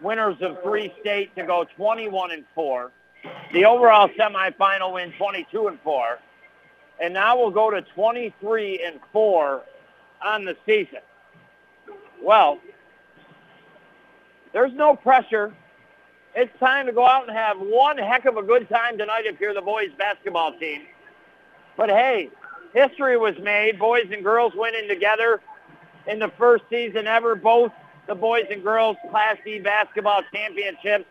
winners 0.00 0.36
of 0.40 0.62
three 0.62 0.92
state 1.00 1.34
to 1.36 1.44
go 1.44 1.66
21 1.76 2.30
and 2.30 2.44
4. 2.54 2.92
The 3.52 3.64
overall 3.64 4.08
semifinal 4.18 4.94
win 4.94 5.12
22 5.18 5.68
and 5.68 5.80
4. 5.80 6.18
And 7.00 7.14
now 7.14 7.36
we'll 7.36 7.50
go 7.50 7.70
to 7.70 7.82
23 7.82 8.84
and 8.84 9.00
4 9.12 9.62
on 10.24 10.44
the 10.44 10.56
season. 10.64 11.00
Well, 12.22 12.58
there's 14.52 14.72
no 14.72 14.96
pressure. 14.96 15.54
It's 16.34 16.52
time 16.58 16.86
to 16.86 16.92
go 16.92 17.06
out 17.06 17.28
and 17.28 17.36
have 17.36 17.58
one 17.58 17.98
heck 17.98 18.24
of 18.26 18.36
a 18.36 18.42
good 18.42 18.68
time 18.68 18.98
tonight 18.98 19.24
if 19.24 19.40
you're 19.40 19.54
the 19.54 19.62
boys 19.62 19.90
basketball 19.96 20.58
team. 20.58 20.82
But 21.76 21.88
hey, 21.88 22.30
history 22.74 23.16
was 23.16 23.34
made. 23.42 23.78
Boys 23.78 24.06
and 24.12 24.22
girls 24.22 24.52
winning 24.54 24.88
together 24.88 25.40
in 26.06 26.18
the 26.18 26.30
first 26.38 26.64
season 26.70 27.06
ever, 27.06 27.34
both 27.34 27.72
the 28.06 28.14
boys 28.14 28.44
and 28.50 28.62
girls 28.62 28.96
Class 29.10 29.36
D 29.44 29.60
basketball 29.60 30.22
championships. 30.32 31.04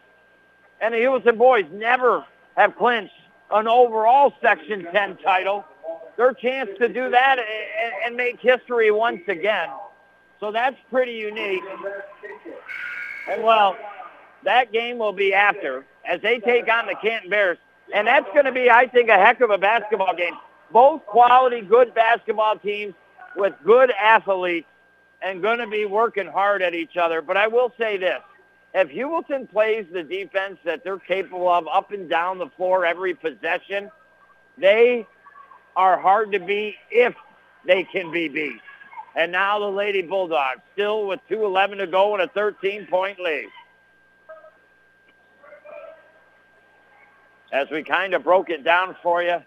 And 0.81 0.93
the 0.93 0.97
Heuvelton 0.97 1.37
boys 1.37 1.65
never 1.71 2.25
have 2.55 2.75
clinched 2.75 3.13
an 3.51 3.67
overall 3.67 4.33
Section 4.41 4.87
10 4.91 5.17
title. 5.17 5.65
Their 6.17 6.33
chance 6.33 6.69
to 6.79 6.87
do 6.87 7.09
that 7.09 7.39
and 8.05 8.15
make 8.15 8.39
history 8.39 8.91
once 8.91 9.21
again. 9.27 9.69
So 10.39 10.51
that's 10.51 10.77
pretty 10.91 11.13
unique. 11.13 11.63
And 13.29 13.43
well, 13.43 13.77
that 14.43 14.71
game 14.71 14.97
will 14.97 15.13
be 15.13 15.33
after 15.33 15.85
as 16.07 16.21
they 16.21 16.39
take 16.39 16.69
on 16.69 16.85
the 16.87 16.95
Canton 16.95 17.29
Bears. 17.29 17.57
And 17.93 18.07
that's 18.07 18.27
going 18.33 18.45
to 18.45 18.51
be, 18.51 18.69
I 18.69 18.87
think, 18.87 19.09
a 19.09 19.17
heck 19.17 19.41
of 19.41 19.51
a 19.51 19.57
basketball 19.57 20.15
game. 20.15 20.33
Both 20.71 21.05
quality, 21.05 21.61
good 21.61 21.93
basketball 21.93 22.57
teams 22.57 22.93
with 23.35 23.53
good 23.63 23.91
athletes 23.91 24.67
and 25.21 25.41
going 25.41 25.59
to 25.59 25.67
be 25.67 25.85
working 25.85 26.27
hard 26.27 26.61
at 26.61 26.73
each 26.73 26.97
other. 26.97 27.21
But 27.21 27.37
I 27.37 27.47
will 27.47 27.71
say 27.77 27.97
this. 27.97 28.21
If 28.73 28.89
Heuvelton 28.89 29.49
plays 29.49 29.85
the 29.91 30.03
defense 30.03 30.57
that 30.65 30.83
they're 30.83 30.99
capable 30.99 31.47
of 31.47 31.65
up 31.67 31.91
and 31.91 32.09
down 32.09 32.39
the 32.39 32.49
floor 32.57 32.85
every 32.85 33.13
possession, 33.13 33.89
they 34.57 35.07
are 35.75 35.97
hard 35.97 36.31
to 36.33 36.39
beat 36.39 36.75
if 36.91 37.15
they 37.65 37.83
can 37.83 38.11
be 38.11 38.27
beat. 38.27 38.59
And 39.15 39.31
now 39.31 39.59
the 39.59 39.65
Lady 39.65 40.01
Bulldogs 40.01 40.61
still 40.73 41.07
with 41.07 41.21
2.11 41.29 41.77
to 41.77 41.87
go 41.87 42.15
and 42.15 42.23
a 42.23 42.27
13-point 42.27 43.19
lead. 43.19 43.47
As 47.53 47.69
we 47.71 47.83
kind 47.83 48.13
of 48.13 48.23
broke 48.23 48.49
it 48.49 48.63
down 48.63 48.95
for 49.01 49.23
you, 49.23 49.37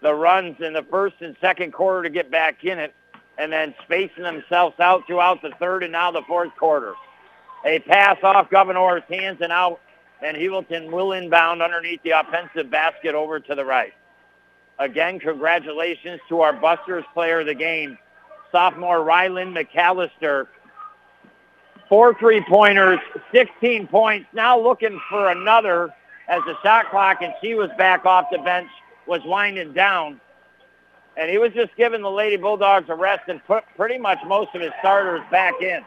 the 0.00 0.14
runs 0.14 0.56
in 0.60 0.72
the 0.72 0.82
first 0.84 1.16
and 1.20 1.36
second 1.40 1.72
quarter 1.72 2.04
to 2.04 2.10
get 2.10 2.30
back 2.30 2.64
in 2.64 2.78
it, 2.78 2.94
and 3.38 3.52
then 3.52 3.74
spacing 3.84 4.22
themselves 4.22 4.78
out 4.80 5.06
throughout 5.06 5.42
the 5.42 5.52
third 5.58 5.82
and 5.82 5.92
now 5.92 6.10
the 6.10 6.22
fourth 6.26 6.54
quarter. 6.56 6.94
A 7.64 7.78
pass 7.80 8.18
off 8.22 8.50
Gouverneur's 8.50 9.02
hands 9.08 9.38
and 9.40 9.52
out, 9.52 9.80
and 10.22 10.36
Heuvelton 10.36 10.90
will 10.90 11.12
inbound 11.12 11.62
underneath 11.62 12.02
the 12.02 12.10
offensive 12.10 12.70
basket 12.70 13.14
over 13.14 13.40
to 13.40 13.54
the 13.54 13.64
right. 13.64 13.92
Again, 14.78 15.18
congratulations 15.18 16.20
to 16.28 16.40
our 16.40 16.52
Busters 16.52 17.04
player 17.14 17.40
of 17.40 17.46
the 17.46 17.54
game, 17.54 17.96
sophomore 18.52 19.02
Ryland 19.02 19.56
McAllister. 19.56 20.46
Four 21.88 22.14
three-pointers, 22.14 23.00
16 23.32 23.86
points. 23.88 24.26
Now 24.32 24.58
looking 24.58 25.00
for 25.10 25.30
another 25.30 25.92
as 26.28 26.40
the 26.46 26.54
shot 26.62 26.90
clock, 26.90 27.20
and 27.20 27.34
she 27.42 27.54
was 27.54 27.68
back 27.76 28.06
off 28.06 28.26
the 28.30 28.38
bench, 28.38 28.68
was 29.06 29.20
winding 29.24 29.72
down. 29.72 30.20
And 31.16 31.30
he 31.30 31.36
was 31.36 31.52
just 31.52 31.76
giving 31.76 32.00
the 32.00 32.10
Lady 32.10 32.36
Bulldogs 32.36 32.88
a 32.88 32.94
rest 32.94 33.28
and 33.28 33.44
put 33.44 33.64
pretty 33.76 33.98
much 33.98 34.18
most 34.26 34.54
of 34.54 34.62
his 34.62 34.70
starters 34.80 35.20
back 35.30 35.60
in. 35.60 35.84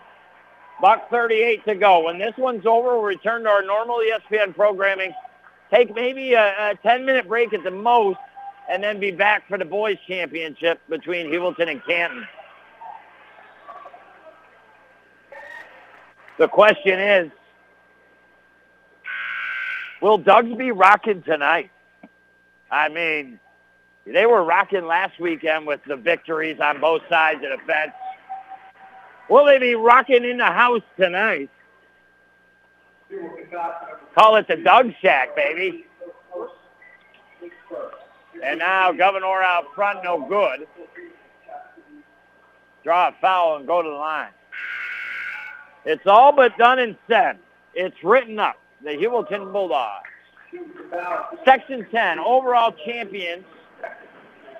Buck 0.81 1.09
38 1.09 1.65
to 1.65 1.75
go. 1.75 2.03
When 2.03 2.19
this 2.19 2.33
one's 2.37 2.65
over, 2.65 2.95
we'll 2.95 3.03
return 3.03 3.43
to 3.43 3.49
our 3.49 3.63
normal 3.63 3.99
ESPN 3.99 4.53
programming. 4.53 5.13
Take 5.71 5.95
maybe 5.95 6.33
a, 6.33 6.71
a 6.71 6.75
10-minute 6.85 7.27
break 7.27 7.53
at 7.53 7.63
the 7.63 7.71
most, 7.71 8.19
and 8.69 8.83
then 8.83 8.99
be 8.99 9.11
back 9.11 9.47
for 9.47 9.57
the 9.57 9.65
boys' 9.65 9.97
championship 10.07 10.79
between 10.89 11.27
Heuvelton 11.27 11.69
and 11.69 11.83
Canton. 11.85 12.27
The 16.37 16.47
question 16.47 16.99
is, 16.99 17.31
will 20.01 20.17
Dugs 20.17 20.53
be 20.57 20.71
rocking 20.71 21.21
tonight? 21.23 21.71
I 22.69 22.89
mean, 22.89 23.39
they 24.05 24.25
were 24.25 24.43
rocking 24.43 24.85
last 24.85 25.19
weekend 25.19 25.65
with 25.65 25.81
the 25.85 25.95
victories 25.95 26.59
on 26.59 26.81
both 26.81 27.01
sides 27.09 27.43
of 27.43 27.57
the 27.57 27.65
fence. 27.65 27.93
Will 29.29 29.45
they 29.45 29.57
be 29.57 29.75
rocking 29.75 30.23
in 30.23 30.37
the 30.37 30.45
house 30.45 30.83
tonight? 30.97 31.49
Call 34.13 34.35
it 34.35 34.47
the 34.47 34.57
Doug 34.57 34.91
Shack, 35.01 35.35
baby. 35.35 35.85
And 38.43 38.59
now 38.59 38.91
Gouverneur 38.91 39.41
out 39.41 39.73
front, 39.73 40.03
no 40.03 40.27
good. 40.27 40.67
draw 42.83 43.07
a 43.07 43.15
foul, 43.21 43.55
and 43.57 43.65
go 43.65 43.81
to 43.81 43.89
the 43.89 43.95
line. 43.95 44.29
It's 45.85 46.05
all 46.05 46.31
but 46.31 46.57
done 46.57 46.79
and 46.79 46.97
said. 47.07 47.37
It's 47.73 48.03
written 48.03 48.39
up. 48.39 48.57
The 48.83 48.91
Heuvelton 48.91 49.51
Bulldogs. 49.51 50.09
Section 51.43 51.85
10, 51.91 52.19
overall 52.19 52.73
champions 52.85 53.43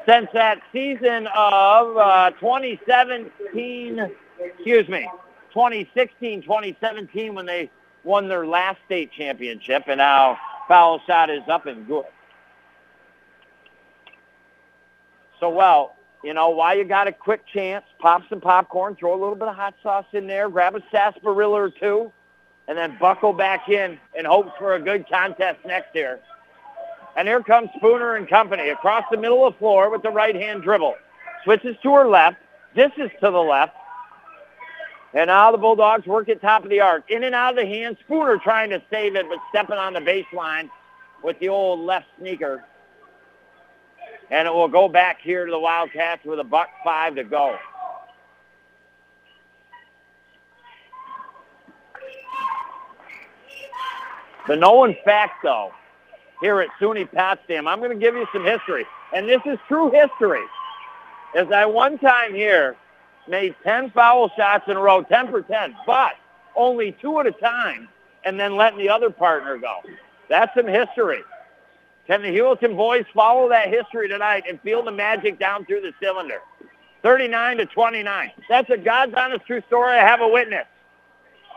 since 0.06 0.28
that 0.34 0.62
season 0.72 1.28
of 1.36 1.98
uh, 1.98 2.32
2017, 2.40 4.12
excuse 4.40 4.88
me, 4.88 5.10
2016, 5.54 6.44
2017 6.44 7.34
when 7.34 7.46
they 7.46 7.70
won 8.04 8.28
their 8.28 8.46
last 8.46 8.78
state 8.86 9.12
championship, 9.12 9.84
and 9.88 9.98
now 9.98 10.38
foul 10.68 11.02
shot 11.08 11.30
is 11.30 11.42
up 11.50 11.66
and 11.66 11.88
good. 11.88 12.06
So, 15.40 15.50
well, 15.50 15.95
you 16.26 16.34
know, 16.34 16.50
while 16.50 16.76
you 16.76 16.84
got 16.84 17.08
a 17.08 17.12
quick 17.12 17.46
chance, 17.46 17.86
pop 18.00 18.24
some 18.30 18.42
popcorn, 18.42 18.96
throw 18.96 19.14
a 19.14 19.20
little 19.20 19.36
bit 19.36 19.48
of 19.48 19.56
hot 19.56 19.76
sauce 19.84 20.08
in 20.12 20.26
there, 20.26 20.50
grab 20.50 20.76
a 20.76 20.82
sarsaparilla 20.92 21.62
or 21.62 21.70
two, 21.70 22.12
and 22.68 22.76
then 22.76 22.98
buckle 23.00 23.32
back 23.32 23.70
in 23.70 24.00
in 24.18 24.26
hopes 24.26 24.50
for 24.58 24.74
a 24.74 24.82
good 24.82 25.08
contest 25.08 25.60
next 25.68 25.94
year. 25.94 26.20
And 27.16 27.28
here 27.28 27.44
comes 27.44 27.70
Spooner 27.78 28.16
and 28.16 28.28
company 28.28 28.70
across 28.70 29.04
the 29.12 29.18
middle 29.18 29.46
of 29.46 29.54
the 29.54 29.60
floor 29.60 29.92
with 29.92 30.02
the 30.02 30.10
right-hand 30.10 30.64
dribble. 30.64 30.96
Switches 31.44 31.76
to 31.84 31.94
her 31.94 32.08
left, 32.08 32.38
dishes 32.76 33.12
to 33.22 33.30
the 33.30 33.38
left. 33.38 33.76
And 35.14 35.28
now 35.28 35.52
the 35.52 35.60
Bulldogs 35.60 36.08
work 36.08 36.28
at 36.28 36.42
top 36.42 36.64
of 36.64 36.72
the 36.72 36.82
arc. 36.82 37.10
In 37.12 37.24
and 37.24 37.36
out 37.36 37.52
of 37.52 37.56
the 37.56 37.68
hand. 37.68 37.98
Spooner 38.04 38.40
trying 38.40 38.72
to 38.72 38.82
save 38.90 39.16
it, 39.16 39.28
but 39.30 39.38
stepping 39.50 39.78
on 39.78 39.94
the 39.94 40.00
baseline 40.00 40.72
with 41.24 41.38
the 41.40 41.50
old 41.50 41.82
left 41.82 42.08
sneaker. 42.20 42.66
And 44.32 44.48
it 44.48 44.54
will 44.54 44.68
go 44.68 44.88
back 44.88 45.22
here 45.22 45.46
to 45.46 45.52
the 45.52 45.60
Wildcats 45.60 46.26
with 46.26 46.40
a 46.40 46.44
buck 46.44 46.70
five 46.84 47.16
to 47.16 47.24
go. 47.24 47.58
The 54.48 54.56
known 54.56 54.96
fact, 55.04 55.44
though, 55.44 55.72
here 56.42 56.62
at 56.62 56.70
SUNY 56.80 57.12
Potsdam, 57.12 57.68
I'm 57.68 57.80
going 57.80 57.92
to 57.92 57.98
give 57.98 58.16
you 58.16 58.28
some 58.32 58.46
history. 58.46 58.86
And 59.14 59.28
this 59.28 59.42
is 59.46 59.58
true 59.68 59.92
history. 59.92 60.44
As 61.36 61.52
I 61.52 61.66
one 61.66 61.98
time 61.98 62.34
here 62.34 62.76
made 63.28 63.56
10 63.64 63.92
foul 63.92 64.30
shots 64.38 64.66
in 64.68 64.78
a 64.78 64.80
row, 64.80 65.02
10 65.02 65.32
for 65.32 65.42
10, 65.42 65.76
but 65.88 66.14
only 66.56 66.96
two 67.02 67.20
at 67.20 67.28
a 67.28 67.32
time, 67.32 67.90
and 68.24 68.40
then 68.40 68.56
letting 68.56 68.80
the 68.80 68.90
other 68.90 69.10
partner 69.10 69.58
go. 69.58 69.82
That's 70.30 70.54
some 70.56 70.68
history. 70.68 71.22
Can 72.08 72.22
the 72.22 72.28
Heuvelton 72.28 72.76
boys 72.76 73.06
follow 73.14 73.50
that 73.50 73.70
history 73.70 74.08
tonight 74.08 74.44
and 74.48 74.62
feel 74.62 74.84
the 74.84 74.92
magic 74.92 75.40
down 75.40 75.66
through 75.66 75.82
the 75.82 75.94
cylinder? 76.02 76.40
39 77.02 77.58
to 77.58 77.66
29. 77.66 78.32
That's 78.50 78.70
a 78.70 78.78
God's 78.78 79.14
honest 79.16 79.46
true 79.46 79.62
story. 79.68 79.98
I 79.98 80.08
have 80.08 80.22
a 80.22 80.28
witness. 80.28 80.66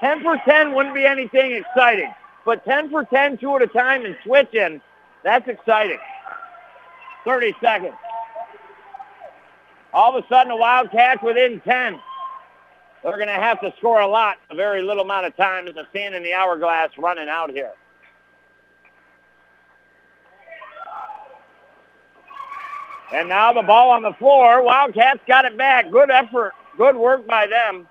10 0.01 0.23
for 0.23 0.41
10 0.45 0.75
wouldn't 0.75 0.95
be 0.95 1.05
anything 1.05 1.53
exciting, 1.53 2.13
but 2.45 2.65
10 2.65 2.91
for 2.91 3.05
10, 3.05 3.39
two 3.39 3.57
at 3.57 3.63
a 3.63 3.67
time 3.67 4.05
and 4.05 4.17
switching, 4.25 4.81
that's 5.25 5.49
exciting. 5.49 5.99
30 7.25 7.55
seconds. 7.61 7.95
All 9.93 10.17
of 10.17 10.25
a 10.25 10.29
sudden, 10.29 10.49
the 10.49 10.57
Wildcats 10.57 11.23
within 11.23 11.61
10. 11.61 12.01
They're 13.03 13.13
going 13.13 13.29
to 13.29 13.35
have 13.35 13.61
to 13.61 13.73
score 13.79 14.01
a 14.01 14.07
lot, 14.07 14.37
a 14.51 14.55
very 14.55 14.83
little 14.83 15.05
amount 15.05 15.27
of 15.27 15.37
time. 15.37 15.65
There's 15.65 15.77
a 15.77 15.89
sand 15.93 16.15
in 16.15 16.23
the 16.23 16.35
hourglass 16.35 16.91
running 16.99 17.29
out 17.29 17.51
here. 17.51 17.73
And 23.13 23.29
now 23.29 23.53
the 23.53 23.63
ball 23.63 23.91
on 23.91 24.03
the 24.03 24.13
floor. 24.15 24.63
Wildcats 24.63 25.21
got 25.27 25.45
it 25.45 25.57
back. 25.57 25.91
Good 25.91 26.11
effort. 26.11 26.53
Good 26.77 26.97
work 26.97 27.27
by 27.27 27.47
them. 27.47 27.89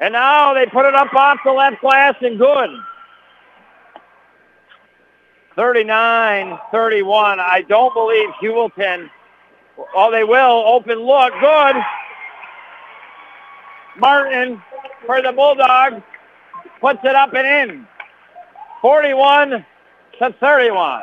And 0.00 0.12
now 0.12 0.54
they 0.54 0.66
put 0.66 0.86
it 0.86 0.94
up 0.94 1.12
off 1.14 1.38
the 1.44 1.52
left 1.52 1.80
glass 1.80 2.14
and 2.20 2.38
good. 2.38 2.70
39-31. 5.56 7.38
I 7.38 7.64
don't 7.68 7.92
believe 7.92 8.28
Heuvelton. 8.40 9.10
Oh, 9.94 10.10
they 10.10 10.24
will. 10.24 10.64
Open 10.66 10.98
look. 11.00 11.32
Good. 11.40 11.76
Martin 13.98 14.62
for 15.04 15.20
the 15.20 15.32
Bulldogs 15.32 16.02
puts 16.80 17.00
it 17.04 17.14
up 17.14 17.34
and 17.34 17.70
in. 17.70 17.86
41 18.80 19.64
to 20.18 20.34
31. 20.40 21.02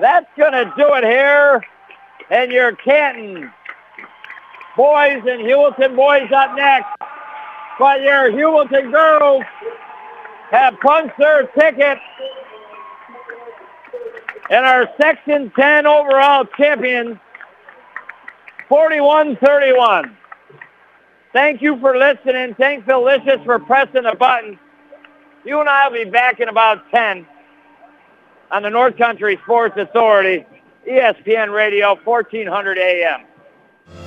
That's 0.00 0.26
going 0.36 0.52
to 0.52 0.72
do 0.76 0.94
it 0.94 1.04
here. 1.04 1.62
And 2.30 2.50
your 2.50 2.74
Canton 2.76 3.52
boys 4.76 5.22
and 5.26 5.42
Heuvelton 5.42 5.94
boys 5.96 6.30
up 6.34 6.56
next. 6.56 6.88
But 7.78 8.00
your 8.02 8.30
Heuvelton 8.30 8.90
girls 8.90 9.44
have 10.50 10.78
punched 10.80 11.18
their 11.18 11.46
ticket 11.48 11.98
and 14.50 14.66
our 14.66 14.88
Section 15.00 15.50
10 15.58 15.86
overall 15.86 16.44
champions, 16.58 17.16
41-31. 18.70 20.14
Thank 21.32 21.62
you 21.62 21.78
for 21.80 21.96
listening. 21.96 22.54
Thank 22.56 22.84
Felicius 22.84 23.40
for 23.46 23.58
pressing 23.58 24.02
the 24.02 24.14
button. 24.18 24.58
You 25.44 25.60
and 25.60 25.68
I 25.68 25.88
will 25.88 26.04
be 26.04 26.10
back 26.10 26.40
in 26.40 26.48
about 26.50 26.82
10 26.92 27.26
on 28.52 28.62
the 28.62 28.70
North 28.70 28.98
Country 28.98 29.38
Sports 29.42 29.76
Authority, 29.78 30.44
ESPN 30.86 31.54
Radio, 31.54 31.96
1400 32.04 32.78
AM. 32.78 33.24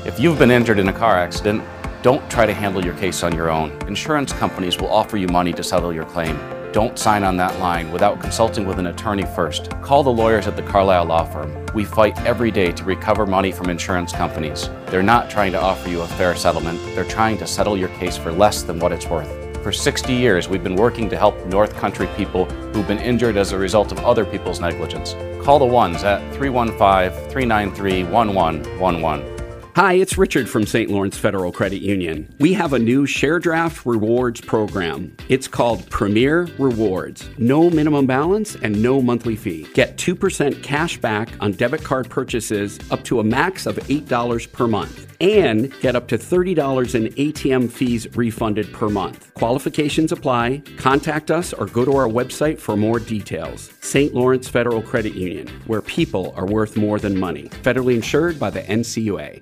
If 0.06 0.20
you've 0.20 0.38
been 0.38 0.52
injured 0.52 0.78
in 0.78 0.88
a 0.88 0.94
car 0.94 1.18
accident, 1.18 1.64
don't 2.04 2.30
try 2.30 2.46
to 2.46 2.54
handle 2.54 2.86
your 2.86 2.94
case 2.94 3.24
on 3.24 3.34
your 3.34 3.50
own. 3.50 3.72
Insurance 3.88 4.32
companies 4.32 4.78
will 4.80 4.92
offer 4.92 5.18
you 5.18 5.28
money 5.28 5.52
to 5.54 5.64
settle 5.64 5.92
your 5.92 6.06
claim. 6.06 6.40
Don't 6.72 7.00
sign 7.00 7.24
on 7.24 7.38
that 7.38 7.58
line 7.60 7.92
without 7.92 8.22
consulting 8.22 8.68
with 8.68 8.78
an 8.78 8.88
attorney 8.88 9.26
first. 9.36 9.72
Call 9.82 10.04
the 10.04 10.12
lawyers 10.12 10.46
at 10.46 10.56
the 10.56 10.62
Carlisle 10.62 11.06
Law 11.06 11.24
Firm. 11.24 11.66
We 11.74 11.84
fight 11.84 12.20
every 12.22 12.52
day 12.52 12.72
to 12.74 12.84
recover 12.84 13.26
money 13.26 13.52
from 13.52 13.70
insurance 13.70 14.12
companies. 14.12 14.70
They're 14.88 15.02
not 15.02 15.30
trying 15.30 15.54
to 15.54 15.62
offer 15.62 15.90
you 15.90 16.02
a 16.02 16.08
fair 16.08 16.36
settlement, 16.36 16.80
they're 16.94 17.04
trying 17.06 17.38
to 17.40 17.48
settle 17.48 17.78
your 17.78 17.90
case 17.90 18.18
for 18.18 18.32
less 18.32 18.62
than 18.62 18.80
what 18.80 18.92
it's 18.92 19.08
worth. 19.08 19.35
For 19.66 19.72
60 19.72 20.14
years, 20.14 20.48
we've 20.48 20.64
been 20.64 20.76
working 20.76 21.10
to 21.10 21.18
help 21.18 21.44
North 21.48 21.76
Country 21.76 22.06
people 22.16 22.46
who've 22.46 22.88
been 22.88 23.00
injured 23.00 23.36
as 23.36 23.52
a 23.52 23.58
result 23.58 23.92
of 23.92 23.98
other 24.06 24.24
people's 24.24 24.60
negligence. 24.60 25.16
Call 25.44 25.58
the 25.58 25.66
ones 25.66 26.04
at 26.04 26.20
315 26.36 27.32
393 27.32 28.04
1111. 28.04 29.35
Hi, 29.76 29.96
it's 29.96 30.18
Richard 30.18 30.48
from 30.48 30.66
St. 30.66 30.90
Lawrence 30.90 31.18
Federal 31.18 31.52
Credit 31.52 31.82
Union. 31.82 32.34
We 32.40 32.54
have 32.54 32.72
a 32.72 32.80
new 32.80 33.06
share 33.06 33.40
draft 33.40 33.86
rewards 33.86 34.40
program. 34.40 35.14
It's 35.28 35.50
called 35.50 35.90
Premier 35.90 36.48
Rewards. 36.58 37.30
No 37.38 37.70
minimum 37.70 38.06
balance 38.06 38.56
and 38.56 38.82
no 38.82 39.02
monthly 39.02 39.36
fee. 39.36 39.68
Get 39.74 39.98
2% 39.98 40.64
cash 40.64 40.98
back 41.02 41.28
on 41.42 41.52
debit 41.52 41.84
card 41.84 42.10
purchases 42.10 42.80
up 42.90 43.04
to 43.04 43.20
a 43.20 43.24
max 43.26 43.66
of 43.66 43.76
$8 43.76 44.50
per 44.54 44.66
month. 44.66 45.14
And 45.20 45.78
get 45.82 45.98
up 45.98 46.08
to 46.08 46.18
$30 46.18 46.96
in 46.96 47.14
ATM 47.16 47.70
fees 47.70 48.08
refunded 48.16 48.72
per 48.72 48.88
month. 48.88 49.34
Qualifications 49.34 50.14
apply. 50.14 50.64
Contact 50.78 51.32
us 51.32 51.52
or 51.52 51.66
go 51.66 51.84
to 51.84 51.98
our 51.98 52.08
website 52.08 52.60
for 52.60 52.78
more 52.78 53.00
details. 53.00 53.74
St. 53.82 54.14
Lawrence 54.14 54.48
Federal 54.48 54.82
Credit 54.82 55.16
Union, 55.16 55.50
where 55.68 55.82
people 55.82 56.34
are 56.38 56.46
worth 56.46 56.78
more 56.78 56.98
than 56.98 57.20
money. 57.20 57.50
Federally 57.62 57.96
insured 57.96 58.40
by 58.40 58.50
the 58.50 58.62
NCUA. 58.62 59.42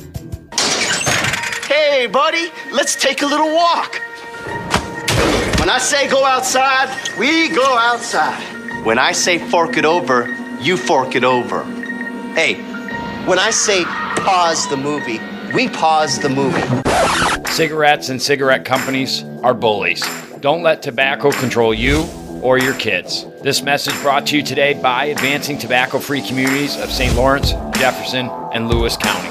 Hey, 1.93 2.07
buddy, 2.07 2.47
let's 2.71 2.95
take 2.95 3.21
a 3.21 3.25
little 3.25 3.53
walk. 3.53 3.99
When 5.59 5.69
I 5.69 5.77
say 5.77 6.09
go 6.09 6.23
outside, 6.23 6.87
we 7.19 7.49
go 7.49 7.65
outside. 7.77 8.41
When 8.85 8.97
I 8.97 9.11
say 9.11 9.37
fork 9.37 9.75
it 9.75 9.83
over, 9.83 10.25
you 10.61 10.77
fork 10.77 11.15
it 11.15 11.25
over. 11.25 11.65
Hey, 12.33 12.53
when 13.25 13.39
I 13.39 13.49
say 13.51 13.83
pause 13.83 14.69
the 14.69 14.77
movie, 14.77 15.19
we 15.53 15.67
pause 15.67 16.17
the 16.17 16.29
movie. 16.29 16.63
Cigarettes 17.51 18.07
and 18.07 18.21
cigarette 18.21 18.63
companies 18.63 19.25
are 19.43 19.53
bullies. 19.53 20.01
Don't 20.39 20.63
let 20.63 20.81
tobacco 20.81 21.29
control 21.31 21.73
you 21.73 22.03
or 22.41 22.57
your 22.57 22.75
kids. 22.75 23.25
This 23.41 23.61
message 23.63 24.01
brought 24.01 24.27
to 24.27 24.37
you 24.37 24.43
today 24.43 24.75
by 24.75 25.07
Advancing 25.07 25.57
Tobacco 25.57 25.99
Free 25.99 26.21
Communities 26.21 26.77
of 26.77 26.89
St. 26.89 27.13
Lawrence, 27.17 27.51
Jefferson, 27.77 28.29
and 28.53 28.69
Lewis 28.69 28.95
County. 28.95 29.30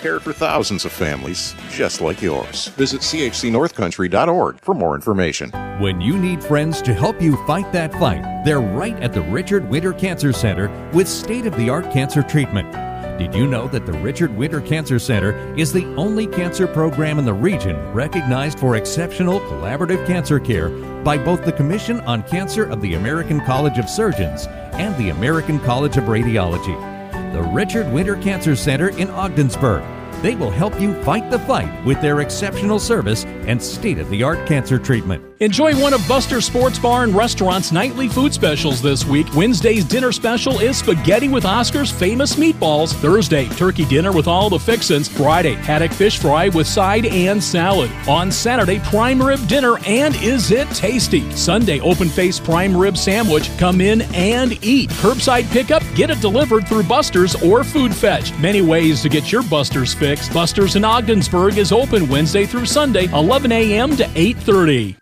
cared 0.00 0.22
for 0.22 0.32
thousands 0.32 0.84
of 0.84 0.92
families 0.92 1.54
just 1.70 2.00
like 2.00 2.22
yours. 2.22 2.68
Visit 2.68 3.00
chcnorthcountry.org 3.00 4.60
for 4.60 4.74
more 4.74 4.94
information. 4.94 5.50
When 5.80 6.00
you 6.00 6.18
need 6.18 6.42
friends 6.42 6.80
to 6.82 6.94
help 6.94 7.20
you 7.20 7.36
fight 7.46 7.70
that 7.72 7.92
fight, 7.94 8.44
they're 8.44 8.60
right 8.60 8.96
at 9.02 9.12
the 9.12 9.22
Richard 9.22 9.68
Winter 9.68 9.92
Cancer 9.92 10.32
Center 10.32 10.68
with 10.92 11.08
state 11.08 11.46
of 11.46 11.56
the 11.56 11.68
art 11.68 11.90
cancer 11.92 12.22
treatment. 12.22 12.72
Did 13.18 13.34
you 13.34 13.46
know 13.46 13.66
that 13.68 13.86
the 13.86 13.94
Richard 13.94 14.36
Winter 14.36 14.60
Cancer 14.60 14.98
Center 14.98 15.32
is 15.56 15.72
the 15.72 15.86
only 15.96 16.26
cancer 16.26 16.66
program 16.66 17.18
in 17.18 17.24
the 17.24 17.32
region 17.32 17.76
recognized 17.92 18.58
for 18.58 18.76
exceptional 18.76 19.40
collaborative 19.40 20.06
cancer 20.06 20.38
care 20.38 20.68
by 21.02 21.16
both 21.16 21.44
the 21.44 21.52
Commission 21.52 22.00
on 22.00 22.22
Cancer 22.24 22.64
of 22.64 22.82
the 22.82 22.94
American 22.94 23.40
College 23.40 23.78
of 23.78 23.88
Surgeons 23.88 24.46
and 24.74 24.94
the 24.98 25.08
American 25.08 25.58
College 25.60 25.96
of 25.96 26.04
Radiology? 26.04 26.95
The 27.32 27.42
Richard 27.42 27.92
Winter 27.92 28.16
Cancer 28.16 28.54
Center 28.56 28.88
in 28.98 29.10
Ogdensburg. 29.10 29.82
They 30.22 30.34
will 30.34 30.50
help 30.50 30.80
you 30.80 30.94
fight 31.02 31.25
the 31.30 31.38
fight 31.40 31.84
with 31.84 32.00
their 32.00 32.20
exceptional 32.20 32.78
service 32.78 33.24
and 33.24 33.62
state 33.62 33.98
of 33.98 34.08
the 34.10 34.22
art 34.22 34.46
cancer 34.46 34.78
treatment. 34.78 35.22
Enjoy 35.40 35.78
one 35.78 35.92
of 35.92 36.00
Buster 36.08 36.40
Sports 36.40 36.78
Bar 36.78 37.04
and 37.04 37.14
Restaurant's 37.14 37.70
nightly 37.70 38.08
food 38.08 38.32
specials 38.32 38.80
this 38.80 39.04
week. 39.04 39.26
Wednesday's 39.34 39.84
dinner 39.84 40.10
special 40.10 40.60
is 40.60 40.78
spaghetti 40.78 41.28
with 41.28 41.44
Oscar's 41.44 41.90
famous 41.90 42.36
meatballs. 42.36 42.94
Thursday, 42.94 43.46
turkey 43.50 43.84
dinner 43.84 44.12
with 44.12 44.26
all 44.26 44.48
the 44.48 44.58
fixins. 44.58 45.08
Friday, 45.08 45.52
haddock 45.52 45.92
fish 45.92 46.18
fry 46.18 46.48
with 46.48 46.66
side 46.66 47.04
and 47.04 47.42
salad. 47.44 47.90
On 48.08 48.32
Saturday, 48.32 48.78
prime 48.84 49.20
rib 49.20 49.46
dinner 49.46 49.76
and 49.86 50.16
is 50.22 50.50
it 50.50 50.70
tasty? 50.70 51.30
Sunday, 51.32 51.80
open 51.80 52.08
face 52.08 52.40
prime 52.40 52.74
rib 52.74 52.96
sandwich. 52.96 53.54
Come 53.58 53.82
in 53.82 54.00
and 54.14 54.64
eat. 54.64 54.88
Curbside 54.88 55.50
pickup, 55.50 55.82
get 55.94 56.08
it 56.08 56.22
delivered 56.22 56.66
through 56.66 56.84
Buster's 56.84 57.34
or 57.42 57.62
Food 57.62 57.94
Fetch. 57.94 58.34
Many 58.38 58.62
ways 58.62 59.02
to 59.02 59.10
get 59.10 59.30
your 59.30 59.42
Buster's 59.42 59.92
fix. 59.92 60.30
Buster's 60.30 60.76
in 60.76 60.84
Is 61.16 61.72
open 61.72 62.10
Wednesday 62.10 62.44
through 62.44 62.66
Sunday, 62.66 63.06
11 63.06 63.50
a.m. 63.50 63.96
to 63.96 64.04
8:30. 64.04 64.96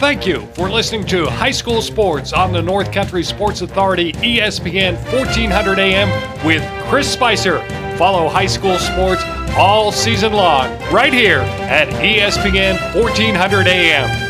Thank 0.00 0.26
you 0.26 0.40
for 0.54 0.68
listening 0.68 1.06
to 1.06 1.26
High 1.26 1.52
School 1.52 1.80
Sports 1.80 2.32
on 2.32 2.52
the 2.52 2.60
North 2.60 2.90
Country 2.90 3.22
Sports 3.22 3.60
Authority 3.60 4.14
ESPN 4.14 4.96
1400 5.12 5.78
AM 5.78 6.44
with 6.44 6.62
Chris 6.88 7.08
Spicer. 7.12 7.60
Follow 7.96 8.28
high 8.28 8.46
school 8.46 8.78
sports 8.78 9.22
all 9.56 9.92
season 9.92 10.32
long 10.32 10.68
right 10.92 11.12
here 11.12 11.40
at 11.70 11.88
ESPN 12.02 12.96
1400 12.96 13.68
AM. 13.68 14.27